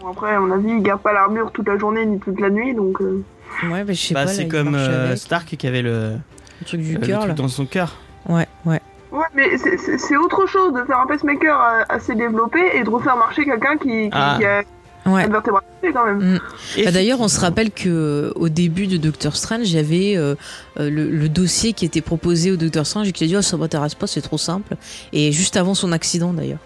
[0.00, 2.50] Bon, après, à mon avis, il garde pas l'armure toute la journée ni toute la
[2.50, 3.00] nuit, donc.
[3.00, 3.22] euh,
[3.70, 4.30] Ouais, bah, je sais Bah, pas.
[4.32, 5.14] c'est comme euh.
[5.16, 6.16] Stark qui avait le,
[6.60, 7.96] le truc du euh, cœur, dans son cœur.
[8.28, 8.80] Ouais, ouais.
[9.12, 13.16] Ouais, mais c'est- autre chose de faire un pacemaker euh, assez développé et de refaire
[13.16, 14.36] marcher quelqu'un qui, qui, Ah.
[14.38, 14.62] qui a
[15.06, 15.24] Ouais.
[15.24, 15.62] une vertébrale
[15.94, 16.40] quand même.
[16.84, 20.16] Bah, D'ailleurs, on se rappelle que euh, au début de Doctor Strange, il y avait
[20.16, 20.34] euh,
[20.78, 23.56] le, le dossier qui était proposé au Doctor Strange et qui a dit oh, ça
[23.56, 24.74] m'intéresse pas, c'est trop simple.
[25.12, 26.58] Et juste avant son accident d'ailleurs.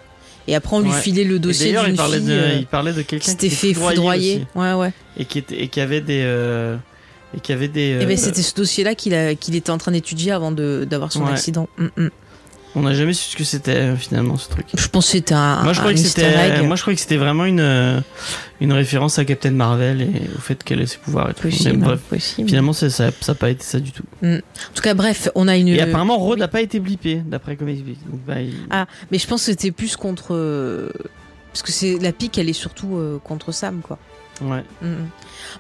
[0.49, 0.97] Et après, on lui Ouais.
[0.97, 3.30] filait le dossier D'ailleurs, il d'une parlait, fille de, euh, il parlait de quelqu'un qui
[3.30, 4.36] s'était était fait foudroyer.
[4.36, 4.93] aussi, Ouais, ouais.
[5.18, 6.76] et qui était et qui avait des euh,
[7.36, 7.80] et qui avait des.
[7.91, 11.24] Et euh, ben c'était ce dossier-là qu'il était en train d'étudier avant de- d'avoir son
[11.26, 11.32] Ouais.
[11.32, 11.68] accident.
[11.76, 12.09] Mm, mm.
[12.77, 14.66] On n'a jamais su ce que c'était euh, finalement ce truc.
[14.77, 16.62] Je pense que c'était un, moi, je un croyais que c'était.
[16.62, 18.01] Moi, je croyais que c'était vraiment une euh,
[18.61, 21.43] une référence à Captain Marvel et au fait qu'elle ait ses pouvoirs et tout.
[21.43, 22.49] Possible, Mais bref, possible.
[22.49, 24.05] finalement, ça, ça, ça a pas été ça du tout.
[24.23, 24.39] En
[24.75, 25.68] tout cas, bref, on a une.
[25.68, 26.41] Et apparemment, Rhodes oui.
[26.41, 27.57] n'a pas été blippé d'après.
[27.57, 27.68] Donc,
[28.27, 30.35] bah, il- Ah, mais je pense que c'était plus contre.
[30.35, 30.91] euh,
[31.53, 33.99] Parce que c'est la pique, elle est surtout euh, contre Sam, quoi.
[34.43, 34.64] Ouais.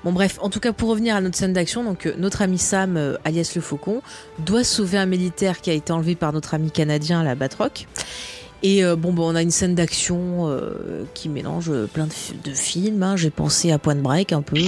[0.04, 2.58] Bon bref, en tout cas pour revenir à notre scène d'action, donc euh, notre ami
[2.58, 4.02] Sam, euh, alias le Faucon,
[4.38, 7.86] doit sauver un militaire qui a été enlevé par notre ami canadien, la Batroc.
[8.62, 12.34] Et euh, bon, bon, on a une scène d'action euh, qui mélange plein de, fi-
[12.44, 13.02] de films.
[13.02, 13.16] hein.
[13.16, 14.58] J'ai pensé à Point Break un peu.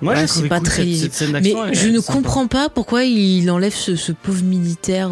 [0.00, 2.12] Moi, Ouais, c'est pas cool très- cette, cette scène Mais je ne sympa.
[2.18, 5.10] comprends pas pourquoi il enlève ce, ce pauvre militaire.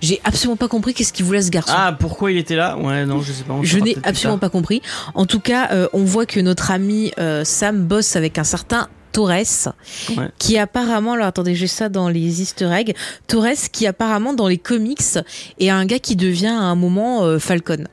[0.00, 1.72] J'ai absolument pas compris qu'est-ce qu'il voulait ce garçon.
[1.76, 2.76] Ah, pourquoi il était là?
[2.76, 3.54] Ouais, non, je sais pas.
[3.54, 4.82] on Je n'ai absolument pas compris.
[5.14, 8.88] En tout cas, euh, on voit que notre ami euh, Sam bosse avec un certain
[9.12, 9.30] Torres,
[10.10, 10.28] Ouais.
[10.38, 12.94] qui apparemment, alors attendez, j'ai ça dans les Easter eggs,
[13.26, 15.00] Torres qui apparemment dans les comics
[15.58, 17.84] est un gars qui devient à un moment euh, Falcon.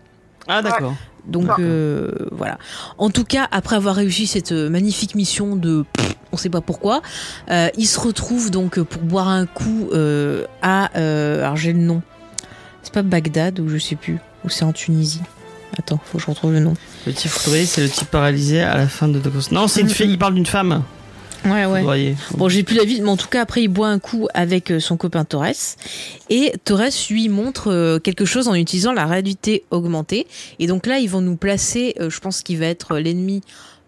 [0.49, 0.93] Ah, d'accord.
[1.27, 1.55] Donc Ah.
[1.59, 2.57] euh, voilà.
[2.97, 6.61] En tout cas, après avoir réussi cette euh, magnifique mission de pff, on sait pas
[6.61, 7.01] pourquoi,
[7.49, 11.73] euh, il se retrouve donc euh, pour boire un coup euh, à euh, alors j'ai
[11.73, 12.01] le nom.
[12.81, 15.21] C'est pas Bagdad ou je sais plus ou c'est en Tunisie.
[15.77, 16.73] Attends, faut que je retrouve le nom.
[17.07, 19.19] Le type c'est le type paralysé à la fin de.
[19.51, 20.83] Non, c'est une Mm, fille, il parle d'une femme
[21.45, 22.15] Ouais ouais.
[22.37, 24.71] Bon, j'ai plus la vie, mais en tout cas, après, il boit un coup avec
[24.71, 25.75] euh, son copain Torres.
[26.29, 30.27] Et Torres lui montre euh, quelque chose en utilisant la réalité augmentée.
[30.59, 33.41] Et donc là, ils vont nous placer, euh, je pense qu'il va être l'ennemi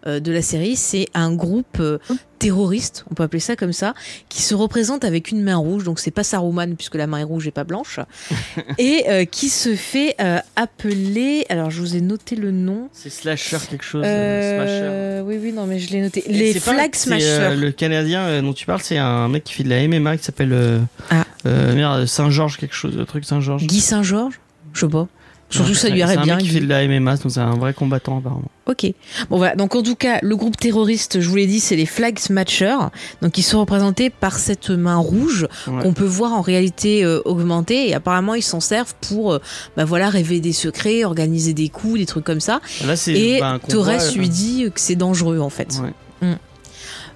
[0.06, 0.76] de la série.
[0.76, 1.98] C'est un groupe euh,
[2.38, 3.94] terroriste, on peut appeler ça comme ça,
[4.28, 5.84] qui se représente avec une main rouge.
[5.84, 7.98] Donc c'est pas Saruman, puisque la main est rouge et pas blanche.
[8.78, 11.46] et euh, qui se fait euh, appeler.
[11.48, 12.88] Alors, je vous ai noté le nom.
[12.92, 14.02] C'est Slasher quelque chose.
[14.06, 14.80] euh, Smasher.
[14.84, 16.22] Euh, oui, oui, non, mais je l'ai noté.
[16.28, 19.64] Et Les Flag euh, le Canadien euh, dont tu parles, c'est un mec qui fait
[19.64, 20.78] de la MMA qui s'appelle euh,
[21.10, 21.24] Ah.
[21.46, 23.66] euh, Saint-Georges quelque chose, le truc Saint-Georges.
[23.66, 24.38] Guy Saint-Georges?
[24.74, 25.08] Je sais pas.
[25.48, 26.36] Surtout ça lui c'est irait un bien.
[26.36, 28.50] mec qui fait de la MMA, donc c'est un vrai combattant apparemment.
[28.66, 28.84] Ok.
[29.30, 29.54] Bon voilà.
[29.54, 32.76] Donc en tout cas, le groupe terroriste, je vous l'ai dit, c'est les Flag Smashers.
[33.22, 35.82] Donc ils sont représentés par cette main rouge Ouais.
[35.82, 37.88] qu'on peut voir en réalité euh, augmentée.
[37.88, 39.38] Et apparemment, ils s'en servent pour, euh,
[39.76, 42.60] bah voilà, rêver des secrets, organiser des coups, des trucs comme ça.
[42.84, 45.80] Là, c'est Et bah, un Torres euh, lui dit que c'est dangereux en fait.
[46.22, 46.34] ouais.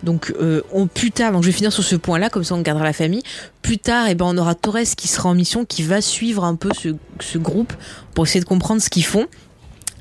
[0.02, 0.62] Donc euh,
[0.94, 3.22] plus tard, donc je vais finir sur ce point-là, comme ça on gardera la famille.
[3.62, 6.54] Plus tard, eh ben, on aura Torres qui sera en mission, qui va suivre un
[6.54, 7.72] peu ce groupe
[8.14, 9.26] pour essayer de comprendre ce qu'ils font.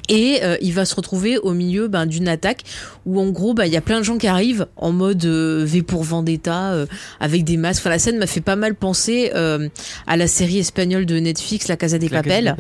[0.10, 2.64] Et euh, il va se retrouver au milieu ben, d'une attaque
[3.06, 5.64] où en gros bah, il y a plein de gens qui arrivent en mode euh,
[5.66, 6.86] V pour Vendetta euh,
[7.20, 7.82] avec des masques.
[7.82, 9.70] Enfin la scène m'a fait pas mal penser euh,
[10.08, 12.56] à la série espagnole de Netflix La Casa des Papel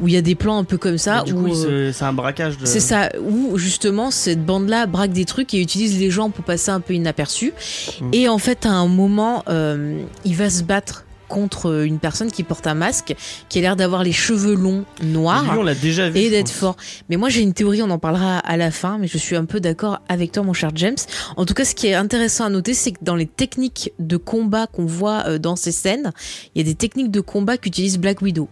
[0.00, 1.24] où il y a des plans un peu comme ça.
[1.26, 2.66] Où, coup, euh, c'est un braquage de.
[2.66, 6.70] c'est ça, où justement cette bande-là braque des trucs et utilise les gens pour passer
[6.70, 7.52] un peu inaperçu.
[8.00, 8.10] Mm.
[8.12, 12.42] Et en fait, à un moment, euh, il va se battre contre une personne qui
[12.42, 13.14] porte un masque,
[13.48, 15.44] qui a l'air d'avoir les cheveux longs noirs.
[15.44, 16.18] Lui, on l'a déjà vu.
[16.18, 16.76] Et d'être fort.
[17.08, 19.46] Mais moi j'ai une théorie, on en parlera à la fin, mais je suis un
[19.46, 20.98] peu d'accord avec toi mon cher James.
[21.38, 24.18] En tout cas, ce qui est intéressant à noter, c'est que dans les techniques de
[24.18, 26.12] combat qu'on voit euh, dans ces scènes,
[26.54, 28.50] il y a des techniques de combat qu'utilise Black Widow.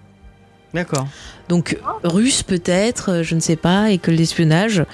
[0.72, 1.06] D'accord.
[1.50, 4.86] Donc russe peut-être, euh, je ne sais pas, école d'espionnage.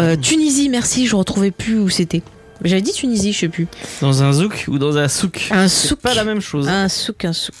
[0.00, 2.22] Euh, Tunisie, merci, je retrouvais plus où c'était.
[2.62, 3.66] J'avais dit Tunisie, je sais plus.
[4.00, 5.48] Dans un zouk ou dans un souk.
[5.50, 5.98] Un C'est souk.
[6.00, 6.68] pas la même chose.
[6.68, 7.54] Un souk, un souk.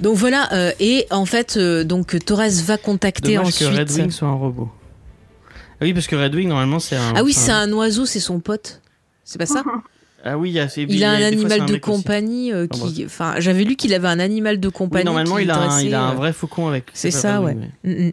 [0.00, 3.68] Donc voilà, euh, et en fait, euh, donc Torres va contacter Dommage ensuite.
[3.70, 4.68] que Red Wing soit un robot.
[5.80, 7.14] Ah oui, parce que Red Wing, normalement, c'est un.
[7.16, 8.80] Ah oui, c'est un oiseau, c'est son pote.
[9.24, 9.62] C'est pas ça?
[10.26, 10.68] Ah oui, il y a.
[10.70, 13.04] c'est- Il a un fois, animal de compagnie euh, Ah, qui.
[13.04, 15.04] Enfin, j'avais lu qu'il avait un animal de Oui, compagnie.
[15.04, 16.86] normalement, il a, un, il a un euh, vrai faucon avec.
[16.94, 17.54] c'est ça, ouais.
[17.84, 18.12] Mais- Mm, mm.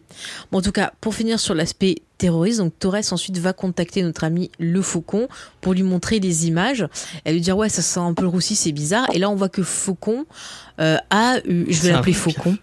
[0.50, 4.24] Bon, en tout cas, pour finir sur l'aspect terroriste, donc Torres ensuite va contacter notre
[4.24, 5.26] ami le Faucon
[5.62, 6.86] pour lui montrer des images.
[7.24, 9.06] Elle lui dire ouais, ça sent un peu roussi, c'est bizarre.
[9.14, 10.26] Et là, on voit que Faucon
[10.80, 12.12] euh, a, eu, je vais l'appeler.
[12.12, 12.56] Faucon.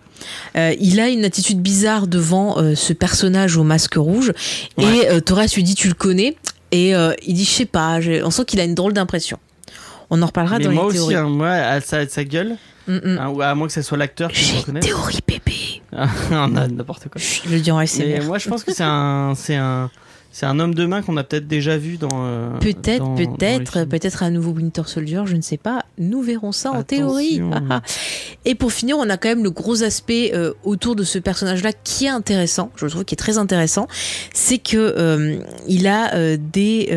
[0.57, 4.31] Euh, il a une attitude bizarre devant euh, ce personnage au masque rouge.
[4.77, 4.83] Ouais.
[4.97, 6.35] Et euh, Torres lui dit tu le connais
[6.71, 7.99] Et euh, il dit je sais pas.
[8.23, 9.37] On sent qu'il a une drôle d'impression.
[10.09, 11.15] On en reparlera Mais dans moi les aussi, théories.
[11.15, 12.55] hein, moi, à sa, sa gueule,
[12.87, 13.17] Mm, mm.
[13.19, 15.81] hein, ou à moins que ce soit l'acteur qui J'ai une théorie bébé.
[16.31, 17.21] On a n'importe quoi.
[17.21, 18.23] Chut, Je le dis en Mais SMR.
[18.25, 19.91] moi, je pense que c'est un, c'est un,
[20.31, 22.09] c'est un homme de main qu'on a peut-être déjà vu dans.
[22.13, 25.85] euh, Peut-être, peut-être, peut-être un nouveau Winter Soldier, je ne sais pas.
[25.97, 27.41] Nous verrons ça en théorie.
[28.45, 31.71] Et pour finir, on a quand même le gros aspect euh, autour de ce personnage-là
[31.83, 32.71] qui est intéressant.
[32.75, 33.87] Je trouve qui est très intéressant,
[34.33, 36.95] c'est que euh, il a des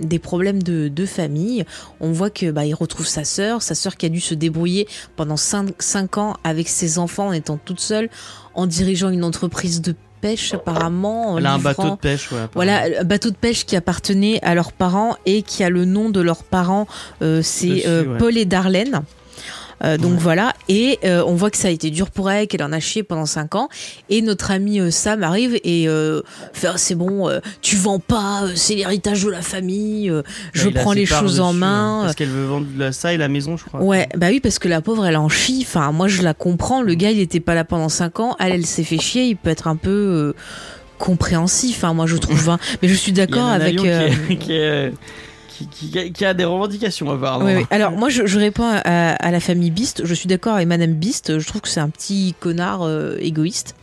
[0.00, 1.64] des problèmes de, de famille.
[2.00, 4.86] On voit que bah il retrouve sa sœur, sa sœur qui a dû se débrouiller
[5.16, 8.08] pendant 5, ans avec ses enfants en étant toute seule,
[8.54, 9.94] en dirigeant une entreprise de
[10.26, 11.32] pêche apparemment.
[11.32, 12.46] en Elle a un bateau de pêche, ouais.
[12.54, 16.10] voilà, un bateau de pêche qui appartenait à leurs parents et qui a le nom
[16.10, 16.86] de leurs parents,
[17.22, 18.18] euh, c'est euh, ouais.
[18.18, 19.02] Paul et Darlene.
[19.84, 20.18] Euh, donc Ouais.
[20.20, 22.80] voilà, et euh, on voit que ça a été dur pour elle, qu'elle en a
[22.80, 23.68] chié pendant 5 ans.
[24.08, 25.86] Et notre ami euh, Sam arrive et
[26.54, 27.30] fait Ah, c'est bon,
[27.60, 30.22] tu vends pas, c'est l'héritage de la famille, euh,
[30.54, 32.00] je prends les choses en dessus, main.
[32.04, 33.82] Parce qu'elle veut vendre la- ça et la maison, je crois.
[33.82, 35.64] Ouais, bah oui, parce que la pauvre, elle en chie.
[35.66, 36.80] Enfin, moi, je la comprends.
[36.80, 38.34] Le gars, il était pas là pendant 5 ans.
[38.40, 39.24] Elle, elle s'est fait chier.
[39.26, 40.34] Il peut être un peu
[40.98, 42.48] compréhensif, hein, moi, je trouve.
[42.48, 42.58] hein.
[42.82, 43.74] Mais je suis d'accord avec.
[43.74, 43.88] Lyon qui,
[44.32, 44.92] est- qui, est-
[45.58, 47.44] qui- qui- qui a des revendications, apparemment.
[47.46, 47.64] Oui, oui.
[47.70, 50.02] Alors moi je, je réponds à, à la famille Beast.
[50.04, 51.38] Je suis d'accord avec Madame Beast.
[51.38, 53.74] Je trouve que c'est un petit connard euh, égoïste.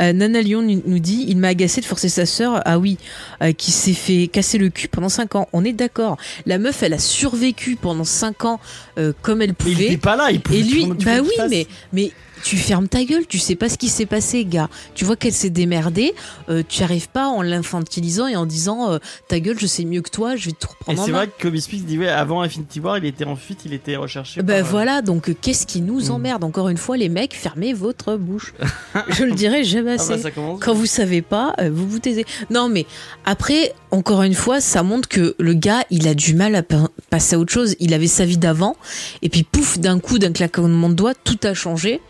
[0.00, 2.60] Euh, Nana Lyon nous dit il m'a agacé de forcer sa sœur.
[2.64, 2.98] Ah oui,
[3.42, 5.48] euh, qui s'est fait casser le cul pendant 5 ans.
[5.52, 6.16] On est d'accord.
[6.46, 8.60] La meuf elle a survécu pendant 5 ans
[8.98, 9.84] euh, comme elle Mais il pouvait.
[9.86, 12.10] était pas là, il pouvait Et lui, bah oui, mais mais
[12.44, 14.68] tu fermes ta gueule, tu sais pas ce qui s'est passé, gars.
[14.94, 16.14] Tu vois qu'elle s'est démerdée,
[16.48, 18.98] euh, tu arrives pas en l'infantilisant et en disant euh,
[19.28, 21.28] ta gueule, je sais mieux que toi, je vais te Et reprendre en c'est vrai
[21.28, 24.42] que Kobe Speaks dit ouais, avant Infinity War, il était en fuite, il était recherché.
[24.42, 26.10] Ben par, voilà, donc qu'est-ce qui nous Mm.
[26.10, 26.44] emmerde?
[26.44, 28.54] Encore une fois, les mecs, fermez votre bouche.
[29.08, 30.32] je le dirai jamais Ah bah, assez.
[30.60, 32.24] Quand vous savez pas, vous vous taisez.
[32.50, 32.86] Non, mais
[33.24, 36.88] après, encore une fois, ça montre que le gars, il a du mal à pa-
[37.10, 37.76] passer à autre chose.
[37.78, 38.76] Il avait sa vie d'avant,
[39.22, 42.00] et puis pouf, d'un coup, d'un claquement de doigts, tout a changé.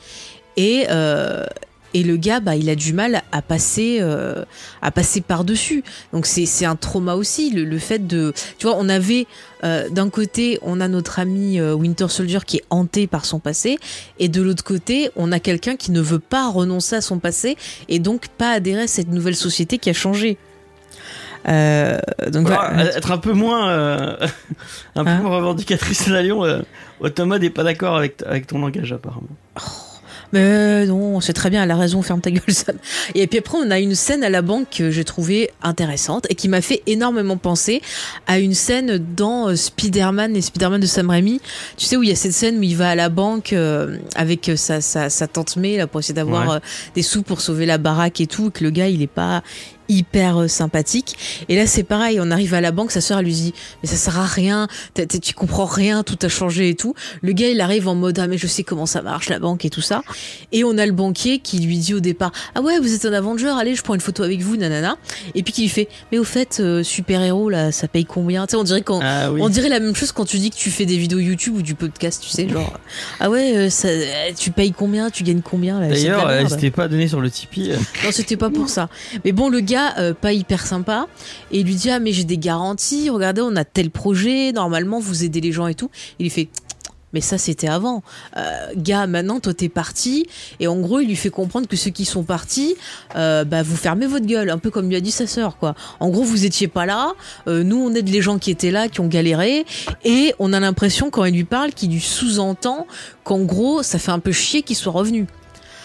[0.57, 1.45] Et, euh,
[1.95, 4.45] et le gars, bah, il a du mal à passer, euh,
[4.81, 5.85] à passer par-dessus.
[6.13, 8.33] Donc c'est un trauma aussi, le, le fait de...
[8.59, 9.27] Tu vois, on avait,
[9.65, 13.79] euh, d'un côté, on a notre ami Winter Soldier qui est hanté par son passé,
[14.19, 17.57] et de l'autre côté, on a quelqu'un qui ne veut pas renoncer à son passé,
[17.89, 20.39] et donc pas adhérer à cette nouvelle société qui a changé.
[21.49, 21.99] Euh,
[22.29, 24.17] donc Voilà, être un peu moins, euh,
[24.95, 26.45] un peu Hein moins revendicatrice à Lyon.
[26.45, 26.61] Euh,
[27.01, 29.29] Automode n'est pas d'accord avec, avec ton langage apparemment.
[30.33, 32.77] Mais non, c'est très bien, elle a raison, ferme ta gueule, Sam.
[33.15, 36.35] Et puis après, on a une scène à la banque que j'ai trouvée intéressante et
[36.35, 37.83] qui m'a fait énormément penser
[38.27, 41.41] à une scène dans euh, Spider-Man et Spider-Man de Sam Raimi.
[41.77, 43.99] Tu sais, où il y a cette scène où il va à la banque euh,
[44.17, 46.57] avec euh, sa, sa, sa tante May là, pour essayer d'avoir Ouais.
[46.57, 46.61] euh,
[46.95, 49.43] des sous pour sauver la baraque et tout, et que le gars, il est pas
[49.93, 51.17] hyper euh, sympathique.
[51.49, 53.89] Et là, c'est pareil, on arrive à la banque, sa soeur, elle lui dit, mais
[53.89, 56.95] ça sert à rien, tu comprends rien, tout a changé et tout.
[57.23, 59.65] Le gars, il arrive en mode, ah, mais je sais comment ça marche, la banque
[59.65, 60.03] et tout ça.
[60.53, 63.13] Et on a le banquier qui lui dit au départ Ah ouais, vous êtes un
[63.13, 64.97] Avenger, allez, je prends une photo avec vous, nanana.
[65.35, 68.47] Et puis qui lui fait Mais au fait, euh, super-héros, là, ça paye combien?
[68.47, 69.41] Tu sais, on dirait, quand, Ah oui.
[69.43, 71.63] on dirait la même chose quand tu dis que tu fais des vidéos YouTube ou
[71.63, 72.79] du podcast, tu sais, genre
[73.21, 73.89] Ah ouais, euh, ça,
[74.39, 75.11] tu payes combien?
[75.11, 77.73] Tu gagnes combien D'ailleurs, n'hésitez pas à donner sur le Tipeee.
[78.05, 78.89] Non, c'était pas pour ça.
[79.25, 81.07] Mais bon, le gars, euh, pas hyper sympa,
[81.51, 85.01] et il lui dit Ah, mais j'ai des garanties, regardez, on a tel projet, normalement,
[85.01, 85.91] vous aidez les gens et tout.
[86.19, 86.49] Il lui fait
[87.13, 88.03] mais ça, c'était avant.
[88.39, 90.27] Euh, gars, maintenant, toi, t'es parti.
[90.61, 92.75] Et en gros, il lui fait comprendre que ceux qui sont partis,
[93.17, 94.49] euh, bah, vous fermez votre gueule.
[94.49, 95.75] Un peu comme lui a dit sa sœur, quoi.
[96.01, 97.13] En gros, vous étiez pas là.
[97.47, 99.67] Nous, on aide les gens qui étaient là, qui ont galéré.
[100.07, 102.87] Et on a l'impression, quand il lui parle, qu'il lui sous-entend
[103.25, 105.27] qu'en gros, ça fait un peu chier qu'il soit revenu.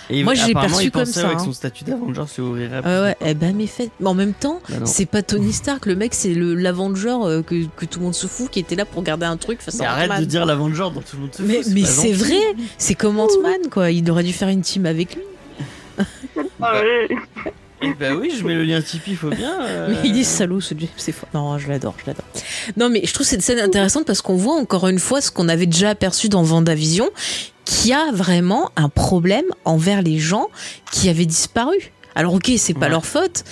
[0.10, 1.44] Et Moi, je l'ai apparemment, perçu il comme ça, avec hein.
[1.44, 2.80] son statut d'Avenger se ouvrirait.
[2.80, 3.90] Ouais, ouais, eh ben, mais fait.
[4.00, 5.86] Mais en même temps, Bah c'est pas Tony Stark.
[5.86, 8.76] Le mec, c'est le l'Avenger euh, que, que tout le monde se fout, qui était
[8.76, 11.20] là pour garder un truc face Mais à arrête de dire l'Avenger dans tout le
[11.24, 12.40] monde se Mais, fout, mais c'est vrai,
[12.78, 13.92] c'est comme Ant-Man, quoi.
[13.92, 15.24] Il aurait dû faire une team avec lui.
[16.62, 17.08] Ah ouais.
[17.82, 19.62] Eh Bah oui, je mets le lien Tipeee, faut bien.
[19.62, 21.30] euh, Mais il est salaud, ce James, c'est fort.
[21.34, 22.26] Non, je l'adore, je l'adore.
[22.78, 25.48] Non, mais je trouve cette scène intéressante parce qu'on voit encore une fois ce qu'on
[25.48, 27.08] avait déjà aperçu dans Vendavision,
[27.68, 30.48] qui a vraiment un problème envers les gens
[30.94, 31.92] qui avaient disparu.
[32.16, 32.90] Alors ok, c'est pas Ouais.
[32.90, 33.44] leur faute,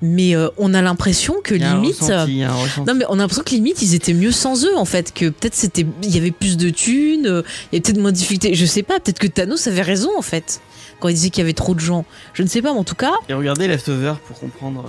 [0.00, 1.98] mais euh, on a l'impression que limite...
[2.00, 2.44] ressenti.
[2.86, 5.28] Non mais on a l'impression que limite ils étaient mieux sans eux en fait que
[5.28, 7.42] peut-être c'était il y avait plus de thunes, euh,
[7.72, 10.10] il y avait peut-être moins de difficultés, je sais pas, peut-être que Thanos avait raison
[10.16, 10.60] en fait
[11.00, 12.04] quand il disait qu'il y avait trop de gens.
[12.32, 14.84] Je ne sais pas mais en tout cas, Et regardez Leftover pour comprendre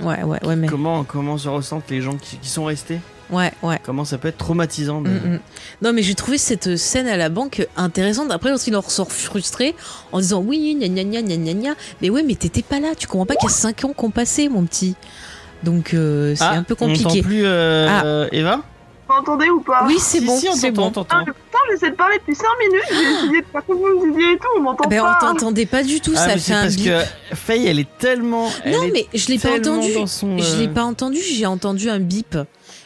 [0.00, 2.98] euh, ouais ouais ouais mais comment, comment se ressentent les gens qui, qui sont restés.
[3.30, 3.78] Ouais ouais.
[3.84, 5.00] Comment ça peut être traumatisant.
[5.00, 5.40] de- Mm, mm.
[5.82, 8.30] Non mais j'ai trouvé cette scène à la banque intéressante.
[8.30, 9.74] Après lorsqu'il en ressort frustré
[10.12, 12.88] en disant oui gna gna gna gna gna gna, mais ouais mais t'étais pas là,
[12.96, 14.94] tu comprends pas qu'il y a 5 ans qu'on passé mon petit.
[15.62, 17.04] Donc euh, c'est Ah, un peu On compliqué.
[17.04, 18.04] n'entend plus euh, Ah.
[18.04, 18.62] euh, Eva?
[19.08, 19.84] Vous m'entendez ou pas?
[19.86, 21.06] Oui c'est Si, bon, si, on c'est t'entend, bon.
[21.10, 24.06] on Ah, putain, j'essaie de parler depuis 5 minutes, j'ai essayé de faire comme vous
[24.06, 25.16] me disiez et tout, on m'entend Ben, on pas.
[25.20, 26.84] t'entendait pas du tout, Ah, ça mais fait un parce bip.
[27.30, 28.50] que Faye, elle est tellement.
[28.64, 29.88] elle Non est mais je l'ai pas entendu.
[29.92, 32.36] Je l'ai euh, pas entendu, j'ai entendu un bip.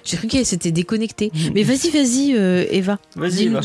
[0.04, 1.30] J'ai cru qu'elle s'était déconnectée.
[1.54, 2.98] Mais vas-y, vas-y, euh, Eva.
[3.16, 3.60] Vas-y, Eva.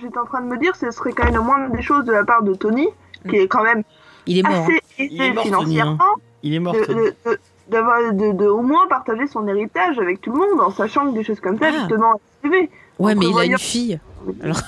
[0.00, 2.12] J'étais en train de me dire, ce serait quand même la moindre des choses de
[2.12, 2.88] la part de Tony,
[3.28, 3.82] qui est quand même
[4.26, 4.52] Il est mort.
[4.52, 4.62] hein.
[4.64, 5.42] assez Il est Tony, hein.
[5.44, 5.98] financièrement,
[6.42, 6.74] Il est mort.
[6.74, 6.98] de, Tony.
[7.04, 7.38] de, de-
[7.68, 11.14] d'avoir- de- de au moins partager son héritage avec tout le monde, en sachant que
[11.16, 11.78] des choses comme ça, Ah.
[11.78, 12.68] justement, arrivaient.
[12.98, 14.00] Ouais, mais il a une fille.
[14.42, 14.60] Alors,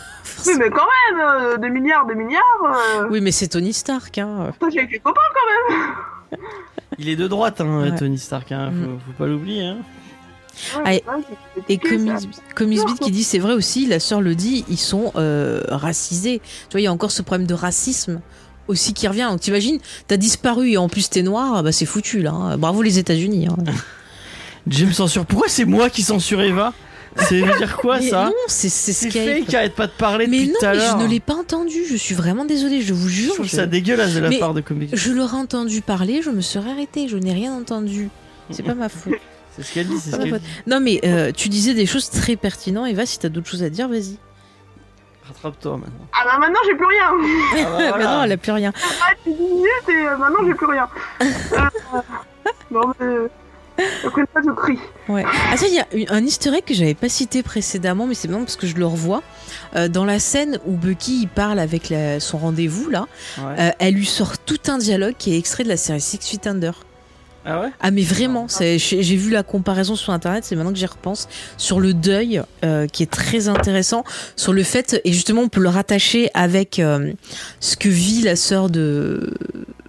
[0.47, 4.19] Oui, mais quand même, euh, des milliards, des milliards, euh, oui, mais c'est Tony Stark.
[4.19, 4.52] Hein.
[4.61, 6.36] toi, j'ai avec les copains quand
[6.98, 7.94] Il est de droite, hein, Ouais.
[7.97, 8.52] Tony Stark.
[8.52, 8.98] Hein, faut, Mm.
[9.06, 9.65] faut pas l'oublier.
[9.65, 9.78] Hein.
[10.85, 11.02] Ah, et-
[11.68, 11.78] c'est-
[12.59, 16.40] c'est Beat qui dit c'est vrai aussi, la sœur le dit, ils sont euh, racisés.
[16.68, 18.20] Tu vois, il y a encore ce problème de racisme
[18.68, 19.26] aussi qui revient.
[19.31, 19.78] Donc t'imagines,
[20.09, 22.32] t'as disparu et en plus t'es noir, bah c'est foutu là.
[22.32, 22.56] hein.
[22.59, 23.48] Bravo les États-Unis.
[23.48, 23.56] Hein.
[24.66, 25.26] James censure.
[25.26, 26.72] Pourquoi c'est moi qui censure Eva?
[27.28, 28.24] C'est dire quoi Mais ça?
[28.24, 29.22] non, c'est c'est C'est Skype.
[29.22, 30.98] Faye qui arrête pas de parler Mais depuis non, tout à mais je l'heure.
[30.98, 31.85] ne l'ai pas entendu.
[31.89, 32.81] Je suis vraiment désolée.
[32.82, 33.35] Je vous Je jure.
[33.35, 34.90] trouve je- ça dégueulasse de la Mais part de Comics.
[34.93, 38.09] Je l'aurais entendu parler, je me serais arrêtée, je n'ai rien entendu.
[38.51, 39.14] C'est pas ma faute.
[39.56, 40.47] C'est ce qu'elle dit, c'est ce qu'elle dit.
[40.66, 43.70] Non mais euh, tu disais des choses très pertinentes, Eva, si t'as d'autres choses à
[43.70, 44.16] dire, vas-y.
[45.26, 46.06] Rattrape-toi maintenant.
[46.12, 47.10] Ah bah maintenant, j'ai plus rien.
[47.66, 48.05] Ah bah voilà.
[48.16, 48.72] Non, elle a plus rien.
[48.76, 50.89] Ah, tu dis minutes et euh, maintenant, j'ai plus rien.
[51.94, 52.01] Euh,
[52.70, 53.06] non, mais...
[53.78, 54.78] Une fois, je crie.
[55.09, 55.24] Ouais.
[55.51, 58.14] Ah ça, il y a une- un easter egg que j'avais pas cité précédemment, mais
[58.14, 59.22] c'est maintenant parce que je le revois.
[59.76, 63.06] Euh, dans la scène où Bucky il parle avec la- son rendez-vous là,
[63.39, 63.44] Ouais.
[63.59, 66.47] euh, elle lui sort tout un dialogue qui est extrait de la série Six Feet
[66.47, 66.74] Under.
[67.47, 70.87] Ah ouais Ah mais vraiment, j'ai vu la comparaison sur internet, c'est maintenant que j'y
[70.87, 74.03] repense, sur le deuil euh, qui est très intéressant,
[74.37, 77.12] sur le fait, et justement on peut le rattacher avec euh,
[77.61, 79.35] ce que vit la sœur de...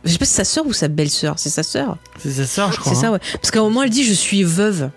[0.03, 1.97] Je sais pas si c'est sa sœur ou sa belle-sœur, c'est sa sœur.
[2.19, 2.93] C'est sa sœur, je crois.
[2.93, 3.11] C'est ça hein.
[3.13, 3.19] ouais.
[3.33, 4.89] Parce qu'à un moment elle dit je suis veuve.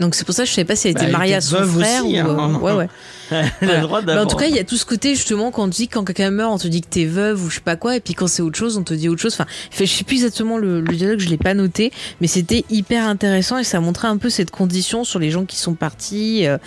[0.00, 1.40] Donc c'est pour ça que je savais pas si elle Bah, était elle mariée à
[1.40, 2.28] son frère aussi, ou...
[2.28, 2.58] hein.
[2.60, 2.88] Ouais ouais.
[3.60, 3.76] Voilà.
[3.76, 5.88] le droit en tout cas, il y a tout ce côté justement quand on dit
[5.88, 8.00] quand quelqu'un meurt, on te dit que t'es veuve ou je sais pas quoi, et
[8.00, 9.34] puis quand c'est autre chose, on te dit autre chose.
[9.34, 9.46] Enfin,
[9.78, 13.58] je sais plus exactement le, le dialogue, je l'ai pas noté, mais c'était hyper intéressant
[13.58, 16.58] et ça montrait un peu cette condition sur les gens qui sont partis euh,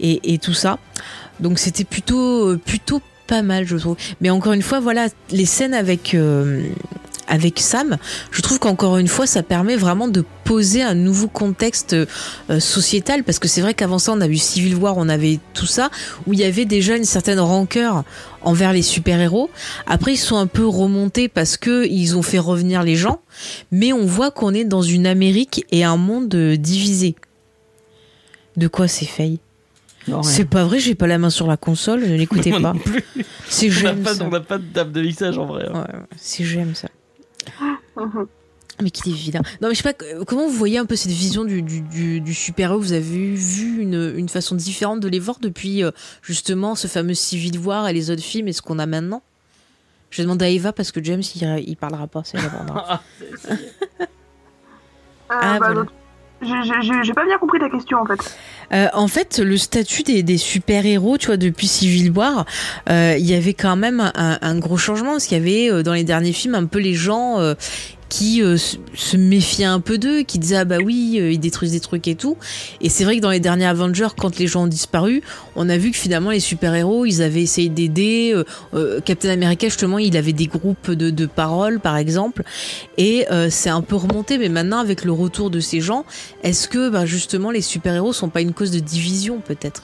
[0.00, 0.78] et, et tout ça.
[1.40, 3.96] Donc c'était plutôt euh, plutôt pas mal, je trouve.
[4.20, 6.62] Mais encore une fois, voilà, les scènes avec euh,
[7.28, 7.96] avec Sam,
[8.30, 12.06] je trouve qu'encore une fois, ça permet vraiment de poser un nouveau contexte euh,
[12.60, 15.66] sociétal parce que c'est vrai qu'avant ça, on a vu Civil War, on avait tout
[15.66, 15.90] ça
[16.26, 18.04] où il y avait déjà une certaine rancœur
[18.42, 19.50] envers les super-héros.
[19.86, 23.20] Après, ils sont un peu remontés parce que ils ont fait revenir les gens,
[23.72, 27.14] mais on voit qu'on est dans une Amérique et un monde euh, divisé.
[28.56, 29.08] De quoi c'est
[30.06, 30.30] Non, rien.
[30.30, 32.74] C'est pas vrai, j'ai pas la main sur la console, ne l'écoutez Moi pas.
[33.48, 34.24] C'est On n'a j'aime pas, ça.
[34.24, 35.66] on n'a pas de table de mixage en vrai.
[35.68, 35.72] hein.
[35.72, 36.88] Ouais, ouais, c'est j'aime ça.
[37.96, 38.26] Mhm.
[38.82, 39.40] Mais qu'il est vilain.
[39.62, 41.80] Non, mais je sais pas, euh, comment vous voyez un peu cette vision du, du,
[41.80, 42.80] du, du super-héros?
[42.80, 45.92] Vous avez vu une, une façon différente de les voir depuis euh,
[46.22, 49.22] justement ce fameux Civil War et les autres films et ce qu'on a maintenant?
[50.10, 52.72] Je vais demander à Eva parce que James il, il parlera pas, c'est la bande.
[52.74, 53.00] Ah,
[54.00, 54.06] Euh,
[55.28, 55.84] Ah, bah, voilà.
[56.44, 58.36] J'ai- j'ai pas bien compris ta question en fait.
[58.72, 62.46] Euh, en fait, le statut des, super-héros, tu vois, depuis Civil War,
[62.88, 65.92] euh, il y avait quand même un, gros changement parce qu'il y avait euh, dans
[65.92, 67.38] les derniers films un peu les gens
[68.08, 71.72] qui euh, se, méfiaient un peu d'eux, qui disaient ah bah oui, euh, ils détruisent
[71.72, 72.36] des trucs et tout.
[72.80, 75.22] Et c'est vrai que dans les derniers Avengers, quand les gens ont disparu,
[75.56, 78.34] on a vu que finalement les super-héros, ils avaient essayé d'aider.
[78.74, 82.42] euh, Captain America justement, il avait des groupes de, de paroles par exemple,
[82.98, 84.38] et c'est un peu remonté.
[84.38, 86.04] Mais maintenant, avec le retour de ces gens,
[86.42, 89.82] est-ce que bah, justement les super-héros sont pas une cause de division peut-être?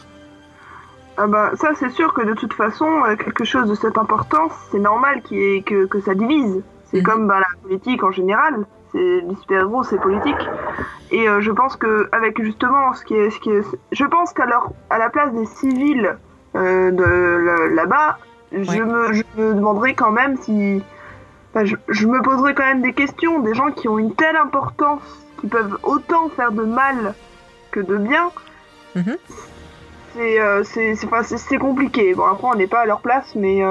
[1.17, 2.87] Ah bah, ça, c'est sûr que de toute façon,
[3.23, 6.63] quelque chose de cette importance, c'est normal que, que ça divise.
[6.91, 7.03] C'est Mhm.
[7.05, 8.65] comme bah, la politique en général.
[8.93, 10.49] C'est les super-héros, c'est politique.
[11.13, 13.63] Et euh, je pense que avec justement ce qui est, ce qui est,
[13.93, 16.17] je pense qu'à leur, à la place des civils
[16.57, 18.19] euh, de là- là-bas,
[18.53, 18.65] Ouais.
[18.65, 20.83] je me, je me demanderais quand même si,
[21.55, 23.39] enfin, je, je me poserais quand même des questions.
[23.39, 25.03] Des gens qui ont une telle importance,
[25.41, 27.15] qui peuvent autant faire de mal
[27.71, 28.31] que de bien.
[28.97, 29.17] Mhm.
[30.15, 32.13] C'est, euh, c'est, c'est, enfin, c'est, c'est compliqué.
[32.15, 33.63] Bon, après, on n'est pas à leur place, mais.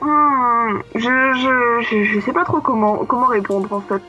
[0.00, 4.02] Hmm, je, je, je, sais pas trop comment, comment répondre en fait.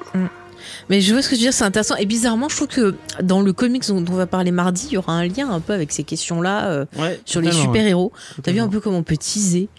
[0.89, 1.95] Mais je vois ce que tu veux dire, c'est intéressant.
[1.95, 4.97] Et bizarrement, je trouve que dans le comics dont on va parler mardi, il y
[4.97, 8.11] aura un lien un peu avec ces questions-là euh, Ouais, sur les super-héros.
[8.13, 9.69] ouais, T'as vu un peu comment on peut teaser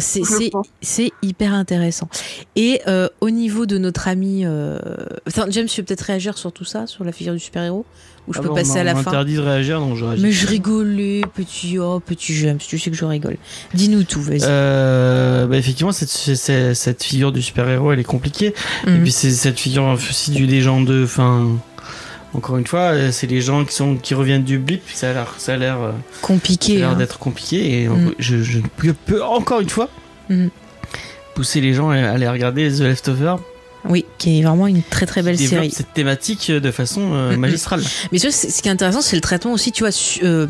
[0.00, 2.08] c'est hyper intéressant.
[2.56, 4.42] Et euh, au niveau de notre ami...
[4.44, 4.78] Euh...
[5.26, 7.84] Enfin, James, tu veux peut-être réagir sur tout ça, sur la figure du super-héros?
[8.30, 10.22] Je Ah peux bon, passer on à la fin interdit de réagir, donc je réagis.
[10.22, 13.36] Mais je rigolais, petit, oh, petit James, tu sais que je rigole.
[13.74, 14.40] Dis-nous tout, vas-y.
[14.44, 18.54] Euh, bah effectivement, cette, cette, cette figure du super-héros, elle est compliquée.
[18.86, 19.02] Et Mhm.
[19.02, 21.04] puis c'est cette figure aussi du légendeux.
[21.04, 21.48] Enfin,
[22.32, 24.82] encore une fois, euh, c'est les gens qui sont qui reviennent du blip.
[24.94, 26.78] Ça a l'air, ça a l'air, euh, ça a Compliqué.
[26.78, 26.94] l'air hein.
[26.96, 27.82] d'être compliqué.
[27.82, 28.14] Et Mhm.
[28.18, 29.90] je, je peux, peux encore une fois
[30.30, 30.48] Mhm.
[31.34, 33.36] pousser les gens à aller regarder The Leftover.
[33.86, 35.70] Oui, qui est vraiment une très très belle série.
[35.70, 37.82] cette thématique de façon euh, magistrale.
[38.12, 39.72] Mais tu vois, c'est- ce qui est intéressant, c'est le traitement aussi.
[39.72, 39.90] Tu vois,
[40.22, 40.46] euh,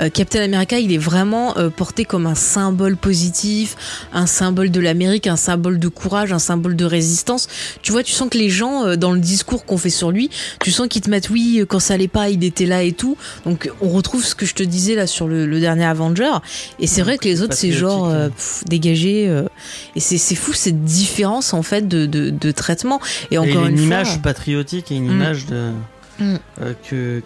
[0.00, 3.76] euh, Captain America, il est vraiment euh, porté comme un symbole positif,
[4.12, 7.48] un symbole de l'Amérique, un symbole de courage, un symbole de résistance.
[7.82, 10.30] Tu vois, tu sens que les gens, euh, dans le discours qu'on fait sur lui,
[10.62, 13.16] tu sens qu'ils te mettent, oui, quand ça allait pas, il était là et tout.
[13.44, 16.30] Donc, on retrouve ce que je te disais là sur le, le dernier Avenger.
[16.78, 19.26] Et c'est vrai que les autres, c'est genre euh, pff, dégagé.
[19.28, 19.42] euh,
[19.96, 22.67] et c'est c'est fou cette différence en fait de, de, de traitement.
[23.30, 25.12] Et Et encore une, une, image fois, patriotique et une Mm.
[25.12, 25.70] image de
[26.20, 26.34] Mm.
[26.62, 27.22] euh, que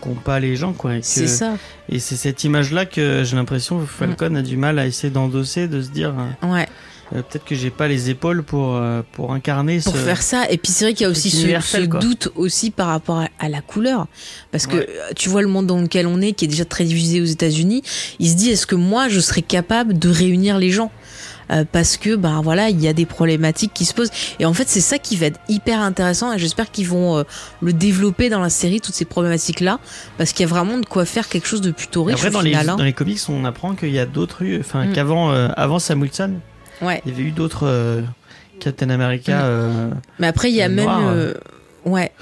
[0.00, 0.92] qu'ont pas les gens quoi.
[1.02, 1.56] C'est ça.
[1.90, 5.68] Et c'est cette image-là que j'ai l'impression que Falcon a du mal à essayer d'endosser,
[5.68, 6.66] de se dire euh, Ouais.
[7.14, 9.98] euh, peut-être que j'ai pas les épaules pour euh, pour incarner pour ce.
[9.98, 10.44] faire ça.
[10.48, 13.28] Et puis c'est vrai qu'il y a aussi ce, ce doute aussi par rapport à,
[13.38, 14.06] à la couleur.
[14.50, 14.86] Parce que Ouais.
[14.88, 17.26] euh, tu vois le monde dans lequel on est, qui est déjà très divisé aux
[17.26, 17.82] États-Unis,
[18.18, 20.90] il se dit est-ce que moi je serais capable de réunir les gens?
[21.52, 24.54] Euh, parce que ben voilà il y a des problématiques qui se posent et en
[24.54, 27.24] fait c'est ça qui va être hyper intéressant et j'espère qu'ils vont euh,
[27.60, 29.78] le développer dans la série toutes ces problématiques là
[30.18, 32.40] parce qu'il y a vraiment de quoi faire quelque chose de plutôt riche Après dans
[32.40, 32.76] les hein.
[32.76, 34.92] dans les comics on apprend qu'il y a d'autres, enfin Mm.
[34.92, 36.34] qu'avant euh, avant Sam Wilson
[36.80, 38.02] ouais il y avait eu d'autres
[38.60, 40.00] Captain America Mm.
[40.20, 41.34] Mais après, il y a même.
[41.86, 42.12] Euh, Ouais,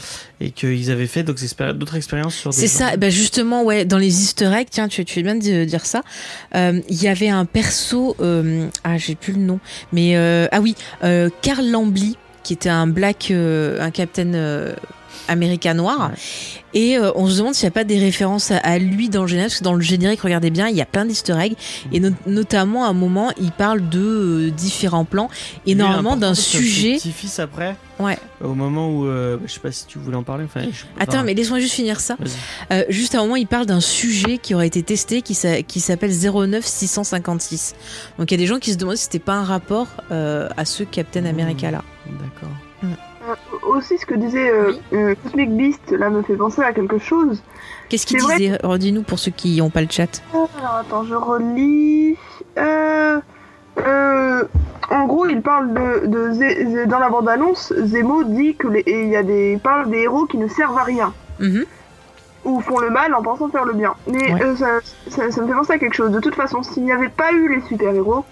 [0.41, 2.97] et qu'ils avaient fait expéri- d'autres expériences sur c'est ça.
[2.97, 6.03] Bah justement, ouais, dans les Easter eggs, tiens, tu, tu fais bien de dire ça.
[6.55, 9.61] Euh, Il y avait un perso, euh, ah, j'ai plus le nom,
[9.93, 10.75] mais euh, ah oui,
[11.05, 14.33] euh, Carl Lambly, qui était un black, euh, un Captain
[15.31, 16.11] America noir.
[16.11, 16.17] Ouais.
[16.73, 19.23] Et euh, on se demande s'il n'y a pas des références à, à lui dans
[19.23, 21.55] le générique, parce que dans le générique, regardez bien, il y a plein d'easter eggs,
[21.93, 25.29] et no- notamment à un moment, il parle de euh, différents plans,
[25.67, 26.95] et Lui, normalement d'un sujet.
[26.97, 28.17] Petit-fils après, Ouais.
[28.43, 29.07] au moment où.
[29.07, 30.45] euh, je sais pas si tu voulais en parler.
[30.45, 32.17] Enfin, je- Attends, enfin, mais laisse-moi juste finir ça.
[32.73, 35.63] Euh, juste à un moment, il parle d'un sujet qui aurait été testé qui, s'a-
[35.63, 37.75] qui s'appelle 09656.
[38.19, 40.49] Donc il y a des gens qui se demandent si c'était pas un rapport euh,
[40.57, 41.83] à ce Captain America là.
[42.07, 42.55] D'accord.
[43.31, 46.99] Euh, aussi, ce que disait euh, euh, Cosmic Beast, là, me fait penser à quelque
[46.99, 47.43] chose.
[47.89, 48.59] Qu'est-ce qu'il disait?
[48.63, 50.23] Redis-nous pour ceux qui n'ont pas le chat.
[50.33, 50.49] Alors,
[50.81, 52.17] attends, je relis.
[52.59, 53.21] Euh,
[54.91, 58.81] en gros, il parle de, de Zé- Zé- dans la bande-annonce, Zemo dit que les,
[58.81, 61.65] et y a des parle des héros qui ne servent à rien Mhm.
[62.45, 63.95] ou font le mal en pensant faire le bien.
[64.07, 64.57] Mais Ouais.
[64.57, 66.11] ça, ça, ça me fait penser à quelque chose.
[66.11, 68.25] De toute façon, s'il n'y avait pas eu les super-héros,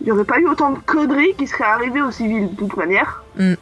[0.00, 2.76] il n'y aurait pas eu autant de conneries qui seraient arrivées aux civils de toute
[2.76, 3.22] manière.
[3.38, 3.54] Mm.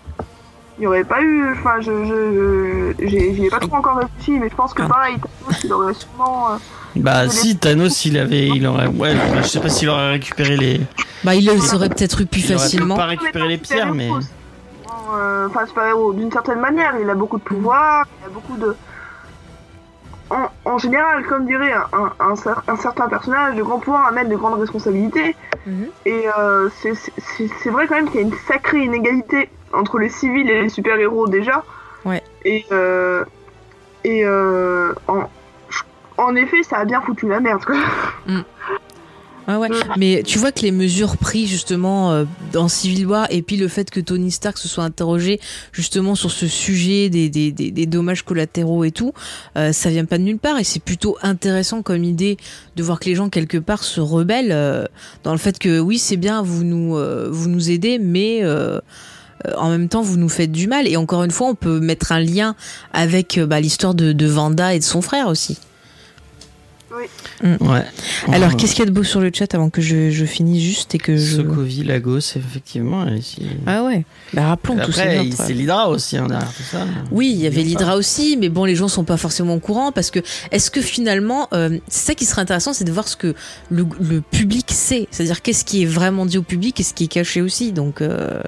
[0.79, 1.53] Il n'y aurait pas eu.
[1.53, 4.89] Enfin, je, je, j'y ai pas trop encore réfléchi, mais je pense que Ah.
[4.89, 6.53] pareil, Thanos, il aurait sûrement.
[6.53, 6.57] euh,
[6.97, 8.47] Bah, si Thanos, il avait.
[8.49, 8.87] Il aurait.
[8.87, 10.81] Ouais, je sais pas s'il aurait récupéré les.
[11.25, 12.97] Bah il les aurait peut-être eu plus Il aurait facilement.
[12.97, 14.09] pas récupéré les pierres, mais.
[14.11, 18.77] Euh, Enfin, super-héros, d'une certaine manière, il a beaucoup de pouvoir, il a beaucoup de.
[20.31, 24.07] En, en général, comme dirait un, un, un cer- un certain personnage, de grands pouvoirs
[24.09, 25.35] amènent de grandes responsabilités.
[25.67, 25.87] Mhm.
[26.05, 29.49] Et euh, c'est- c'est c'est- c'est vrai quand même qu'il y a une sacrée inégalité
[29.73, 31.65] entre les civils et les super-héros déjà.
[32.05, 32.23] Ouais.
[32.45, 33.25] Et, euh,
[34.05, 35.25] et euh, en,
[36.17, 37.77] en effet, ça a bien foutu la merde, quoi.
[39.49, 39.69] Ouais, ouais.
[39.97, 43.67] Mais tu vois que les mesures prises justement euh, dans Civil War et puis le
[43.67, 45.41] fait que Tony Stark se soit interrogé
[45.73, 49.15] justement sur ce sujet des, des, des, des dommages collatéraux et tout,
[49.57, 52.37] euh, ça vient pas de nulle part et c'est plutôt intéressant comme idée
[52.77, 54.85] de voir que les gens quelque part se rebellent euh,
[55.25, 58.49] dans le fait que oui c'est bien vous nous euh, vous nous aidez mais euh,
[58.49, 58.81] euh,
[59.57, 60.87] en même temps, vous nous faites du mal.
[60.89, 62.55] Et encore une fois, on peut mettre un lien
[62.93, 65.59] avec euh, bah, l'histoire de, de Vanda et de son frère aussi.
[67.43, 67.85] Ouais.
[68.33, 70.63] Alors, qu'est-ce qu'il y a de beau sur le chat avant que je, je finisse
[70.63, 71.37] juste et que je.
[71.37, 73.07] Sokovie, Lagos, effectivement.
[73.21, 74.05] si- Ah ouais.
[74.33, 75.45] Bah rappelons Après, il- meurtres.
[75.47, 76.87] c'est l'Hydra aussi hein, derrière tout ça.
[77.13, 79.93] Oui, il y avait l'Hydra aussi, mais bon, les gens sont pas forcément au courant
[79.93, 80.19] parce que
[80.51, 83.35] est-ce que finalement, euh, c'est ça qui serait intéressant, c'est de voir ce que
[83.71, 87.05] le, le public sait, c'est-à-dire qu'est-ce qui est vraiment dit au public et ce qui
[87.05, 87.71] est caché aussi.
[87.73, 88.41] Donc euh,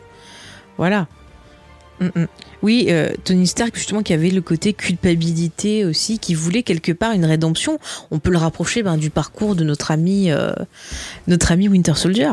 [0.80, 1.08] voilà.
[2.00, 2.26] Mm, mm.
[2.62, 7.12] Oui, euh, Tony Stark justement qui avait le côté culpabilité aussi, qui voulait quelque part
[7.12, 7.78] une rédemption.
[8.10, 10.52] On peut le rapprocher ben, du parcours de notre ami, euh,
[11.26, 12.30] notre ami Winter Soldier.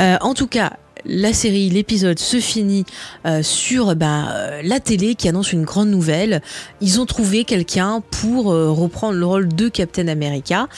[0.00, 2.84] Euh, en tout cas, la série, l'épisode se finit
[3.26, 6.40] euh, sur ben, euh, la télé qui annonce une grande nouvelle.
[6.80, 10.68] Ils ont trouvé quelqu'un pour euh, reprendre le rôle de Captain America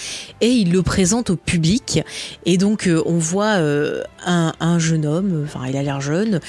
[0.41, 2.01] et ils le présentent au public.
[2.45, 6.41] Et donc euh, on voit euh, un, un jeune homme, enfin il a l'air jeune.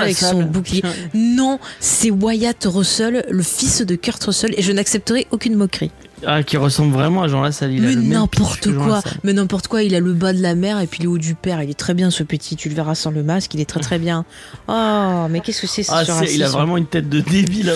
[0.00, 0.82] Avec son bouclier.
[1.14, 5.90] Non, c'est Wyatt Russell, le fils de Kurt Russell, et je n'accepterai aucune moquerie.
[6.26, 7.72] Ah, qui ressemble vraiment à Jean Lassalle.
[7.72, 10.86] Il mais n'importe quoi, mais n'importe quoi, il a le bas de la mer et
[10.86, 13.10] puis le haut du père, il est très bien ce petit, tu le verras sans
[13.10, 14.24] le masque, il est très très bien.
[14.68, 17.70] Oh, mais qu'est-ce que c'est ce Ah, c'est- il a vraiment une tête de débile
[17.70, 17.74] à.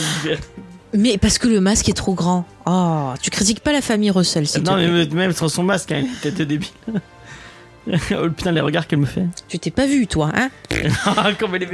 [0.95, 2.45] Mais parce que le masque est trop grand.
[2.67, 4.89] Oh, tu critiques pas la famille Russell, te Non, plaît.
[4.89, 6.69] mais même sur son masque, hein, il a une tête de débile.
[7.89, 9.25] oh putain, les regards qu'elle me fait.
[9.49, 10.51] Tu t'es pas vu, toi, hein
[11.39, 11.69] Comme elle est.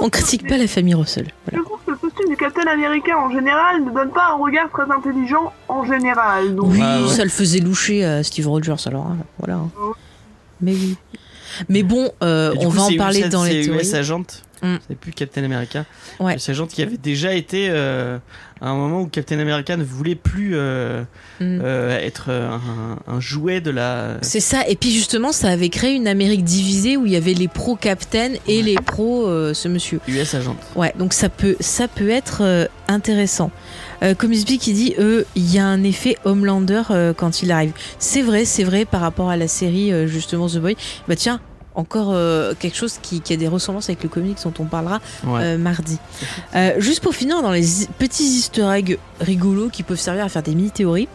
[0.00, 1.26] On critique pas la famille Russell.
[1.50, 1.64] Voilà.
[2.28, 6.54] Du Captain Américain en général ne donne pas un regard très intelligent en général.
[6.54, 7.08] Donc, Oui, Ah, ouais.
[7.08, 9.54] ça le faisait loucher à Steve Rogers, alors hein, voilà.
[9.60, 9.70] hein.
[10.60, 10.96] Mais oui.
[11.68, 13.80] Mais bon, euh, on coup, va en c'est parler US dans les c'est théories.
[13.86, 14.22] US Agent.
[14.62, 14.74] Mm.
[14.88, 15.84] C'est plus Captain America.
[16.18, 16.34] Ouais.
[16.36, 18.18] US Agent qui avait déjà été euh,
[18.60, 21.02] à un moment où Captain America ne voulait plus euh,
[21.38, 21.60] Mm.
[21.62, 24.16] euh, être un, un jouet de la.
[24.22, 27.34] C'est ça, et puis justement, ça avait créé une Amérique divisée où il y avait
[27.34, 30.00] les pro-Captain et les pro euh, ce monsieur.
[30.08, 30.56] US Agent.
[30.76, 33.50] Ouais, donc ça peut, ça peut être euh, intéressant.
[34.02, 34.94] Euh, comme Isby qui dit,
[35.34, 37.72] il y a un effet Homelander euh, quand il arrive.
[37.98, 40.76] C'est vrai, c'est vrai par rapport à la série euh, justement The Boy.
[41.08, 41.40] Bah tiens,
[41.76, 45.00] encore euh, quelque chose qui, qui a des ressemblances avec le comics dont on parlera
[45.26, 45.40] Ouais.
[45.42, 45.98] euh, mardi.
[46.54, 47.64] Euh, juste pour finir, dans les
[47.98, 51.08] petits easter eggs rigolos qui peuvent servir à faire des mini-théories,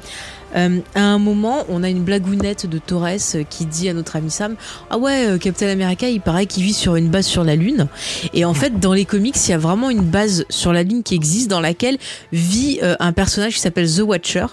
[0.54, 3.08] euh, à un moment, on a une blagounette de Torres
[3.50, 4.56] qui dit à notre ami Sam
[4.90, 7.88] Ah ouais, Captain America, il paraît qu'il vit sur une base sur la Lune.
[8.34, 11.04] Et en fait, dans les comics, il y a vraiment une base sur la Lune
[11.04, 11.98] qui existe dans laquelle
[12.34, 14.48] vit euh, un personnage qui s'appelle The Watcher.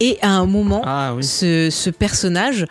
[0.00, 1.22] Et à un moment, Ah oui.
[1.22, 2.64] ce, ce personnage,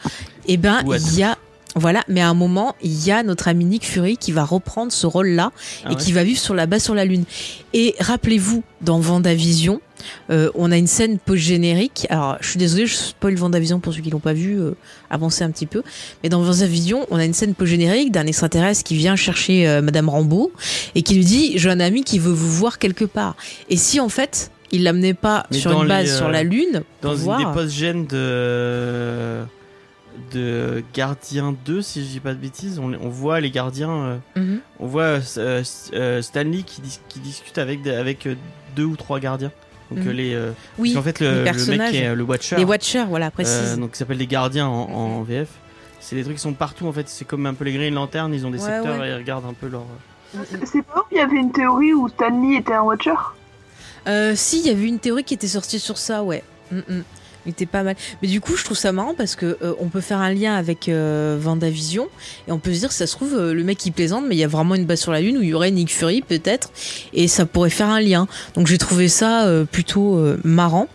[0.47, 1.37] eh ben, il y a
[1.75, 4.91] Voilà, mais à un moment, il y a notre ami Nick Fury qui va reprendre
[4.91, 5.51] ce rôle-là
[5.85, 6.01] Ah et ouais.
[6.01, 7.23] qui va vivre sur la base sur la Lune.
[7.73, 9.79] Et rappelez-vous, dans Vendavision,
[10.31, 12.07] euh, on a une scène post-générique.
[12.09, 14.75] Alors, je suis désolée, je spoil Vendavision pour ceux qui l'ont pas vu, euh,
[15.09, 15.81] avancez un petit peu.
[16.23, 20.09] Mais dans Vendavision, on a une scène post-générique d'un extraterrestre qui vient chercher euh, Madame
[20.09, 20.51] Rambeau
[20.95, 23.35] et qui lui dit J'ai un ami qui veut vous voir quelque part.
[23.69, 26.43] Et si en fait, il l'amenait pas Mais sur une base les, euh, sur la
[26.43, 29.41] Lune, pour Dans une voir, des post-gènes de
[30.33, 34.17] de Gardien 2, si je dis pas de bêtises, on, on voit les gardiens, euh,
[34.35, 34.59] Mhm.
[34.79, 35.63] on voit euh,
[35.93, 38.27] euh, Stanley qui, dis- qui discute avec avec
[38.75, 39.51] deux ou trois gardiens.
[39.89, 40.11] Donc Mhm.
[40.11, 41.91] les, euh, oui, qu'en fait les le, le mec personnages.
[41.91, 43.73] qui est le Watcher, les Watchers, voilà, précise.
[43.73, 45.49] euh, donc s'appelle les gardiens en, en VF.
[45.99, 47.07] C'est des trucs qui sont partout en fait.
[47.09, 49.07] C'est comme un peu les Green Lantern, ils ont des Ouais, secteurs ouais.
[49.09, 49.83] et ils regardent un peu leur.
[50.65, 53.11] C'est pas où il y avait une théorie où Stanley était un Watcher?
[54.07, 56.41] Euh, si, il y avait une théorie qui était sortie sur ça, ouais.
[56.71, 57.03] Mm, mm.
[57.45, 57.95] Il était pas mal.
[58.21, 60.53] Mais du coup, je trouve ça marrant parce que euh, on peut faire un lien
[60.53, 62.07] avec euh, Vendavision
[62.47, 64.39] et on peut se dire, ça se trouve, euh, le mec il plaisante, mais il
[64.39, 66.69] y a vraiment une base sur la Lune où il y aurait Nick Fury peut-être
[67.13, 68.27] et ça pourrait faire un lien.
[68.53, 70.87] Donc j'ai trouvé ça euh, plutôt marrant.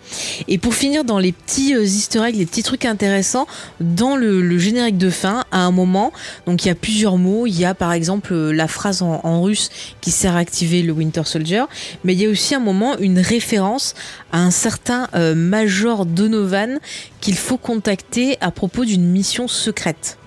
[0.47, 3.47] Et pour finir dans les petits easter eggs, les petits trucs intéressants,
[3.81, 6.13] dans le, générique de fin, à un moment,
[6.47, 7.47] donc il y a plusieurs mots.
[7.47, 9.71] Il y a par exemple la phrase en, russe
[10.01, 11.65] qui sert à activer le Winter Soldier,
[12.05, 13.95] mais il y a aussi un moment une référence
[14.33, 16.07] à un certain Major
[16.37, 16.79] Donovan
[17.21, 20.19] qu'il faut contacter à propos d'une mission secrète.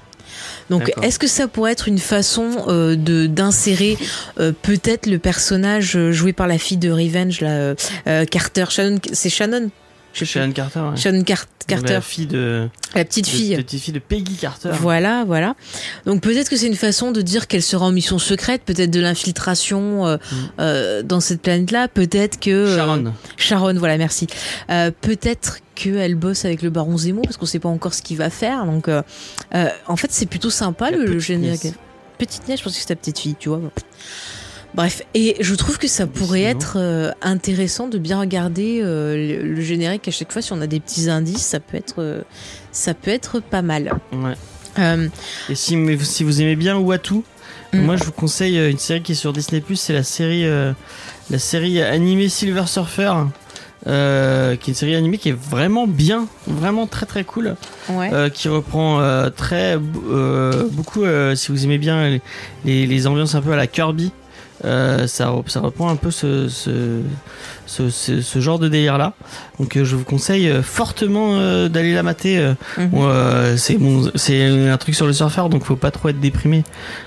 [0.70, 3.98] Donc, est-ce que ça pourrait être une façon euh, de d'insérer
[4.40, 7.74] euh, peut-être le personnage euh, joué par la fille de Revenge, là,
[8.08, 9.70] euh, Carter, Shannon, c'est Shannon?
[10.14, 10.98] Shannon Carter, ouais.
[10.98, 13.56] Shannon Car- Carter, la fille de, la petite de- fille.
[13.56, 14.70] de petite fille de Peggy Carter.
[14.74, 15.56] Voilà, voilà.
[16.06, 19.00] Donc peut-être que c'est une façon de dire qu'elle sera en mission secrète, peut-être de
[19.00, 20.36] l'infiltration euh, Mm.
[20.60, 23.14] euh, dans cette planète-là, peut-être que euh, Sharon.
[23.38, 24.26] Sharon, voilà, merci.
[25.02, 28.30] Peut-être qu'elle bosse avec le baron Zemo parce qu'on sait pas encore ce qu'il va
[28.30, 28.66] faire.
[28.66, 29.02] Donc euh,
[29.56, 31.64] euh, en fait, c'est plutôt sympa le, générique.
[31.64, 31.74] nièce.
[32.18, 33.62] Petite nièce, je pense que c'est ta petite fille, tu vois.
[34.76, 39.54] Bref, et je trouve que ça pourrait être euh, intéressant de bien regarder euh, le,
[39.56, 42.22] le générique à chaque fois si on a des petits indices, ça peut être euh,
[42.72, 43.94] ça peut être pas mal.
[44.12, 44.36] Ouais.
[45.50, 47.24] Et si, mais si vous aimez bien Watu,
[47.72, 47.82] Mm.
[47.82, 51.80] moi je vous conseille une série qui est sur Disney c'est la série la série
[51.84, 53.14] animée Silver Surfer.
[53.88, 57.56] Euh, qui est une série animée qui est vraiment bien, vraiment très très cool,
[57.90, 58.10] ouais.
[58.14, 62.22] euh, qui reprend euh, très beaucoup, si vous aimez bien les,
[62.66, 64.12] les, les ambiances un peu à la Kirby,
[64.66, 67.02] euh, ça, ça reprend un peu ce, ce,
[67.66, 69.14] ce, ce- genre de délire là.
[69.60, 72.54] Donc euh, je vous conseille euh, fortement euh, d'aller la mater.
[72.78, 73.58] Mhm.
[73.58, 76.64] C'est bon, c'est un truc sur le surfeur, donc faut pas trop être déprimé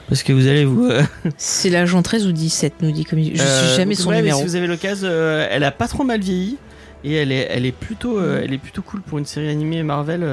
[0.09, 0.89] parce que vous allez vous.
[1.37, 4.39] C'est l'agent 13 ou 17, nous dit comme je suis jamais son ouais, mais numéro.
[4.41, 6.57] si vous avez l'occasion, elle a pas trop mal vieilli
[7.05, 10.25] et elle est, elle est plutôt, elle est plutôt cool pour une série animée Marvel.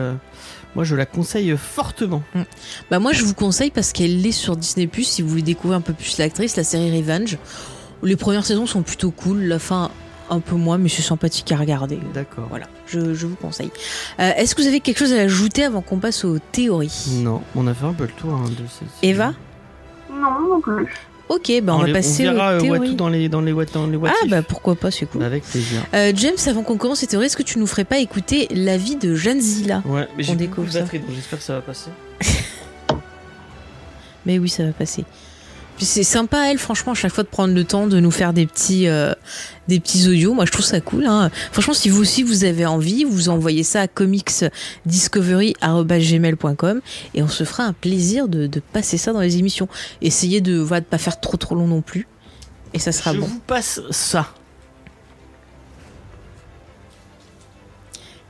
[0.76, 2.22] Moi, je la conseille fortement.
[2.92, 5.78] Bah moi je vous conseille parce qu'elle est sur Disney Plus si vous voulez découvrir
[5.78, 7.38] un peu plus l'actrice, la série Revenge.
[8.04, 9.92] Les premières saisons sont plutôt cool, la fin
[10.30, 12.00] un peu moins, mais c'est sympathique à regarder.
[12.14, 12.46] D'accord.
[12.50, 13.72] Voilà, je, je vous conseille.
[14.20, 17.08] Euh, Est-ce que vous avez quelque chose à ajouter avant qu'on passe aux théories?
[17.24, 19.08] Non, on a fait un peu le tour hein, de ces.
[19.08, 19.34] Eva?
[20.12, 20.88] Non, non plus.
[21.30, 22.96] Ok, bah on, va les- passer verra aux euh, théories.
[22.96, 24.32] Dans les dans les what dans les what ah if.
[24.32, 25.24] bah pourquoi pas, c'est cool.
[25.24, 25.86] avec plaisir.
[25.94, 28.96] Euh, James, avant qu'on commence ces théories, est-ce que tu nous ferais pas écouter l'avis
[28.96, 30.86] de Jeanne Zilla Ouais, mais j'ai On découvre ça.
[31.14, 31.92] j'espère que ça va passer.
[34.26, 35.06] Mais oui, ça va passer.
[35.80, 38.34] Puis c'est sympa, elle, franchement, à chaque fois de prendre le temps de nous faire
[38.34, 39.14] des petits, euh,
[39.70, 40.34] des petits audios.
[40.34, 41.06] Moi, je trouve ça cool.
[41.06, 41.32] Hein.
[41.54, 46.82] Franchement, si vous aussi vous avez envie, vous envoyez ça à comicsdiscovery.gmail.com
[47.14, 49.70] et on se fera un plaisir de, de passer ça dans les émissions.
[50.02, 52.10] Essayez de ne pas faire trop trop long non plus.
[52.74, 53.28] Et ça sera je bon.
[53.28, 54.34] vous passe ça.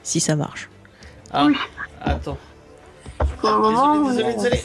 [0.04, 0.70] Si ça marche.
[1.32, 1.56] Ah, Oui.
[2.00, 2.38] attends.
[3.42, 4.64] Pour le moment, Désolé, désolé, désolé.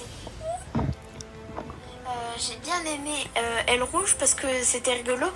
[2.86, 5.26] Euh, aimé euh, Elle Rouge parce que c'était rigolo.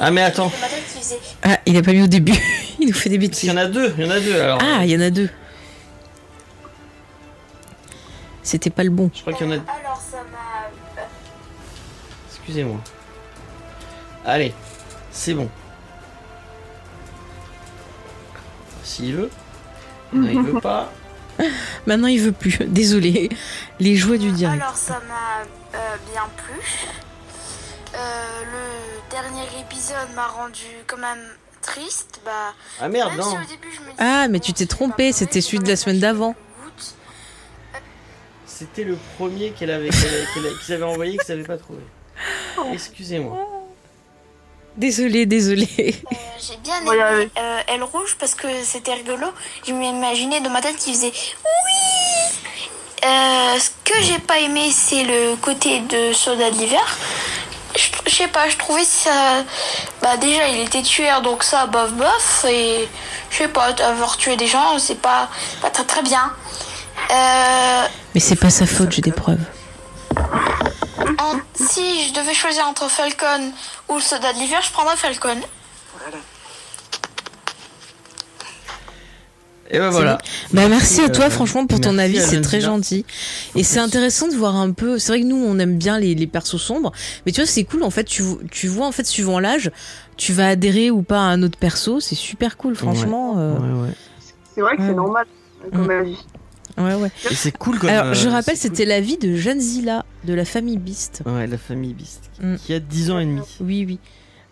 [0.00, 0.50] Ah, mais attends.
[0.50, 2.34] faisait Ah, il a pas mis au début.
[2.78, 3.44] il nous fait des bêtises.
[3.48, 4.58] y en a deux, il y en a deux alors.
[4.62, 5.28] Ah, il y en a deux.
[8.42, 9.10] C'était pas le bon.
[9.14, 9.56] Je crois qu'il y en a.
[9.56, 11.00] Alors ça m'a.
[11.00, 11.06] euh,
[12.30, 12.78] Excusez-moi.
[14.24, 14.52] Allez,
[15.10, 15.48] c'est bon.
[18.82, 19.30] S'il veut.
[20.12, 20.92] Non, il veut pas.
[21.86, 22.58] Maintenant, il veut plus.
[22.66, 23.30] Désolé.
[23.80, 24.60] Les joies du direct.
[24.60, 26.60] Alors ça m'a euh, bien plu.
[27.94, 31.22] Euh, le dernier épisode m'a rendu quand même
[31.60, 32.20] triste.
[32.24, 33.42] Bah, Ah merde, même si non.
[33.42, 35.76] au début je me disais, Ah, mais bon, tu t'es trompé, c'était celui de la
[35.76, 36.34] semaine d'avant.
[38.46, 41.80] C'était le premier qu'elle avait, qu'ils avaient envoyé que ça n'avait pas trouvé.
[42.72, 43.36] Excusez-moi.
[44.76, 45.68] Désolé, désolé.
[45.78, 47.30] Euh, j'ai bien aimé arriver.
[47.38, 49.26] euh, Elle Rouge parce que c'était rigolo.
[49.66, 51.12] Je m'imaginais dans ma tête qui faisait
[51.44, 52.50] oui
[53.04, 56.96] Euh, ce que j'ai pas aimé, c'est le côté de Soldat de l'hiver.
[57.76, 59.44] Je je sais pas, je trouvais ça.
[60.02, 62.44] Bah, déjà, il était tueur, donc ça, bof bof.
[62.48, 62.88] Et
[63.30, 65.28] je sais pas, avoir tué des gens, c'est pas,
[65.62, 66.32] pas très très bien.
[67.10, 67.82] Euh,
[68.14, 69.40] Mais c'est pas sa faute, j'ai des preuves.
[71.18, 73.52] en- si je devais choisir entre Falcon
[73.88, 75.40] ou le Soldat de l'hiver, je prendrais Falcon.
[79.74, 80.18] Et ben voilà.
[80.52, 83.04] Bah merci à Euh, toi franchement pour ton avis, c'est très gentil.
[83.56, 86.14] Et c'est intéressant de voir un peu, c'est vrai que nous on aime bien les,
[86.14, 86.92] les persos sombres,
[87.24, 89.70] mais tu vois c'est cool en fait, tu, tu vois en fait suivant l'âge,
[90.18, 93.36] tu vas adhérer ou pas à un autre perso, c'est super cool franchement.
[93.38, 93.94] euh, Ouais, ouais.
[94.54, 94.88] C'est vrai que Ouais.
[94.88, 95.26] c'est normal
[95.72, 95.90] comme Mm.
[95.90, 96.18] avis.
[96.76, 97.10] ouais ouais.
[97.30, 97.88] Et c'est cool comme.
[97.88, 98.76] Alors euh, je rappelle c'est cool.
[98.76, 101.22] c'était l'avis de Jeanne Zilla de la famille Beast.
[101.24, 102.24] Ouais, la famille Beast.
[102.42, 102.56] Mm.
[102.56, 103.40] Qui a 10 ans et demi.
[103.60, 103.98] Oui oui.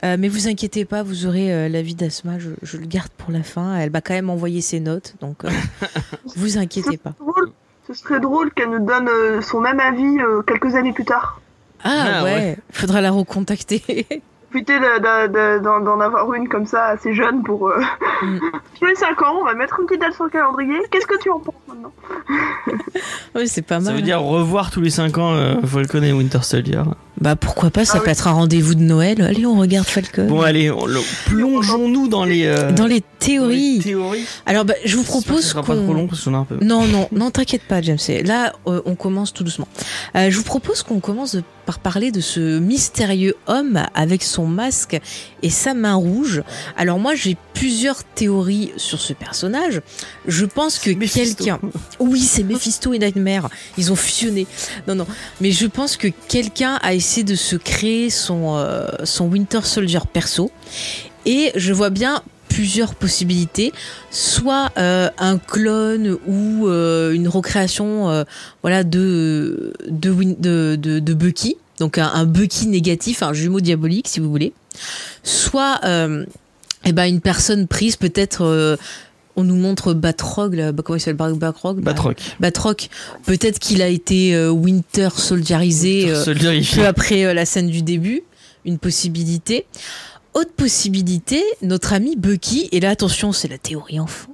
[0.04, 3.30] Euh, mais vous inquiétez pas, vous aurez euh, l'avis d'Asma, je, je le garde pour
[3.32, 3.76] la fin.
[3.76, 5.50] Elle m'a quand même envoyé ses notes, donc euh,
[6.36, 7.12] vous inquiétez pas.
[7.18, 7.52] Drôle.
[7.86, 11.40] Ce serait drôle qu'elle nous donne euh, son même avis euh, quelques années plus tard.
[11.82, 12.58] Ah, Ah, ouais, ouais.
[12.70, 14.06] faudra la recontacter.
[14.50, 14.98] Profiter de-
[15.28, 17.68] de- de- d'en avoir une comme ça assez jeune pour.
[17.68, 17.80] euh,
[18.22, 18.38] Mm.
[18.80, 20.74] Tous les 5 ans, on va mettre une petite date sur le calendrier.
[20.90, 21.92] Qu'est-ce que tu en penses maintenant
[23.36, 23.84] oui, c'est pas mal.
[23.84, 26.82] Ça veut dire revoir tous les 5 ans euh, Falcon et Winter Soldier.
[27.20, 28.12] Bah pourquoi pas, ça Ah peut oui.
[28.12, 29.20] être un rendez-vous de Noël.
[29.22, 30.26] Allez, on regarde Falcon.
[30.26, 32.46] Bon, allez, on- le- plongeons-nous dans les.
[32.46, 33.80] euh, Dans les dans les théories.
[33.80, 34.26] théories.
[34.46, 36.06] Alors bah, je vous que ce propose sera pas trop long qu'on...
[36.08, 36.56] parce qu'on a un peu.
[36.62, 37.98] Non, non, non, t'inquiète pas, James.
[38.24, 39.68] Là, euh, on commence tout doucement.
[40.16, 41.36] Euh, je vous propose qu'on commence
[41.70, 45.00] par parler de ce mystérieux homme avec son masque
[45.44, 46.42] et sa main rouge.
[46.76, 49.80] Alors moi, j'ai plusieurs théories sur ce personnage.
[50.26, 51.60] Je pense que quelqu'un...
[52.00, 53.50] Oui, c'est Mephisto et Nightmare.
[53.78, 54.48] Ils ont fusionné.
[54.88, 55.06] Non, non.
[55.40, 60.00] Mais je pense que quelqu'un a essayé de se créer son, euh, son Winter Soldier
[60.12, 60.50] perso.
[61.24, 62.20] Et je vois bien
[62.50, 63.72] plusieurs possibilités.
[64.10, 68.24] Soit euh, un clone ou euh, une recréation euh,
[68.62, 71.56] voilà, de, de, de, de, de Bucky.
[71.78, 74.52] Donc un, un Bucky négatif, un jumeau diabolique si vous voulez.
[75.22, 75.80] Soit
[76.84, 78.76] eh ben, une personne prise peut-être...
[79.36, 81.36] on nous montre Batroc, là, bah, comment il s'appelle?
[81.38, 82.18] Batroc Bah, Batroc.
[82.40, 82.88] Batroc,
[83.24, 86.12] peut-être qu'il a été Winter Soldierisé
[86.74, 88.22] peu après la scène du début,
[88.66, 89.64] une possibilité.
[90.34, 94.28] Autre possibilité, notre ami Bucky, et là attention, c'est la théorie enfant.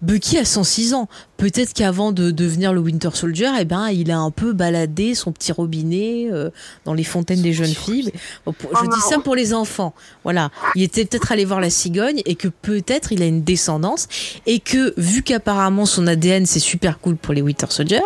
[0.00, 1.08] Bucky a 106 ans.
[1.36, 5.32] Peut-être qu'avant de devenir le Winter Soldier, eh ben, il a un peu baladé son
[5.32, 6.50] petit robinet euh,
[6.84, 8.12] dans les fontaines des jeunes filles.
[8.46, 9.92] Bon, pour- je Oh dis ça pour les enfants.
[10.22, 10.50] Voilà.
[10.76, 14.06] Il était peut-être allé voir la cigogne et que peut-être il a une descendance
[14.46, 18.02] et que vu qu'apparemment son ADN c'est super cool pour les Winter Soldier,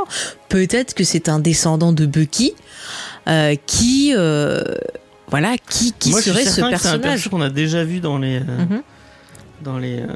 [0.48, 2.54] peut-être que c'est un descendant de Bucky
[3.28, 4.62] euh, qui euh,
[5.40, 7.00] voilà qui qui Moi, je suis serait ce que c'est un personnage.
[7.00, 8.38] perso qu'on a déjà vu dans les.
[8.38, 8.82] euh, Mhm.
[9.62, 10.06] Dans les, euh,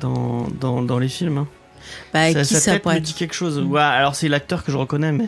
[0.00, 1.38] dans, dans, dans les films.
[1.38, 1.46] hein.
[2.12, 3.58] Bah, ça, qui ça tête pourrait me être dit quelque chose.
[3.58, 3.70] Mhm.
[3.70, 5.26] Ouais, alors c'est l'acteur que je reconnais, mais.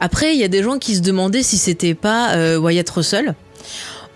[0.00, 3.34] Après, il y a des gens qui se demandaient si c'était pas euh, Wyatt Russell.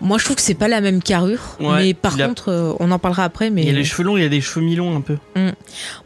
[0.01, 2.73] Moi, je trouve que c'est pas la même carrure, Ouais, mais par a- contre, euh,
[2.79, 3.49] on en parlera après.
[3.51, 5.17] Mais Il y a les cheveux longs, il y a des cheveux mi-longs un peu.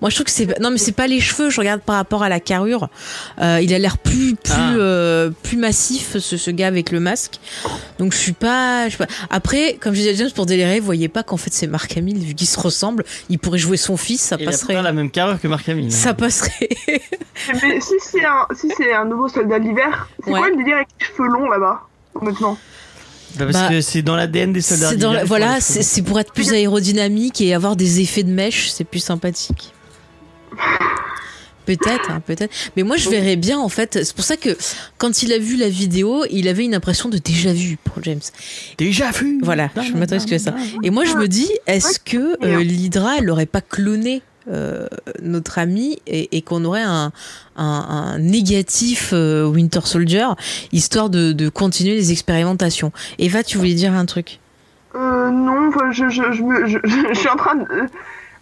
[0.02, 1.50] moi, je trouve que c'est non, mais c'est pas les cheveux.
[1.50, 2.90] Je regarde par rapport à la carrure.
[3.42, 4.74] Euh, il a l'air plus plus Ah.
[4.76, 7.40] euh, plus massif ce, ce gars avec le masque.
[8.00, 8.86] Donc je suis pas.
[8.86, 9.08] Je suis pas...
[9.30, 11.96] Après, comme je disais à James pour délirer, vous voyez pas qu'en fait c'est Mark
[11.98, 13.04] Hamill vu qu'ils se ressemblent.
[13.30, 14.74] Il pourrait jouer son fils, ça Il a passerait.
[14.74, 15.92] pas la même carrure que Mark Hamill.
[15.92, 16.70] Ça passerait.
[17.62, 20.40] Mais si c'est un, si c'est un nouveau soldat de l'hiver, c'est Ouais.
[20.40, 21.82] quoi le délire avec les cheveux longs là-bas
[22.16, 22.58] Honnêtement?
[23.38, 24.90] Bah, parce Bah, que c'est dans l'ADN des soldats.
[24.90, 28.70] C'est dans la- voilà, c'est pour être plus aérodynamique et avoir des effets de mèche,
[28.70, 29.72] c'est plus sympathique.
[31.66, 32.54] Peut-être, hein, peut-être.
[32.78, 34.04] Mais moi, je verrais bien, en fait.
[34.04, 34.56] C'est pour ça que
[35.00, 38.20] quand il a vu la vidéo, il avait une impression de déjà vu pour James.
[38.78, 40.54] Déjà vu Voilà, je m'adresse que à ça.
[40.84, 44.88] Et moi, je me dis, est-ce que euh, l'Hydra, elle n'aurait pas cloné euh,
[45.22, 47.12] notre ami et, et qu'on aurait un,
[47.56, 47.64] un,
[48.16, 50.28] un négatif euh, Winter Soldier,
[50.72, 52.92] histoire de, de continuer les expérimentations.
[53.18, 54.40] Eva, tu voulais dire un truc?
[54.96, 57.66] Euh, non, je, je, suis en train de.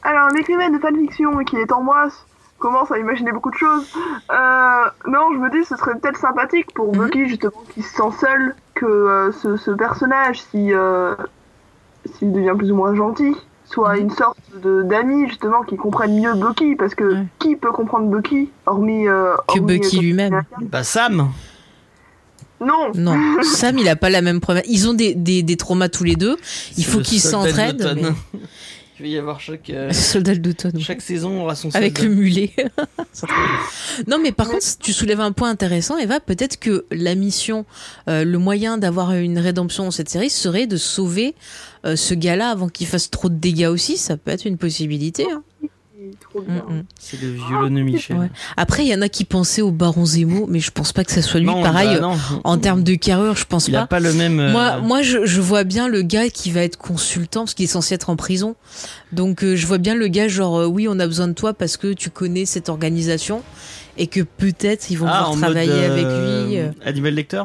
[0.03, 2.09] Alors, l'écrivaine de fanfiction qui est en moi
[2.59, 3.85] commence à imaginer beaucoup de choses.
[4.31, 7.05] Euh, non, je me dis, ce serait peut-être sympathique pour Mhm.
[7.05, 10.71] Bucky, justement, qui se sent seul, que euh, ce, ce personnage, si
[12.17, 13.33] s'il devient plus ou moins gentil,
[13.73, 14.01] soit Mhm.
[14.01, 17.25] une sorte de d'amis, justement, qui comprennent mieux Bucky, parce que Ouais.
[17.39, 19.07] qui peut comprendre Bucky, hormis.
[19.07, 20.41] euh, Que hormis, Bucky euh, lui-même.
[20.61, 21.29] Bah, Sam
[22.61, 24.63] Non, Non, Sam, il a pas la même problème.
[24.67, 26.37] Ils ont des, des, des traumas tous les deux.
[26.77, 27.93] Il C'est faut le qu'ils s'entraident.
[27.95, 28.39] mais-
[28.99, 30.79] Il va y avoir chaque, euh, Soldat d'automne.
[30.79, 32.15] chaque saison aura son Avec le soldat.
[32.15, 32.53] mulet.
[34.07, 36.19] Non, mais par contre, tu soulèves un point intéressant, Eva.
[36.19, 37.65] Peut-être que la mission,
[38.07, 41.35] euh, le moyen d'avoir une rédemption dans cette série serait de sauver
[41.85, 43.97] euh, ce gars-là avant qu'il fasse trop de dégâts aussi.
[43.97, 45.25] Ça peut être une possibilité.
[45.31, 45.43] hein.
[46.11, 46.63] Il trop bien.
[46.67, 46.83] Mm, mm.
[46.99, 48.17] C'est le violonneux Michel.
[48.17, 48.29] Ouais.
[48.57, 51.11] Après, il y en a qui pensaient au Baron Zemo, mais je pense pas que
[51.11, 51.47] ça soit lui.
[51.47, 52.11] Non, Pareil, bah
[52.43, 53.81] en termes de carrure, je pense il pas.
[53.81, 54.39] a pas le même.
[54.39, 57.65] euh, Moi, moi je, je vois bien le gars qui va être consultant parce qu'il
[57.65, 58.55] est censé être en prison.
[59.11, 61.53] Donc euh, je vois bien le gars genre euh, oui on a besoin de toi
[61.53, 63.43] parce que tu connais cette organisation
[63.97, 66.59] et que peut-être ils vont ah, pouvoir en travailler mode, avec lui.
[66.59, 66.71] euh.
[66.83, 67.43] Hannibal Lecter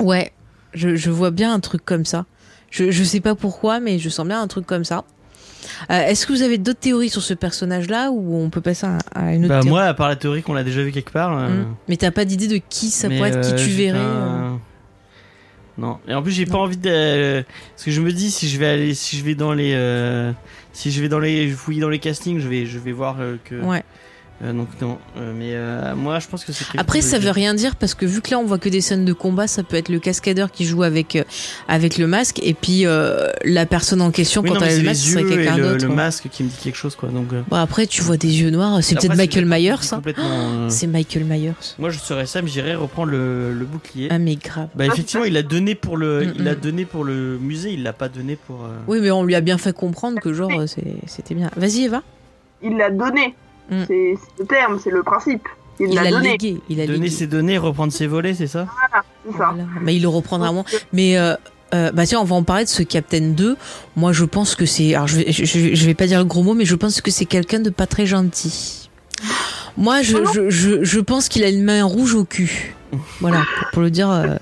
[0.00, 0.32] Ouais,
[0.72, 2.26] je, je vois bien un truc comme ça.
[2.70, 5.04] Je, je sais pas pourquoi mais je sens bien un truc comme ça.
[5.90, 8.98] Euh, Est-ce que vous avez d'autres théories sur ce personnage-là ou on peut passer à,
[9.14, 11.10] à une autre Bah, théorie moi, à part la théorie qu'on l'a déjà vu quelque
[11.12, 11.36] part.
[11.38, 11.74] euh, Hmm.
[11.88, 14.58] Mais t'as pas d'idée de qui ça pourrait être, qui euh, tu verrais pas-
[15.78, 15.98] Non.
[16.06, 17.42] Et en plus, j'ai pas envie de.
[17.74, 20.32] Parce que je me dis, si je vais aller, si je vais dans les, euh,
[20.72, 23.16] si je vais dans les, je fouille dans les castings, je vais, je vais voir
[23.20, 23.56] euh, que.
[23.60, 23.82] Ouais.
[24.42, 24.98] Euh, donc non.
[25.16, 26.64] Euh, mais euh, moi, je pense que c'est.
[26.76, 29.04] Après, ça veut rien dire parce que vu que là on voit que des scènes
[29.04, 31.22] de combat, ça peut être le cascadeur qui joue avec euh,
[31.68, 34.70] avec le masque et puis euh, la personne en question Oui, quand non, elle a
[34.70, 35.86] c'est le les masque, ce serait yeux et quelqu'un le, d'autre.
[35.86, 37.10] le masque qui me dit quelque chose, quoi.
[37.10, 37.32] Donc.
[37.32, 39.70] euh, Bon après, tu vois des yeux noirs, c'est peut-être Michael Myers.
[39.70, 39.76] hein.
[39.96, 40.24] Complètement.
[40.28, 41.52] euh, C'est Michael Myers.
[41.78, 44.08] Moi, je serais Sam, j'irais reprendre le, le bouclier.
[44.10, 44.68] Ah mais grave.
[44.74, 46.60] Bah effectivement, il a donné pour le, Mm, il a mm.
[46.60, 48.64] donné pour le musée, il l'a pas donné pour.
[48.64, 51.50] euh, Oui, mais on lui a bien fait comprendre que genre euh, c'est- c'était bien.
[51.56, 52.02] Vas-y Eva.
[52.62, 53.34] Il l'a donné.
[53.70, 53.82] Mm.
[53.86, 55.48] C'est le terme, c'est le principe.
[55.80, 56.32] Il a donné.
[56.32, 56.60] légué.
[56.68, 57.10] Il a Donner légué.
[57.10, 58.66] ses données, reprendre ses volets, c'est ça?
[59.26, 59.52] C'est ça.
[59.54, 59.64] Voilà.
[59.82, 60.64] Mais il le reprendra moins.
[60.92, 61.34] Mais euh,
[61.74, 63.56] euh, bah tiens, on va en parler de ce Captain 2.
[63.96, 64.94] Moi, je pense que c'est.
[64.94, 67.24] Alors, je vais, je, vais pas dire le gros mot, mais je pense que c'est
[67.24, 68.88] quelqu'un de pas très gentil.
[69.76, 72.76] Moi, je, Oh je, je, je pense qu'il a une main rouge au cul.
[73.20, 74.36] Voilà, pour, pour le dire euh,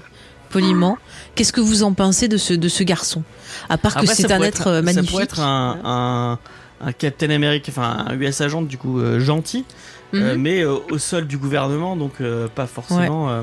[0.51, 0.99] poliment.
[1.35, 3.23] Qu'est-ce que vous en pensez de ce, de ce garçon?
[3.71, 5.07] À part que c'est un être euh, magnifique.
[5.07, 6.39] Ça pourrait être un, un,
[6.83, 9.65] un Captain America, enfin un US agent du coup euh, gentil,
[10.15, 10.41] euh, Mhm.
[10.43, 13.43] mais euh, au sol du gouvernement, donc euh, pas forcément euh,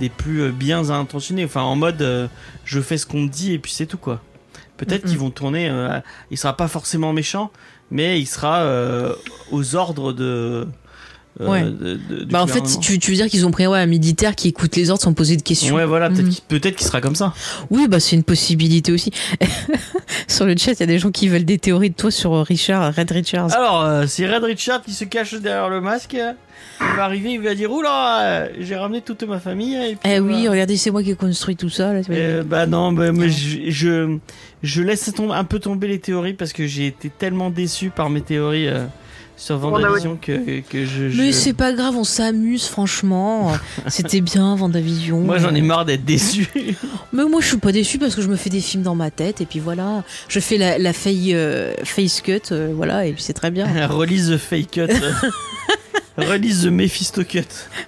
[0.00, 1.44] des plus euh, bien intentionnés.
[1.44, 2.26] Enfin en mode euh,
[2.64, 4.20] je fais ce qu'on me dit et puis c'est tout quoi.
[4.78, 5.68] Peut-être qu'ils vont tourner.
[5.68, 6.00] euh,
[6.30, 7.52] il sera pas forcément méchant,
[7.90, 9.14] mais il sera euh,
[9.52, 10.66] aux ordres de.
[11.40, 11.62] Euh, Ouais.
[11.62, 13.86] de- de- du Bah en fait, tu, tu veux dire qu'ils ont pris ouais, un
[13.86, 15.74] militaire qui écoute les ordres sans poser de questions.
[15.74, 16.72] Ouais, voilà, peut-être Mhm.
[16.74, 17.32] qu'il sera comme ça.
[17.70, 19.10] Oui, bah c'est une possibilité aussi.
[20.28, 22.34] sur le chat, il y a des gens qui veulent des théories de toi sur
[22.34, 23.52] euh, Richard, Red Richards.
[23.54, 26.16] Alors, euh, c'est Red Richard qui se cache derrière le masque.
[26.80, 29.74] Il va arriver, il va dire Oula, j'ai ramené toute ma famille.
[29.74, 31.92] Et puis, Eh oui, regardez, c'est moi qui ai construit tout ça.
[31.92, 32.00] Là.
[32.10, 33.30] Euh, bah non, bah, moi, Ouais.
[33.30, 34.16] je, je,
[34.62, 38.10] je laisse tomber, un peu tomber les théories parce que j'ai été tellement déçu par
[38.10, 38.84] mes théories euh,
[39.42, 41.08] sur Vendavision que, que je.
[41.10, 43.52] je- Mais c'est pas grave, on s'amuse, franchement.
[43.88, 45.18] C'était bien, Vendavision.
[45.20, 46.46] Moi j'en ai marre d'être déçu.
[47.12, 49.10] Mais moi, je suis pas déçu parce que je me fais des films dans ma
[49.10, 50.04] tête et puis voilà.
[50.28, 53.66] Je fais la, la faille, euh, face cut, euh, voilà, et puis c'est très bien.
[53.88, 54.86] Release the fake cut.
[56.16, 57.40] Release the Mephisto cut.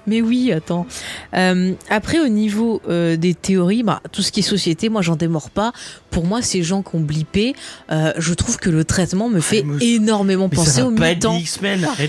[0.06, 0.86] Mais oui, attends.
[1.34, 5.16] Euh, après, au niveau euh, des théories, bah, tout ce qui est société, moi, j'en
[5.16, 5.72] démords pas.
[6.10, 7.54] Pour moi, ces gens qui ont blippé,
[7.90, 11.38] euh, je trouve que le traitement me fait mais- énormément Mais penser aux mutants.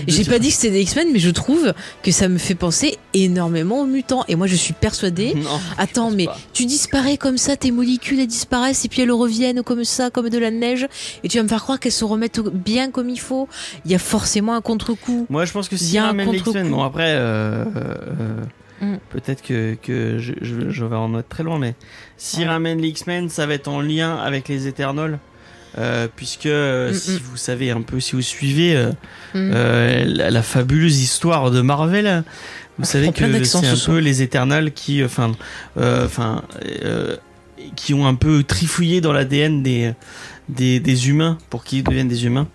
[0.06, 2.98] J'ai pas dit que c'était des X-Men, mais je trouve que ça me fait penser
[3.14, 4.24] énormément aux mutants.
[4.28, 5.34] Et moi, je suis persuadée.
[5.46, 6.38] Non, Attends, mais pas.
[6.52, 10.28] tu disparais comme ça, tes molécules elles disparaissent et puis elles reviennent comme ça, comme
[10.28, 10.86] de la neige,
[11.22, 13.48] et tu vas me faire croire qu'elles se remettent bien comme il faut.
[13.84, 15.26] Il y a forcément un contre-coup.
[15.30, 16.32] Moi, je pense que Il a un.
[16.32, 18.44] X-Men, bon après, euh, euh,
[18.82, 18.96] Mm.
[19.08, 21.74] peut-être que, que je, je, je vais en être très loin, mais
[22.18, 22.48] s'il Ouais.
[22.48, 25.18] ramène les X-Men, ça va être en lien avec les Eternals.
[25.78, 27.20] Euh, puisque euh, Mm, si mm.
[27.24, 28.86] vous savez un peu, si vous suivez
[29.34, 32.22] la, la fabuleuse histoire de Marvel,
[32.78, 35.32] vous On savez que c'est ce un peu les Eternals qui, enfin,
[35.78, 36.42] enfin,
[37.76, 39.92] qui ont un peu trifouillé dans l'ADN des,
[40.48, 42.46] des des humains pour qu'ils deviennent des humains.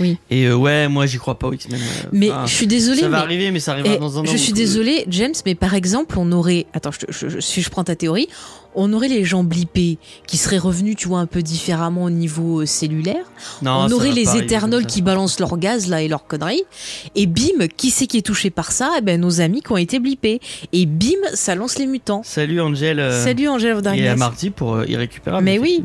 [0.00, 0.18] Oui.
[0.30, 1.80] Et euh, ouais, moi j'y crois pas aux X-Men.
[1.80, 3.00] euh, Mais enfin, je suis désolée.
[3.02, 4.24] ça va mais- arriver, mais ça arrivera Eh, dans un an.
[4.24, 6.66] je suis euh, désolée, James, mais par exemple, on aurait.
[6.72, 8.28] Attends, je, te- je- je- si je prends ta théorie,
[8.74, 12.60] on aurait les gens blippés qui seraient revenus, tu vois, un peu différemment au niveau
[12.62, 13.24] euh, cellulaire.
[13.62, 14.32] non, on aurait les ça.
[14.86, 16.62] qui balancent leur gaz là et leurs conneries.
[17.14, 18.92] Et bim, qui c'est qui est touché par ça?
[18.98, 20.40] Eh ben nos amis qui ont été blippés.
[20.72, 22.22] Et bim, ça lance les mutants.
[22.24, 22.98] Salut Angel.
[22.98, 25.44] euh, Salut Angèle Et à Marty pour euh, irrécupérable.
[25.44, 25.84] Mais oui.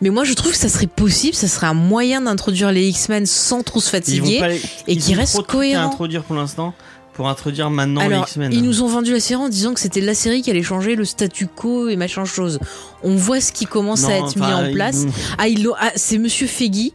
[0.00, 3.26] Mais moi je trouve que ça serait possible, ça serait un moyen d'introduire les X-Men
[3.26, 4.40] sans trop se fatiguer.
[4.48, 5.86] les- et qui ont reste trop de trucs à cohérent.
[5.86, 6.74] introduire pour l'instant
[7.18, 8.52] pour introduire maintenant les Alors, X-Men.
[8.52, 10.94] ils nous ont vendu la série en disant que c'était la série qui allait changer
[10.94, 12.60] le statu quo et machin chose.
[13.02, 15.04] On voit ce qui commence à être mis en place.
[15.36, 15.46] Ah,
[15.80, 16.94] ah, c'est Monsieur Feggy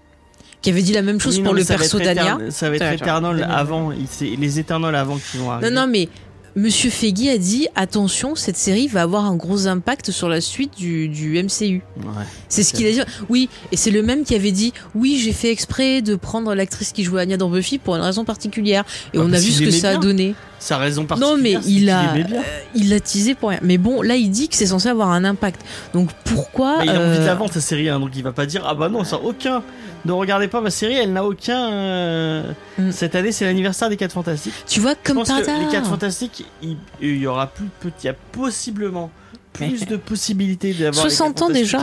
[0.62, 2.00] qui avait dit la même chose Oui, pour non, le perso.
[2.00, 3.46] Etern- Ça va être Daniel.
[3.52, 3.92] avant.
[4.22, 5.70] les Eternals avant qui vont arriver.
[5.70, 6.08] Non, non, mais
[6.56, 10.78] Monsieur Feggy a dit attention, cette série va avoir un gros impact sur la suite
[10.78, 11.82] du, du MCU.
[11.98, 12.24] Ouais.
[12.48, 13.02] C'est ce qu'il a dit.
[13.30, 16.92] Oui, et c'est le même qui avait dit oui, j'ai fait exprès de prendre l'actrice
[16.92, 18.84] qui jouait Anya dans Buffy pour une raison particulière.
[19.14, 20.36] Et Ah, on a vu ce que ça a donné.
[20.64, 21.38] Sa raison Non, particulière.
[21.42, 22.24] mais c'est il a, euh,
[22.74, 23.60] il l'a teasé pour rien.
[23.64, 25.62] Mais bon, là, il dit que c'est censé avoir un impact.
[25.94, 28.24] Donc pourquoi Mais il a envie de euh, la vendre sa série, hein, donc il
[28.24, 29.62] va pas dire ah bah non, ça a aucun
[30.06, 31.72] ne regardez pas ma série, elle n'a aucun.
[31.72, 32.92] euh, Mm.
[32.92, 34.54] Cette année, c'est l'anniversaire des 4 Fantastiques.
[34.68, 35.72] Tu vois, Je comme pense par que les hasard.
[35.72, 37.68] 4 Fantastiques, il, il y aura plus,
[38.02, 39.12] il y a possiblement
[39.54, 41.78] plus de possibilités d'avoir les 60 quatre ans déjà,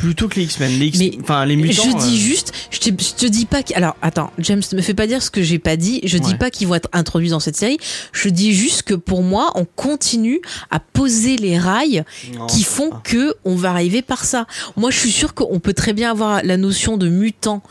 [0.00, 0.78] plutôt que les X-Men.
[0.78, 1.82] Les X- Mais enfin, les mutants.
[1.82, 3.74] je dis euh, juste, je te, je te dis pas que.
[3.74, 6.00] Alors, attends, James, ne me fais pas dire ce que j'ai pas dit.
[6.04, 6.38] Je dis Ouais.
[6.38, 7.78] pas qu'ils vont être introduits dans cette série.
[8.12, 12.04] Je dis juste que pour moi, on continue à poser les rails
[12.36, 13.00] non, qui font pas.
[13.04, 14.46] que on va arriver par ça.
[14.76, 17.62] Moi, je suis sûre qu'on peut très bien avoir la notion de mutant.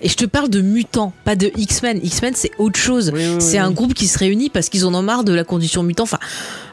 [0.00, 2.00] Et je te parle de mutant, pas de X-Men.
[2.02, 3.10] X-Men, c'est autre chose.
[3.14, 5.32] Oui, oui, oui, C'est un groupe qui se réunit parce qu'ils en ont marre de
[5.32, 6.04] la condition mutant.
[6.04, 6.18] Enfin,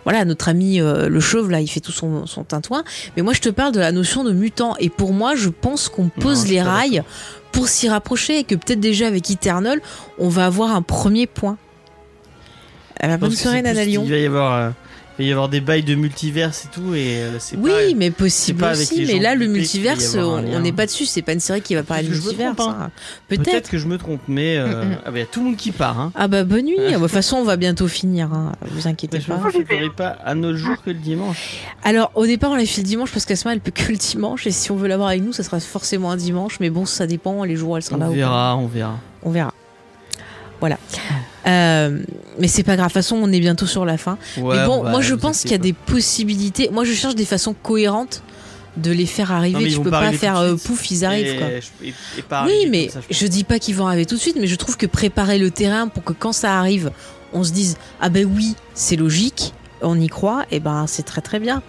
[0.05, 2.83] voilà, notre ami euh, le chauve là, il fait tout son, son tintouin.
[3.17, 4.75] Mais moi, je te parle de la notion de mutant.
[4.79, 7.03] Et pour moi, je pense qu'on pose les rails
[7.51, 9.81] pour s'y rapprocher et que peut-être déjà avec Eternal,
[10.19, 11.57] on va avoir un premier point.
[13.19, 14.05] Bonne soirée, Nana Lyon.
[14.05, 14.69] va y avoir, euh,
[15.17, 17.97] il va y avoir des bails de multiverse et tout, et euh, c'est Oui, pas-
[17.97, 19.05] mais possible pas aussi.
[19.05, 21.05] Mais là, le multiverse, on on n'est pas dessus.
[21.05, 22.55] C'est pas une série qui va parler de multiverse.
[22.57, 22.91] trompe, hein.
[23.27, 24.97] Peut-être que je me trompe, mais euh, Mm, mm.
[25.05, 25.99] ah bah, il y a tout le monde qui part.
[25.99, 26.11] Hein.
[26.15, 26.75] Ah bah bonne nuit.
[26.79, 28.31] Ah bah, De toute façon, on va bientôt finir.
[28.33, 28.51] Hein.
[28.71, 29.37] Vous inquiétez Mais je pas.
[29.83, 31.59] ne pas à notre jour que le dimanche.
[31.83, 34.45] Alors au départ, on l'a fait le dimanche parce qu'Asma, elle peut que le dimanche.
[34.47, 36.59] Et si on veut l'avoir avec nous, ça sera forcément un dimanche.
[36.59, 38.05] Mais bon, ça dépend les jours elle sera On là.
[38.07, 38.15] ou pas.
[38.15, 38.99] verra, on verra.
[39.23, 39.53] On verra.
[40.59, 40.77] Voilà.
[41.47, 41.99] Euh,
[42.39, 42.87] mais c'est pas grave.
[42.87, 44.17] De toute façon, on est bientôt sur la fin.
[44.37, 46.69] Ouais, mais bon, bah, moi, je pense qu'il y a des possibilités.
[46.71, 48.23] Moi, je cherche des façons cohérentes
[48.77, 49.63] de les faire Non, arriver.
[49.63, 51.47] ils tu peux pas faire euh, pouf, ils arrivent Et- quoi.
[51.83, 53.29] et- et pas Oui, mais ça, je pense.
[53.29, 55.87] dis pas qu'ils vont arriver tout de suite, mais je trouve que préparer le terrain
[55.87, 56.91] pour que quand ça arrive,
[57.31, 61.21] on se dise ah ben oui, c'est logique, on y croit, et ben c'est très
[61.21, 61.61] très bien.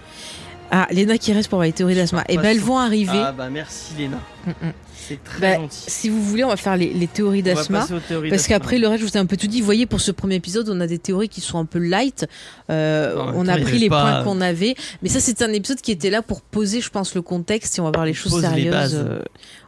[0.72, 2.24] Ah, Léna qui reste pour les théories d'Asma.
[2.28, 3.12] Et pas ben elles vont arriver.
[3.22, 4.18] Ah bah merci Léna.
[4.46, 4.72] Mm, mm.
[5.08, 5.84] C'est très Bah, gentil.
[5.88, 7.86] Si vous voulez, on va faire les, les théories d'Asma.
[8.30, 9.60] Parce qu'après le reste, je vous ai un peu tout dit.
[9.60, 12.26] Vous voyez, pour ce premier épisode, on a des théories qui sont un peu light.
[12.70, 14.74] Euh, même on a pris les pas- points qu'on avait.
[15.02, 17.80] Mais ça, c'est un épisode qui était là pour poser, je pense, le contexte et
[17.80, 18.94] on va voir les choses pose sérieuses.
[18.94, 19.20] euh,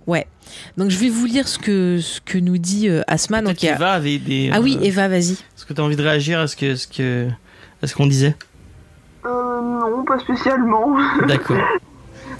[0.06, 0.26] Ouais.
[0.78, 3.42] Donc je vais vous lire ce que, ce que nous dit euh, Asma.
[3.42, 4.50] Donc, il y a- qu'Eva avait des.
[4.52, 5.32] Ah oui, euh, Eva, vas-y.
[5.32, 7.28] Est-ce que tu as envie de réagir à ce que, ce que,
[7.82, 8.34] à ce qu'on disait?
[9.26, 10.96] Euh, non, pas spécialement.
[11.26, 11.58] D'accord.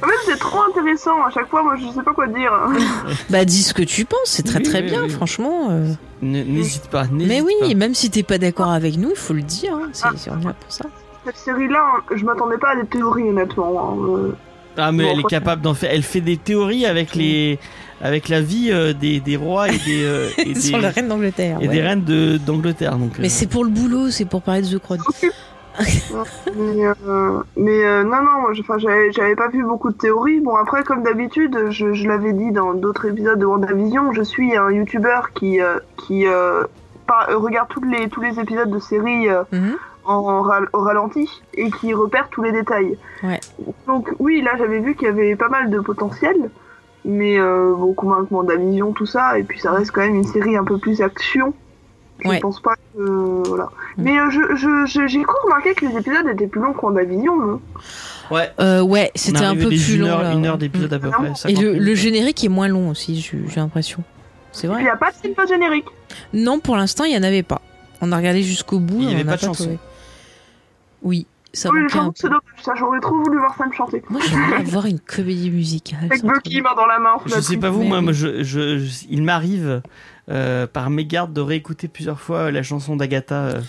[0.03, 1.25] En fait, c'est trop intéressant.
[1.27, 2.53] À chaque fois, moi, je sais pas quoi dire.
[3.31, 5.11] Bah dis ce que tu penses, c'est très Oui, très oui, bien, oui.
[5.11, 5.69] franchement.
[5.71, 5.93] euh.
[6.23, 7.05] N'hésite pas.
[7.11, 7.75] Mais oui, pas.
[7.75, 9.75] même si t'es pas d'accord avec nous, il faut le dire.
[9.75, 9.89] hein.
[9.93, 10.85] C'est c'est- on est là pour ça.
[11.27, 11.85] Cette série-là,
[12.15, 13.95] je m'attendais pas à des théories, honnêtement.
[13.95, 14.09] hein.
[14.09, 14.33] Euh,
[14.77, 15.91] Ah mais Bon, elle est capable d'en faire.
[15.93, 17.59] Elle fait des théories avec les,
[18.01, 21.09] avec la vie euh, des, des rois et des, euh, et des, Sur la reine
[21.09, 21.59] d'Angleterre.
[21.61, 21.75] et ouais.
[21.75, 22.97] des reines de- d'Angleterre.
[22.97, 23.19] Donc.
[23.19, 25.01] Mais euh, c'est pour le boulot, c'est pour parler de The Crown.
[26.57, 28.53] Mais, euh, mais euh, non, non,
[29.13, 30.41] j'avais pas vu beaucoup de théories.
[30.41, 34.57] Bon, après, comme d'habitude, je, je l'avais dit dans d'autres épisodes de WandaVision, je suis
[34.57, 36.65] un youtubeur qui, euh, qui euh,
[37.07, 39.77] par- regarde tous les, tous les épisodes de séries Mhm.
[40.05, 40.43] en,
[40.73, 42.99] au ralenti et qui repère tous les détails.
[43.23, 43.41] Ouais.
[43.87, 46.51] Donc, oui, là, j'avais vu qu'il y avait pas mal de potentiel.
[47.05, 47.39] Mais
[47.79, 49.39] beaucoup moins que WandaVision, tout ça.
[49.39, 51.55] Et puis, ça reste quand même une série un peu plus action.
[52.21, 52.41] Je Ouais.
[52.41, 53.49] pense pas que.
[53.49, 53.65] Voilà.
[53.97, 54.03] Mm.
[54.03, 56.85] Mais euh, je, je, je- j'ai cru remarquer que les épisodes étaient plus longs que
[56.85, 57.61] WandaVision, non?
[58.31, 58.51] Ouais.
[58.61, 60.09] Euh, ouais, on c'était un peu plus une long.
[60.09, 61.29] heure, là, une heure d'épisode à peu près.
[61.29, 64.03] bon 50 Et le, générique est moins long aussi, j'ai j'ai l'impression.
[64.53, 65.87] C'est Il vrai n'y a pas de film post-générique.
[66.35, 67.61] Non, pour l'instant, il n'y en avait pas.
[68.01, 68.99] On a regardé jusqu'au bout.
[69.01, 69.65] Il y et avait pas de chanson.
[69.65, 69.79] trouvé.
[71.03, 72.43] Oui, ça Oui, j'avoue que c'est dommage.
[72.63, 74.03] Ça, j'aurais trop voulu voir Sam chanter.
[74.11, 76.01] Moi, j'aimerais avoir une comédie musicale.
[76.05, 77.15] Avec ça Bucky, main dans la main.
[77.27, 78.05] Je sais pas vous, Mais moi, oui.
[78.05, 79.83] moi, je, je, je- il m'arrive
[80.67, 83.35] par mégarde de réécouter plusieurs fois euh, la chanson d'Agatha.
[83.47, 83.61] euh,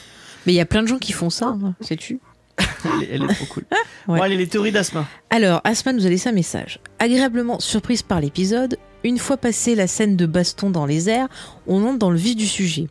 [0.45, 2.19] Mais il y a plein de gens qui font ça, hein, sais-tu
[2.57, 3.63] elle, est- elle est trop cool.
[4.07, 4.17] Ouais.
[4.17, 5.05] Bon, allez, les théories d'Asma.
[5.29, 6.79] Alors, Asma nous a laissé un message.
[6.97, 11.27] Agréablement surprise par l'épisode, une fois passée la scène de baston dans les airs,
[11.67, 12.87] on entre dans le vif du sujet.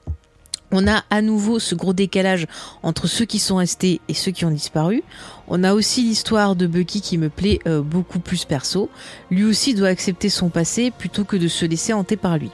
[0.71, 2.47] On a à nouveau ce gros décalage
[2.85, 5.03] entre ceux qui sont restés et ceux qui ont disparu.
[5.49, 8.89] On a aussi l'histoire de Bucky qui me plaît euh, beaucoup plus perso.
[9.31, 12.51] Lui aussi doit accepter son passé plutôt que de se laisser hanter par lui.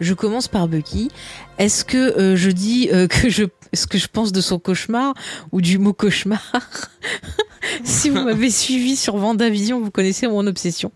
[0.00, 1.10] Je commence par Bucky.
[1.58, 5.14] Est-ce que euh, je dis euh, que je ce que je pense de son cauchemar
[5.52, 6.52] ou du mot cauchemar
[7.84, 10.92] Si vous m'avez suivi sur Vendavision, vous connaissez mon obsession.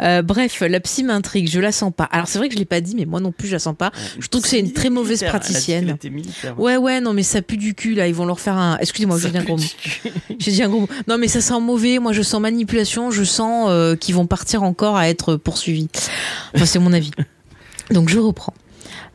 [0.00, 2.04] Euh, bref, la psy m'intrigue, je la sens pas.
[2.04, 3.74] Alors c'est vrai que je l'ai pas dit, mais moi non plus je la sens
[3.76, 3.92] pas.
[4.18, 5.96] Je trouve que c'est une très mauvaise praticienne.
[6.58, 8.78] Ouais ouais non mais ça pue du cul là, ils vont leur faire un.
[8.78, 9.62] Excusez-moi, j'ai dit un gros mot.
[10.38, 10.88] J'ai dit un gros mot.
[11.08, 11.98] Non mais ça sent mauvais.
[11.98, 13.10] Moi je sens manipulation.
[13.10, 15.88] Je sens euh, qu'ils vont partir encore à être poursuivis.
[16.54, 17.10] Enfin c'est mon avis.
[17.92, 18.54] Donc je reprends.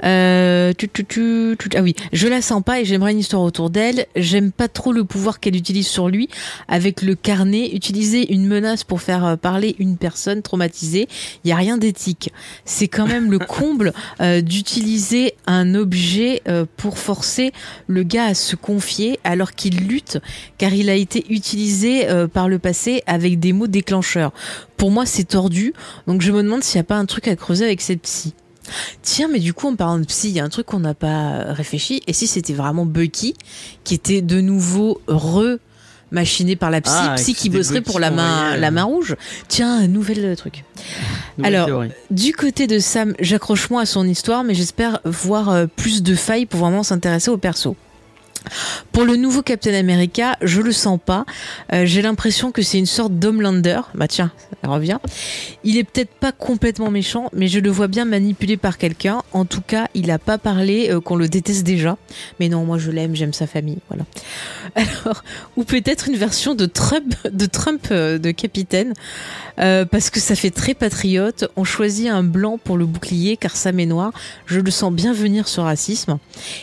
[0.03, 3.41] Euh, tu, tu, tu, tu- ah oui, je la sens pas et j'aimerais une histoire
[3.41, 4.05] autour d'elle.
[4.15, 6.29] J'aime pas trop le pouvoir qu'elle utilise sur lui
[6.67, 7.69] avec le carnet.
[7.73, 11.07] Utiliser une menace pour faire euh, parler une personne traumatisée,
[11.43, 12.31] il y a rien d'éthique.
[12.63, 13.91] C'est quand même le comble
[14.21, 17.51] euh, d'utiliser un objet euh, pour forcer
[17.87, 20.19] le gars à se confier alors qu'il lutte
[20.59, 24.31] car il a été utilisé par le passé avec des mots déclencheurs.
[24.75, 25.73] Pour moi, c'est tordu.
[26.05, 28.33] Donc je me demande s'il n'y a pas un truc à creuser avec cette psy.
[29.01, 30.93] Tiens, mais du coup, en parlant de psy, il y a un truc qu'on n'a
[30.93, 32.01] pas réfléchi.
[32.07, 33.33] Et si c'était vraiment Bucky
[33.83, 35.57] qui était de nouveau re
[36.11, 39.15] machiné par la psy, Ah, psy qui bosserait pour la main, la main rouge.
[39.47, 40.63] Tiens, un nouvel euh, truc.
[41.37, 41.89] Nouvelle Alors, théorie.
[42.11, 46.15] Du côté de Sam, j'accroche moins à son histoire, mais j'espère voir euh, plus de
[46.15, 47.75] failles pour vraiment s'intéresser au perso.
[48.91, 51.25] Pour le nouveau Captain America, je le sens pas.
[51.73, 53.79] Euh, J'ai l'impression que c'est une sorte d'Homelander.
[53.95, 54.31] Bah tiens,
[54.63, 54.99] ça revient.
[55.63, 59.21] Il est peut-être pas complètement méchant, mais je le vois bien manipulé par quelqu'un.
[59.31, 61.97] En tout cas, il a pas parlé euh, qu'on le déteste déjà.
[62.39, 63.79] Mais non, moi je l'aime, j'aime sa famille.
[63.89, 64.05] Voilà.
[64.75, 65.23] Alors,
[65.55, 68.93] ou peut-être une version de Trump, de Trump euh, de capitaine,
[69.57, 71.45] parce que ça fait très patriote.
[71.55, 74.11] On choisit un blanc pour le bouclier, car Sam est noir.
[74.45, 76.19] Je le sens bien venir ce racisme.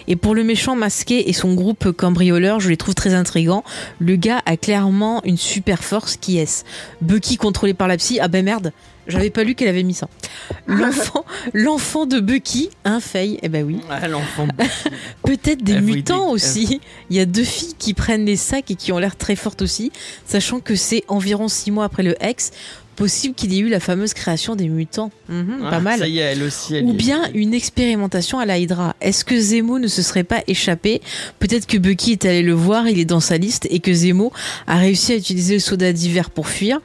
[0.07, 3.65] Et pour le méchant masqué et son groupe cambrioleur, je les trouve très intrigants.
[3.99, 6.65] Le gars a clairement une super force qui est-ce?
[7.01, 8.19] Bucky contrôlé par la psy.
[8.21, 8.73] Ah ben merde,
[9.07, 10.09] j'avais pas lu qu'elle avait mis ça.
[10.67, 13.39] L'enfant, l'enfant de Bucky, un Faye.
[13.43, 13.81] Eh ben oui.
[13.91, 14.49] Ah, l'enfant.
[15.25, 16.81] Peut-être des mutants aussi.
[17.11, 19.63] Il y a deux filles qui prennent les sacs et qui ont l'air très fortes
[19.63, 19.93] aussi,
[20.27, 22.51] sachant que c'est environ six mois après le ex.
[22.97, 25.11] Possible qu'il y ait eu la fameuse création des mutants.
[25.29, 25.99] Mhm, Ah, pas mal.
[25.99, 26.77] Ça y est, elle aussi.
[26.77, 26.95] Elle Ou est.
[26.95, 28.95] bien une expérimentation à la Hydra.
[29.01, 31.01] Est-ce que Zemo ne se serait pas échappé
[31.39, 34.33] Peut-être que Bucky est allé le voir, il est dans sa liste, et que Zemo
[34.67, 36.81] a réussi à utiliser le soda d'hiver pour fuir.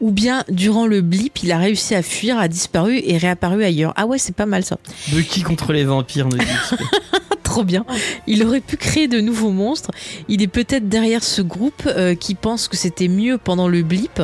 [0.00, 3.92] Ou bien, durant le blip, il a réussi à fuir, a disparu et réapparu ailleurs.
[3.96, 4.78] Ah ouais, c'est pas mal ça.
[5.08, 6.76] Bucky contre les vampires, XP.
[7.42, 7.84] Trop bien.
[8.28, 9.90] Il aurait pu créer de nouveaux monstres.
[10.28, 14.22] Il est peut-être derrière ce groupe euh, qui pense que c'était mieux pendant le blip.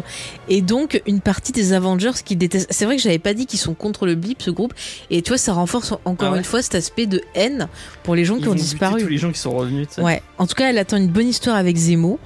[0.49, 2.69] Et donc, une partie des Avengers qui détestent.
[2.71, 4.75] C'est vrai que j'avais pas dit qu'ils sont contre le blip, ce groupe.
[5.11, 7.69] Et tu vois, ça renforce encore Ah ouais une fois cet aspect de haine
[8.03, 9.03] pour les gens Ils qui ont disparu.
[9.03, 9.89] tous les gens qui sont revenus.
[9.89, 10.01] tu sais.
[10.03, 10.23] Ouais.
[10.39, 12.19] En tout cas, elle attend une bonne histoire avec Zemo.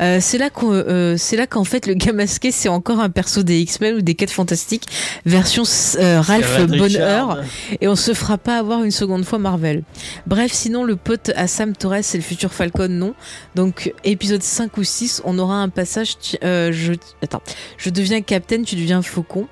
[0.00, 3.10] Euh, c'est là qu'on, euh, c'est là qu'en fait le gars masqué c'est encore un
[3.10, 4.86] perso des X-Men ou des Quêtes Fantastiques
[5.24, 5.62] version
[6.00, 7.38] euh, Ralph Bonheur
[7.80, 9.84] et on se fera pas avoir une seconde fois Marvel.
[10.26, 13.14] Bref, sinon le pote à Sam Torres c'est le futur Falcon non.
[13.54, 17.42] Donc épisode 5 ou 6, on aura un passage euh, je attends,
[17.78, 19.46] je deviens Captain, tu deviens Faucon.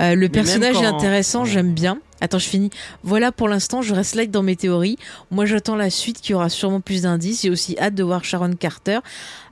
[0.00, 1.50] Euh, le personnage est intéressant, Ouais.
[1.50, 1.98] j'aime bien.
[2.20, 2.70] Attends, je finis.
[3.02, 4.96] Voilà pour l'instant, je reste light dans mes théories.
[5.30, 7.42] Moi, j'attends la suite qui aura sûrement plus d'indices.
[7.42, 9.00] J'ai aussi hâte de voir Sharon Carter,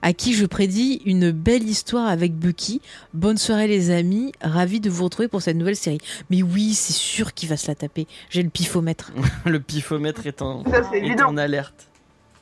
[0.00, 2.80] à qui je prédis une belle histoire avec Bucky.
[3.12, 4.32] Bonne soirée, les amis.
[4.40, 5.98] Ravi de vous retrouver pour cette nouvelle série.
[6.30, 8.06] Mais oui, c'est sûr qu'il va se la taper.
[8.30, 9.12] J'ai le pifomètre.
[9.44, 11.26] Le pifomètre est en, Ça, c'est est évident.
[11.28, 11.88] en alerte.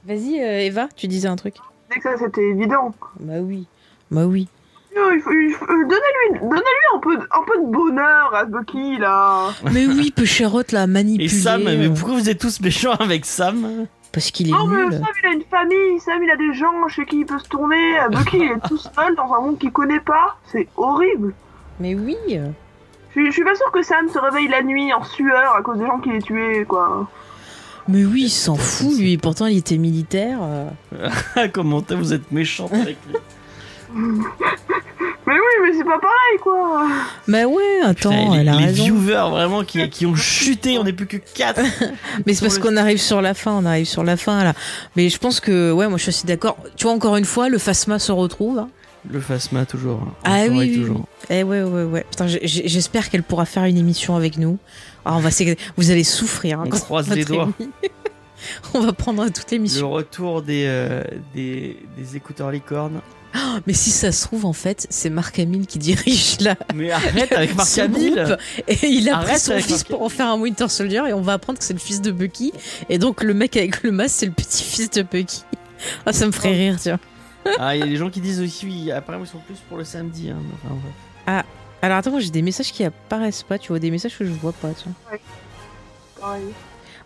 [0.06, 1.56] Vas-y, euh, Eva, tu disais un truc.
[1.90, 2.94] C'est que ça, c'était évident.
[3.18, 3.66] Bah oui.
[4.12, 4.46] Bah oui.
[4.96, 8.34] Non, il faut, il faut- euh, donnez-lui, donnez-lui un peu, de- un peu de bonheur
[8.34, 9.50] à Bucky là.
[9.72, 11.26] Mais oui, Pécherotte l'a manipulé.
[11.26, 13.86] Et Sam, mais euh, pourquoi vous êtes tous méchants avec Sam?
[14.12, 14.92] Parce qu'il est Non mais nul.
[14.92, 17.48] Sam il a une famille, Sam il a des gens chez qui il peut se
[17.48, 18.00] tourner.
[18.00, 20.36] Euh, Bucky il est tout seul dans un monde qu'il connaît pas.
[20.50, 21.34] C'est horrible.
[21.78, 22.16] Mais oui.
[22.32, 22.48] euh.
[23.14, 25.78] Je, je suis pas sûre que Sam se réveille la nuit en sueur à cause
[25.78, 27.08] des gens qu'il a tués quoi.
[27.88, 29.16] Mais oui, il s'en fout, lui.
[29.18, 30.38] Pourtant, il était militaire.
[30.42, 30.68] euh.
[31.52, 33.16] Comment vous êtes méchante avec lui?
[35.30, 35.40] Mais oui
[35.70, 36.88] mais c'est pas pareil quoi.
[37.28, 38.82] Bah ouais, attends, Putain, les, elle a les raison.
[38.84, 41.60] viewers vraiment qui, qui ont chuté, on n'est plus que 4
[42.26, 44.54] Mais c'est parce le- qu'on arrive sur la fin, on arrive sur la fin là.
[44.96, 46.56] Mais je pense que, ouais, moi je suis assez d'accord.
[46.76, 48.58] Tu vois, encore une fois, le Phasma se retrouve.
[48.58, 48.68] hein.
[49.08, 50.00] Le Phasma toujours.
[50.24, 51.06] Ah Encore oui, oui, toujours.
[51.30, 52.04] Eh ouais, ouais, ouais.
[52.10, 54.58] Putain, j'espère qu'elle pourra faire une émission avec nous.
[55.04, 55.30] Ah, on va
[55.76, 56.60] Vous allez souffrir.
[56.60, 57.48] hein, On croise les doigts.
[58.74, 59.90] on va prendre toute Le l'émission.
[59.90, 61.02] retour des, euh,
[61.34, 63.00] des, des écouteurs licornes.
[63.66, 66.56] Mais si ça se trouve, en fait, c'est Marc Hamill qui dirige la.
[66.74, 68.38] Mais arrête avec Marc Hamill.
[68.68, 71.20] Et il a pris son fils Marc pour en faire un Winter Soldier et on
[71.20, 72.52] va apprendre que c'est le fils de Bucky.
[72.88, 75.42] Et donc le mec avec le masque, c'est le petit-fils de Bucky.
[76.04, 77.00] Ah, ça me ferait rire, tiens.
[77.58, 79.78] Ah, il y a des gens qui disent aussi, oui, apparemment ils sont plus pour
[79.78, 80.28] le samedi.
[80.28, 80.36] Hein.
[80.62, 80.74] Enfin,
[81.24, 81.44] bref.
[81.82, 84.30] Alors attends, moi j'ai des messages qui apparaissent pas, tu vois, des messages que je
[84.30, 84.92] vois pas, tiens.
[86.20, 86.42] Pareil.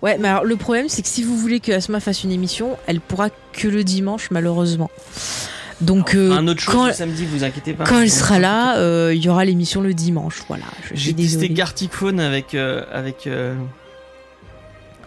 [0.03, 2.77] Ouais, mais alors le problème c'est que si vous voulez que Asma fasse une émission,
[2.87, 4.91] elle pourra que le dimanche malheureusement.
[5.81, 7.85] Donc euh, un autre chose quand, samedi, vous inquiétez pas.
[7.85, 10.65] quand elle sera là, euh, il y aura l'émission le dimanche, voilà.
[10.93, 11.49] J'ai testé désolée.
[11.51, 13.29] Gartic Phone avec, euh, avec,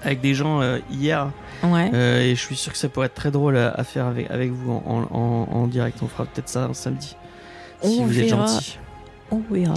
[0.03, 0.61] avec des gens
[0.91, 1.29] hier
[1.63, 1.89] Ouais.
[1.93, 4.29] euh, et je suis sûr que ça pourrait être très drôle à, à faire avec,
[4.29, 5.97] avec vous en, en, direct.
[6.03, 7.15] On fera peut-être ça un samedi.
[7.81, 8.45] Si On vous êtes verra.
[8.45, 8.77] gentil.
[9.31, 9.73] On verra.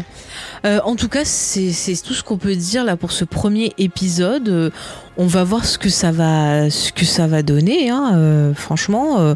[0.66, 3.72] Euh, en tout cas, c'est c'est tout ce qu'on peut dire là pour ce premier
[3.78, 4.48] épisode.
[4.50, 4.70] Euh,
[5.16, 7.88] on va voir ce que ça va, ce que ça va donner.
[7.88, 8.52] hein.
[8.54, 9.34] Franchement,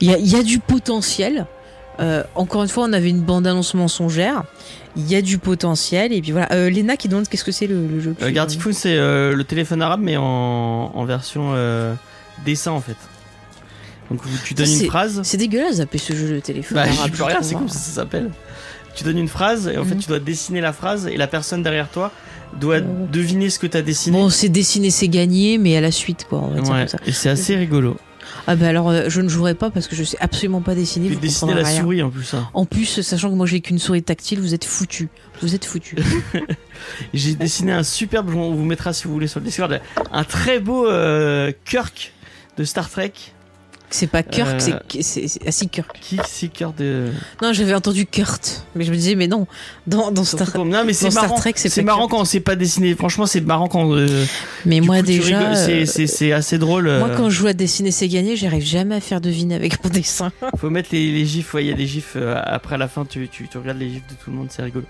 [0.00, 1.46] il y, a, il y a du potentiel.
[2.00, 4.42] Euh, encore une fois, on avait une bande-annonce mensongère.
[4.96, 6.12] Il y a du potentiel.
[6.12, 6.48] Et puis voilà.
[6.52, 8.14] Euh, Léna qui demande qu'est-ce que c'est le, le jeu.
[8.22, 11.94] Euh, c'est euh, le téléphone arabe, mais en, en version euh,
[12.44, 12.96] dessin en fait.
[14.10, 15.20] Donc tu donnes une phrase.
[15.22, 16.76] C'est dégueulasse d'appeler ce jeu de téléphone.
[16.76, 18.30] Bah, arabe, j'y peux rien, je c'est comme ça, ça s'appelle.
[18.94, 20.00] Tu donnes une phrase et en fait Mhm.
[20.00, 22.12] tu dois dessiner la phrase et la personne derrière toi
[22.60, 24.16] doit deviner ce que tu as dessiné.
[24.16, 26.40] Bon, c'est dessiner, c'est gagner, mais à la suite, quoi.
[26.40, 26.98] On va dire Ouais, comme ça.
[27.06, 27.96] et c'est assez rigolo.
[28.46, 31.08] Ah bah alors, euh, je ne jouerai pas parce que je sais absolument pas dessiner.
[31.08, 31.80] Vous dessiner la rien.
[31.80, 32.34] souris en plus.
[32.34, 32.48] hein.
[32.54, 35.08] En plus, sachant que moi j'ai qu'une souris tactile, vous êtes foutus.
[35.42, 35.98] Vous êtes foutus.
[37.14, 39.80] J'ai dessiné un superbe, on vous mettra si vous voulez sur le Discord,
[40.12, 42.12] un très beau euh, Kirk
[42.56, 43.12] de Star Trek.
[43.94, 44.76] C'est pas Kirk, Euh.
[45.02, 45.88] c'est- Ah si, Kirk.
[46.00, 47.10] Qui c'est Kirk de.
[47.40, 48.64] Non, j'avais entendu Kurt.
[48.74, 49.46] Mais je me disais, mais non.
[49.86, 51.36] Dans, dans Star Non mais c'est dans Star marrant.
[51.36, 52.96] Trek, c'est C'est marrant quand on sait pas dessiner.
[52.96, 53.92] Franchement, c'est marrant quand.
[53.94, 54.24] euh,
[54.66, 55.54] Mais du moi coup, déjà.
[55.54, 56.86] C'est- euh, assez drôle.
[56.86, 59.82] Moi, euh, quand je joue à dessiner, c'est gagner, j'arrive jamais à faire deviner avec
[59.84, 60.32] mon dessin.
[60.58, 62.88] Faut mettre les, les gifs, ouais, il y a des gifs euh, après à la
[62.88, 64.86] fin, tu, tu, tu regardes les gifs de tout le monde, c'est rigolo.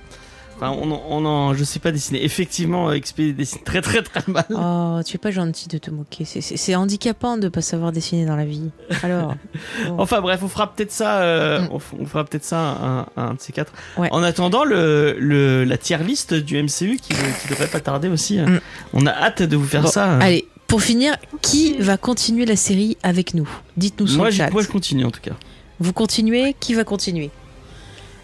[0.56, 2.24] Enfin, on, en- on en, je sais pas dessiner.
[2.24, 4.44] Effectivement, euh, XP dessine très très très mal.
[4.50, 6.24] Oh, tu es pas gentil de te moquer.
[6.24, 8.70] C'est- handicapant de pas savoir dessiner dans la vie.
[9.02, 9.34] Alors.
[9.88, 9.96] bon.
[9.98, 11.68] Enfin bref, on fera peut-être ça, euh, Mm.
[12.00, 13.72] on, fera peut-être ça un, de ces quatre.
[13.96, 14.08] Ouais.
[14.12, 18.38] En attendant, le, le, la tier list du MCU qui, qui devrait pas tarder aussi.
[18.38, 18.60] euh, Mm.
[18.92, 20.12] On a hâte de vous faire Bon, ça.
[20.14, 20.20] euh.
[20.20, 23.48] Allez, pour finir, qui va continuer la série avec nous?
[23.76, 24.50] Dites-nous sur moi, le chat.
[24.50, 25.32] moi, je continue en tout cas.
[25.80, 26.54] Vous continuez?
[26.60, 27.30] Qui va continuer?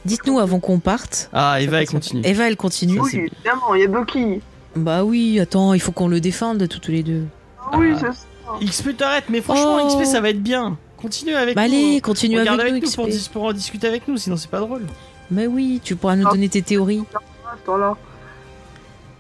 [0.05, 1.29] Dites-nous avant qu'on parte.
[1.33, 2.23] Ah, Eva, elle continue.
[2.25, 2.97] Eva, elle continue.
[2.97, 4.41] Ça, Oui, c'est évidemment, il y a Bucky.
[4.77, 7.25] Bah oui, attends, il faut qu'on le défende toutes les deux.
[7.61, 7.99] Ah Oui, Ah.
[8.01, 8.65] c'est ça.
[8.65, 9.89] XP t'arrête, mais franchement, Oh.
[9.89, 10.77] XP ça va être bien.
[10.97, 11.75] Continue avec Bah nous.
[11.75, 13.11] allez, continue avec avec nous pour, XP.
[13.11, 14.83] dis- pour en discuter avec nous, sinon c'est pas drôle.
[15.31, 16.31] Mais oui, tu pourras nous Ah.
[16.33, 17.03] donner tes théories.
[17.15, 17.97] À ce temps-là.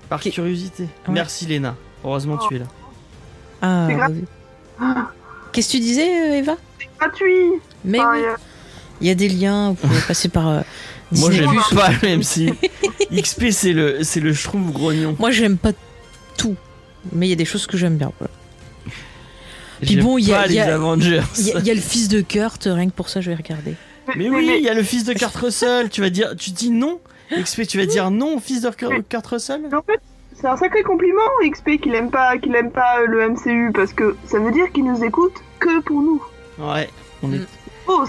[0.08, 0.84] Par curiosité.
[0.84, 0.88] Ouais.
[1.14, 1.76] Merci Léna.
[2.04, 2.64] Heureusement tu es là.
[3.62, 5.10] Ah, C'est bah.
[5.52, 6.56] Qu'est-ce que tu disais, euh, Eva?
[6.98, 7.52] Gratuit.
[7.84, 8.22] Mais Enfin, oui,
[9.00, 10.60] il y a- des liens, vous pouvez passer par euh,
[11.12, 12.52] Moi j'aime pas le MC.
[13.12, 15.16] XP c'est le c'est le schtroumpf grognon.
[15.18, 15.72] Moi, j'aime pas
[16.38, 16.54] tout.
[17.12, 18.12] Mais il y a des choses que j'aime bien.
[18.18, 18.32] voilà.
[19.82, 21.22] Puis bon, il y a- pas il y les a- Avengers.
[21.38, 23.30] Il y, a- il y a le fils de Kurt, rien que pour ça, je
[23.30, 23.74] vais regarder.
[24.16, 25.88] Mais oui, il y a le fils de Kurt Russell.
[25.88, 27.00] Tu vas dire, tu dis non.
[27.32, 28.70] XP, tu vas dire non, au fils de
[29.08, 29.62] Kurt Russell?
[29.72, 30.00] En fait,
[30.38, 34.16] c'est un sacré compliment, XP, qu'il aime pas, qu'il aime pas le MCU, parce que
[34.26, 36.22] ça veut dire qu'il nous écoute que pour nous.
[36.58, 36.88] Ouais,
[37.22, 37.40] on est.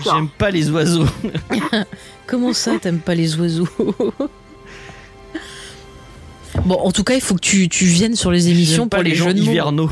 [0.03, 0.11] Ça.
[0.15, 1.05] J'aime pas les oiseaux.
[2.27, 3.67] Comment ça, t'aimes pas les oiseaux
[6.65, 9.15] Bon, en tout cas, il faut que tu, tu viennes sur les émissions pour les,
[9.15, 9.51] gens jeux de mots.
[9.51, 9.89] hivernaux.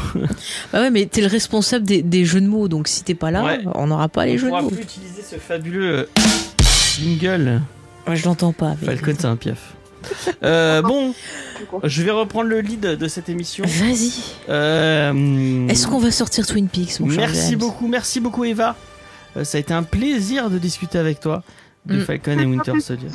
[0.73, 3.31] Bah ouais, mais t'es le responsable des, des jeux de mots, donc si t'es pas
[3.31, 3.59] là, Ouais.
[3.75, 4.69] on n'aura pas les On jeux de pourra mots.
[4.69, 6.05] plus utiliser ce fabuleux euh,
[6.99, 7.61] jingle.
[8.07, 8.75] Ouais, je l'entends pas.
[8.83, 9.73] Falcon, c'est un piaf.
[10.43, 11.13] Euh, bon,
[11.83, 13.63] je vais reprendre le lead de cette émission.
[13.65, 14.11] Vas-y.
[14.49, 18.75] Euh, Est-ce qu'on va sortir Twin Peaks, mon cher Merci beaucoup, merci beaucoup Eva.
[19.37, 21.43] Euh, ça a été un plaisir de discuter avec toi
[21.85, 22.01] de Mm.
[22.01, 23.07] Falcon et Winter Soldier.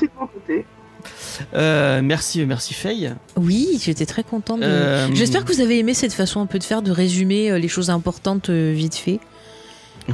[1.55, 3.13] Euh, merci, merci Faye.
[3.37, 4.61] Oui, j'étais très contente.
[4.61, 7.59] de- Euh, J'espère que vous avez aimé cette façon un peu de faire, de résumer
[7.59, 9.21] les choses importantes vite fait.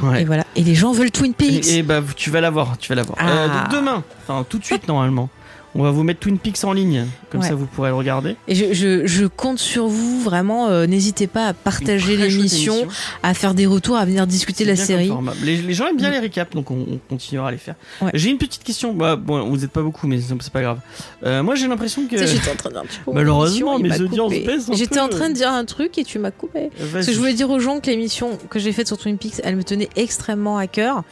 [0.03, 0.23] Ouais.
[0.23, 0.45] Et voilà.
[0.57, 1.69] Et les gens veulent Twin Peaks.
[1.69, 3.19] Et, et bah tu vas l'avoir, tu vas l'avoir.
[3.21, 3.29] Ah.
[3.73, 5.29] Euh, demain, enfin tout de suite normalement,
[5.75, 7.49] on va vous mettre Twin Peaks en ligne, comme Ouais.
[7.49, 8.37] ça vous pourrez le regarder.
[8.49, 12.89] Et je, je- je compte sur vous, vraiment, euh, n'hésitez pas à partager l'émission, émission.
[13.23, 15.11] à faire des retours, à venir discuter de la série.
[15.43, 16.15] Les, les gens aiment bien Mm.
[16.15, 17.77] les recaps, donc on, on continuera à les faire.
[18.03, 18.11] Ouais.
[18.15, 18.93] J'ai une petite question.
[18.95, 20.81] Bah, bon, vous n'êtes pas beaucoup, mais c'est pas grave.
[21.25, 22.17] Euh, moi, j'ai l'impression que.
[22.27, 25.35] J'étais en train de dire, vois, Malheureusement, mes audiences baissent un J'étais en train de
[25.35, 26.71] dire un truc et tu m'as coupé.
[26.93, 29.41] Parce que je voulais dire aux gens que l'émission que j'ai faite sur Twin Peaks,
[29.45, 31.05] elle me tenait extrêmement à cœur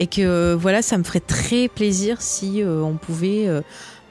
[0.00, 3.60] et que euh, voilà, ça me ferait très plaisir si euh, on pouvait euh,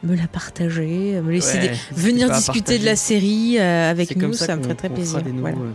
[0.04, 4.34] me la partager, me laisser Ouais, des- venir discuter de la série euh, avec nous,
[4.34, 5.22] ça, me ferait très plaisir.
[5.40, 5.56] Voilà.
[5.56, 5.72] nouveaux,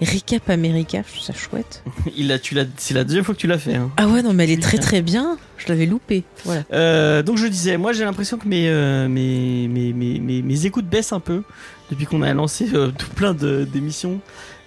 [0.00, 1.82] Recap America, je trouve ça chouette.
[1.86, 3.74] euh, Il a, tu l'as, c'est la deuxième fois que tu l'as fait.
[3.74, 3.90] hein.
[3.96, 5.38] Ah ouais, non, mais elle est très très bien.
[5.56, 6.24] Je l'avais loupé.
[6.44, 6.62] Voilà.
[6.72, 10.86] Euh, donc je disais, moi j'ai l'impression que mes, euh, mes, mes, mes, mes, écoutes
[10.86, 11.42] baissent un peu
[11.90, 14.20] depuis qu'on a lancé euh, tout plein de, d'émissions.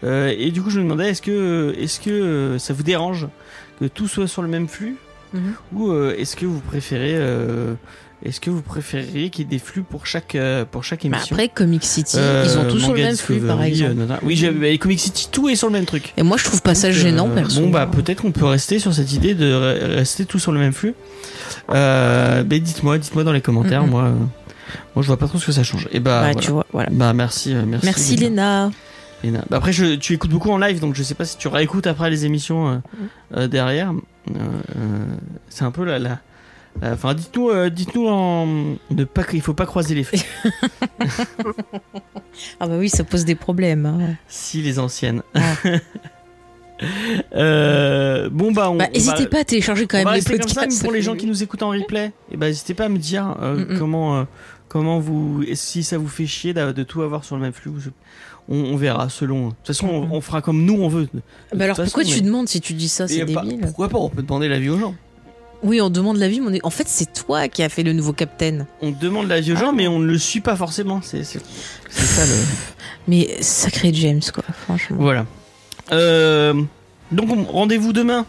[0.04, 3.28] Euh, et du coup je me demandais, est-ce que, est-ce que euh, ça vous dérange
[3.80, 4.96] que tout soit sur le même flux
[5.34, 5.54] Mhm.
[5.74, 7.16] Ou euh, est-ce que vous préférez...
[8.26, 11.10] est-ce que vous préféreriez qu'il y ait des flux pour chaque, euh, pour chaque Mais
[11.12, 13.92] émission après, Comic City, Euh, ils ont tous sur le même flux, par exemple.
[13.92, 14.20] euh, nanana.
[14.24, 16.14] oui, bah, Comic City, tout est sur le même truc.
[16.18, 17.62] Et moi, je trouve pas ça gênant, euh, perso.
[17.62, 20.60] Bon, bah peut-être qu'on peut rester sur cette idée de re- rester tout sur le
[20.60, 20.96] même flux.
[21.74, 23.86] Euh, mais dites-moi, dites-moi dans les commentaires.
[23.86, 24.10] Moi,
[24.96, 25.88] moi, je vois pas trop ce que ça change.
[25.92, 26.40] Et bah, Ouais, voilà.
[26.42, 26.90] tu vois, voilà.
[26.92, 27.86] Bah merci, merci.
[27.86, 28.72] Merci Léna.
[29.24, 29.46] Léna.
[29.50, 31.88] Bah, après, je, tu écoutes beaucoup en live, donc je sais pas si tu réécoutes
[31.88, 32.82] après les émissions
[33.36, 33.94] derrière.
[35.50, 36.20] C'est un peu la, la,
[36.84, 38.46] Enfin, dites-nous, euh, dites-nous en
[38.92, 40.18] ne pas, il faut pas croiser les feux.
[42.60, 43.86] Ah bah oui, ça pose des problèmes.
[43.88, 44.16] hein.
[44.28, 45.22] si les anciennes.
[45.34, 45.42] Ah.
[47.36, 50.62] Euh, bon bah, on, Bah, n'hésitez pas à télécharger quand même les rester comme ça,
[50.62, 50.84] podcasts.
[50.84, 53.36] pour les gens qui nous écoutent en replay, et ben n'hésitez pas à me dire
[53.42, 53.80] euh, Mm, mm.
[53.80, 54.24] comment, euh,
[54.68, 57.72] comment vous, si ça vous fait chier de, tout avoir sur le même flux.
[58.48, 59.48] On, on verra selon.
[59.48, 61.08] De toute façon, on, Mm, on fera comme nous on veut.
[61.56, 63.60] Bah alors pourquoi tu demandes si tu dis ça, c'est pas- débile.
[63.62, 64.94] pourquoi pas On peut demander l'avis aux gens.
[65.64, 66.66] Oui, on demande l'avis, mais on est...
[66.66, 68.68] en fait, c'est toi qui as fait le nouveau Captain.
[68.82, 69.62] On demande l'avis aux Ah.
[69.62, 71.02] gens, mais on ne le suit pas forcément.
[71.04, 71.40] C'est ça
[72.26, 72.32] le.
[73.08, 74.98] Mais sacré James, quoi, franchement.
[75.00, 75.26] Voilà.
[75.92, 76.54] Euh,
[77.12, 78.26] donc on- rendez-vous demain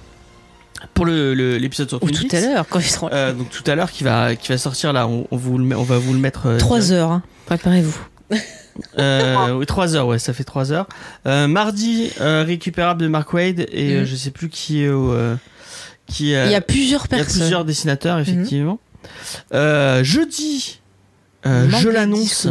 [0.94, 3.10] pour le- le- l'épisode sur Ou tout à l'heure, quand ils seront.
[3.12, 5.08] Euh, donc tout à l'heure qui va qui va sortir là.
[5.08, 6.46] On, on vous le on va vous le mettre.
[6.46, 7.22] euh, 3 heures, hein.
[7.46, 7.98] préparez-vous.
[8.96, 10.86] Euh, oui, 3 heures, ouais, ça fait 3 heures.
[11.26, 14.04] Euh, mardi, euh, récupérable de Mark Wade et Mhm.
[14.04, 15.12] je sais plus qui est au.
[16.08, 17.40] Euh, qui, Il y a plusieurs il y a personnes.
[17.42, 18.78] plusieurs dessinateurs, effectivement.
[19.54, 20.80] Euh, jeudi,
[21.46, 22.46] euh, je l'annonce,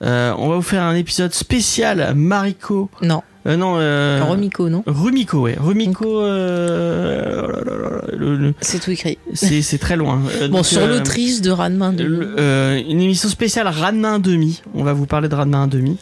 [0.00, 2.90] on va vous faire un épisode spécial Mariko.
[3.02, 5.56] Non, Euh, non, euh, Romiko, non Rumiko, ouais.
[5.60, 9.18] Rumiko, euh, oh le- C'est tout écrit.
[9.34, 10.22] c'est très loin.
[10.40, 12.04] Euh, Bon, donc, sur euh, l'autrice de Ranma de...
[12.04, 14.62] le- euh, une émission spéciale Ranma 1,5.
[14.74, 15.96] On va vous parler de Ranma 1,5.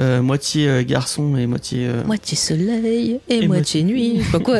[0.00, 1.86] Euh, moitié euh, garçon et moitié.
[1.86, 4.16] euh, Moitié soleil et, Et moitié nuit.
[4.18, 4.58] Je sais pas quoi.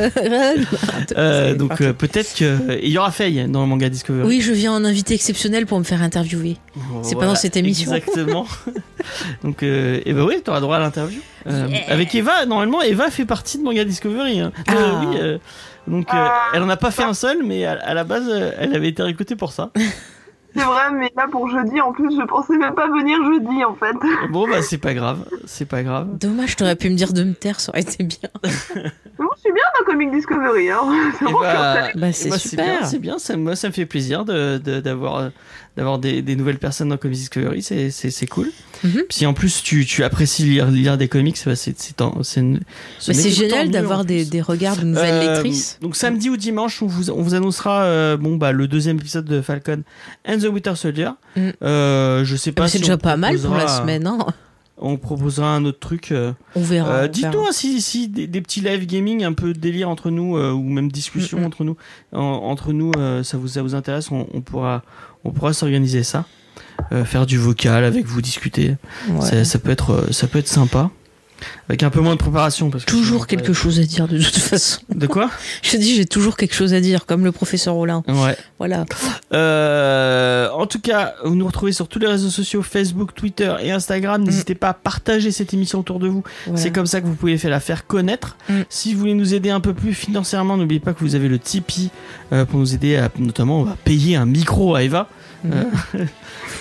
[1.18, 4.26] euh, donc euh, peut-être que il y aura Faye dans le manga Discovery.
[4.26, 6.56] Oui, je viens en invité exceptionnel pour me faire interviewer.
[7.02, 7.92] C'est pas dans cette émission.
[7.92, 8.46] Exactement.
[9.42, 11.20] donc euh, et ben oui, tu auras droit à l'interview.
[11.46, 11.80] Euh, Yeah.
[11.92, 14.40] Avec Eva, normalement Eva fait partie de manga Discovery.
[14.40, 14.52] hein.
[14.70, 15.00] Euh, Ah.
[15.06, 15.16] oui.
[15.20, 15.38] euh,
[15.86, 16.48] donc euh, Ah.
[16.54, 18.88] elle en a pas fait un seul, mais à, à la base euh, elle avait
[18.88, 19.70] été recrutée pour ça.
[20.56, 23.74] C'est vrai, mais là pour jeudi, en plus, je pensais même pas venir jeudi en
[23.74, 23.96] fait.
[24.30, 26.06] Bon bah c'est pas grave, c'est pas grave.
[26.16, 28.28] Dommage, t'aurais pu me dire de me taire, ça aurait été bien.
[29.18, 30.80] Bon, je suis bien dans Comic Discovery, hein.
[31.18, 32.64] C'est bon, bah, Bah, bah, super.
[32.64, 33.18] bien, c'est bien.
[33.18, 34.80] Ça, moi, ça me fait plaisir de de-
[35.76, 37.62] d'avoir des, des nouvelles personnes dans Comics Discovery.
[37.62, 38.50] C'est cool.
[38.84, 39.02] Mhm.
[39.10, 43.70] Si en plus tu, tu apprécies lire lire des comics, bah, c'est c'est Bah, génial
[43.70, 45.78] d'avoir des, des regards de nouvelles Euh, lectrices.
[45.80, 49.24] Donc samedi ou dimanche, on vous, on vous annoncera euh, bon bah le deuxième épisode
[49.24, 49.82] de Falcon
[50.28, 51.10] and the Winter Soldier.
[51.36, 51.40] Mm.
[51.62, 52.68] Euh, je sais Ah, pas.
[52.68, 54.18] c'est si déjà pas mal pour la semaine, hein.
[54.76, 56.10] On proposera un autre truc.
[56.10, 56.90] euh, On verra.
[56.94, 60.10] euh, Dites-nous hein, si, si des, des petits live gaming, un peu de délire entre
[60.10, 61.46] nous euh, ou même discussion Mm, mm.
[61.46, 61.76] entre nous,
[62.12, 64.82] en- entre nous, euh, ça vous ça vous intéresse, on, on pourra
[65.24, 66.24] on pourra s'organiser ça,
[66.92, 68.76] Euh, faire du vocal avec vous, discuter.
[69.08, 69.20] Ouais.
[69.24, 70.90] Ça, ça peut être euh, ça peut être sympa,
[71.68, 74.38] avec un peu moins de préparation parce que Toujours quelque chose à dire de toute
[74.38, 74.80] façon.
[74.94, 75.30] De quoi?
[75.62, 78.02] Je dis, j'ai toujours quelque chose à dire, comme le professeur Rollin.
[78.08, 78.36] Ouais.
[78.58, 78.84] Voilà.
[79.32, 83.72] Euh, en tout cas, vous nous retrouvez sur tous les réseaux sociaux Facebook, Twitter et
[83.72, 84.22] Instagram.
[84.22, 86.22] N'hésitez pas à partager cette émission autour de vous.
[86.46, 86.60] voilà.
[86.60, 88.36] C'est comme ça que vous pouvez la faire connaître.
[88.48, 88.60] Mm.
[88.68, 91.38] Si vous voulez nous aider un peu plus financièrement, n'oubliez pas que vous avez le
[91.38, 91.90] Tipeee
[92.32, 95.08] euh, pour nous aider à notamment à payer un micro à Eva.
[95.44, 95.52] Mhm.
[95.52, 96.04] Euh,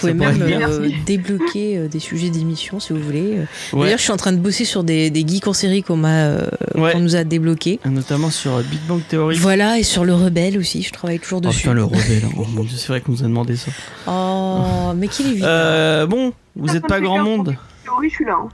[0.04, 3.40] Vous pouvez même euh, débloquer euh, des sujets d'émission si vous voulez.
[3.72, 3.84] Ouais.
[3.86, 6.26] D'ailleurs, je suis en train de bosser sur des, des geeks en série qu'on m'a,
[6.26, 6.92] euh, Ouais.
[6.92, 7.80] qu'on nous a débloqués.
[7.86, 9.38] Notamment sur Big Bang Theory.
[9.38, 11.62] Voilà, et sur le rebelle aussi, je travaille toujours Oh dessus.
[11.62, 12.24] putain, le rebelle.
[12.38, 13.72] Oh mon dieu, c'est vrai qu'on nous a demandé ça.
[14.08, 15.44] Oh, mais qu'il est vite.
[15.46, 17.56] Euh, bon, vous êtes pas grand monde.
[17.84, 18.38] Théorie, je suis là.
[18.42, 18.50] hein.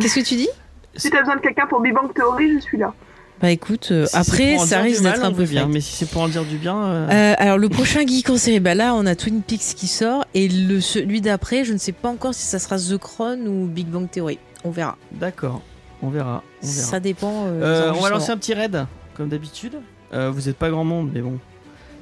[0.00, 0.48] Qu'est-ce que tu dis
[0.96, 2.94] Si t'as besoin de quelqu'un pour Big Bang Theory, je suis là.
[3.44, 5.68] Bah écoute, euh, Si c'est après, ça risque d'être un peu bien.
[5.68, 6.82] Mais si c'est pour en dire du bien.
[6.82, 9.86] euh, Euh, alors le prochain geek en série, bah là on a Twin Peaks qui
[9.86, 13.46] sort et le celui d'après, je ne sais pas encore si ça sera The Crown
[13.46, 14.38] ou Big Bang Theory.
[14.64, 14.96] On verra.
[15.12, 15.60] D'accord,
[16.02, 16.42] on verra.
[16.62, 16.86] On verra.
[16.88, 17.44] Ça dépend.
[17.48, 19.74] euh, Euh, on va lancer un petit raid, comme d'habitude.
[20.14, 21.38] Euh, vous êtes pas grand monde, mais bon,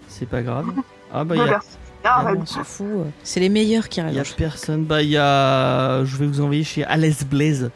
[0.06, 0.66] c'est pas grave.
[1.12, 1.60] Ah bah, il y a.
[2.04, 2.38] Ah, ouais.
[2.40, 2.86] On s'en fout.
[2.88, 3.04] euh.
[3.24, 4.34] C'est les meilleurs qui y a arrivent.
[4.36, 4.84] personne.
[4.84, 6.04] Bah, il y a.
[6.04, 7.70] Je vais vous envoyer chez Alice Blaze.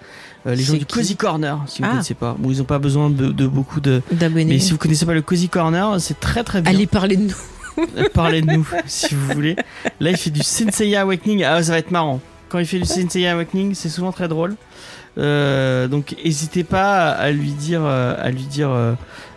[0.47, 1.93] Euh, les gens du Cozy Corner, si vous Ah.
[1.93, 2.37] connaissez pas.
[2.39, 4.03] Bon, ils ont pas besoin de, de beaucoup de.
[4.13, 4.45] D'abonnés.
[4.45, 6.73] Mais si vous connaissez pas le Cozy Corner, c'est très très bien.
[6.73, 8.07] Allez parler de nous.
[8.15, 9.57] Parlez de nous, si vous voulez.
[10.01, 11.43] Là, il fait du Senseiya Awakening.
[11.45, 12.21] Ah, ça va être marrant.
[12.49, 14.55] Quand il fait du Senseiya Awakening, c'est souvent très drôle.
[15.19, 18.93] Euh, donc, n'hésitez pas à lui dire, euh, à lui dire euh,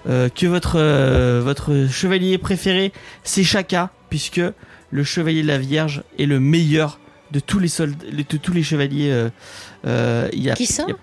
[0.09, 2.91] euh, que votre euh, votre chevalier préféré,
[3.23, 4.41] c'est Shaka, puisque
[4.91, 6.99] le chevalier de la Vierge est le meilleur
[7.31, 9.09] de tous les soldats, de tous les chevaliers.
[9.11, 9.29] euh,
[9.85, 10.97] euh, il y a, Qui ça il y a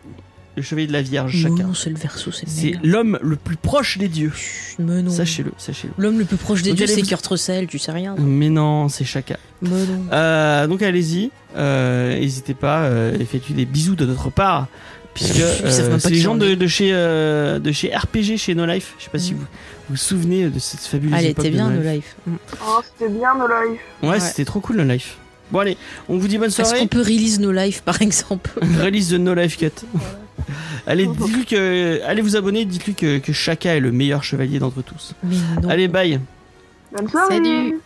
[0.57, 1.47] le chevalier de la Vierge.
[1.49, 4.33] Non, c'est le verso, c'est le C'est l'homme le plus proche des dieux.
[4.35, 5.11] Chut, Mais non.
[5.11, 5.93] Sachez-le, sachez-le.
[5.99, 8.15] L'homme le plus proche des Donc, dieux, c'est vous- Kurt Russell, tu sais rien.
[8.19, 9.05] Mais non, c'est
[9.85, 10.07] non.
[10.13, 14.67] Euh, donc allez-y, euh, n'hésitez pas, euh, et faites-lui des bisous de notre part,
[15.13, 18.65] puisque euh, c'est les qui gens de, de chez euh, de chez RPG, chez No
[18.65, 18.95] Life.
[18.99, 19.37] Je sais pas si Mm.
[19.37, 19.47] vous vous
[19.91, 21.93] vous souvenez de cette fabuleuse Elle époque était de bien, No Life.
[21.93, 22.17] life.
[22.27, 22.37] Mm.
[22.67, 23.79] Oh, c'était bien lives.
[24.03, 24.21] Ouais, Ouais.
[24.21, 25.19] c'était trop cool No Life.
[25.51, 25.77] Bon allez,
[26.09, 26.81] on vous dit bonne Est-ce soirée.
[26.81, 28.51] qu'on peut release nos lives par exemple
[28.83, 29.71] Release de No Life Cut.
[30.87, 34.83] allez, dites-lui que, allez vous abonner, dites-lui que, que Shaka est le meilleur chevalier d'entre
[34.83, 35.15] tous.
[35.23, 35.69] Mais non.
[35.69, 36.21] Allez, bye.
[36.97, 37.37] Bonne soirée.
[37.37, 37.81] Salut.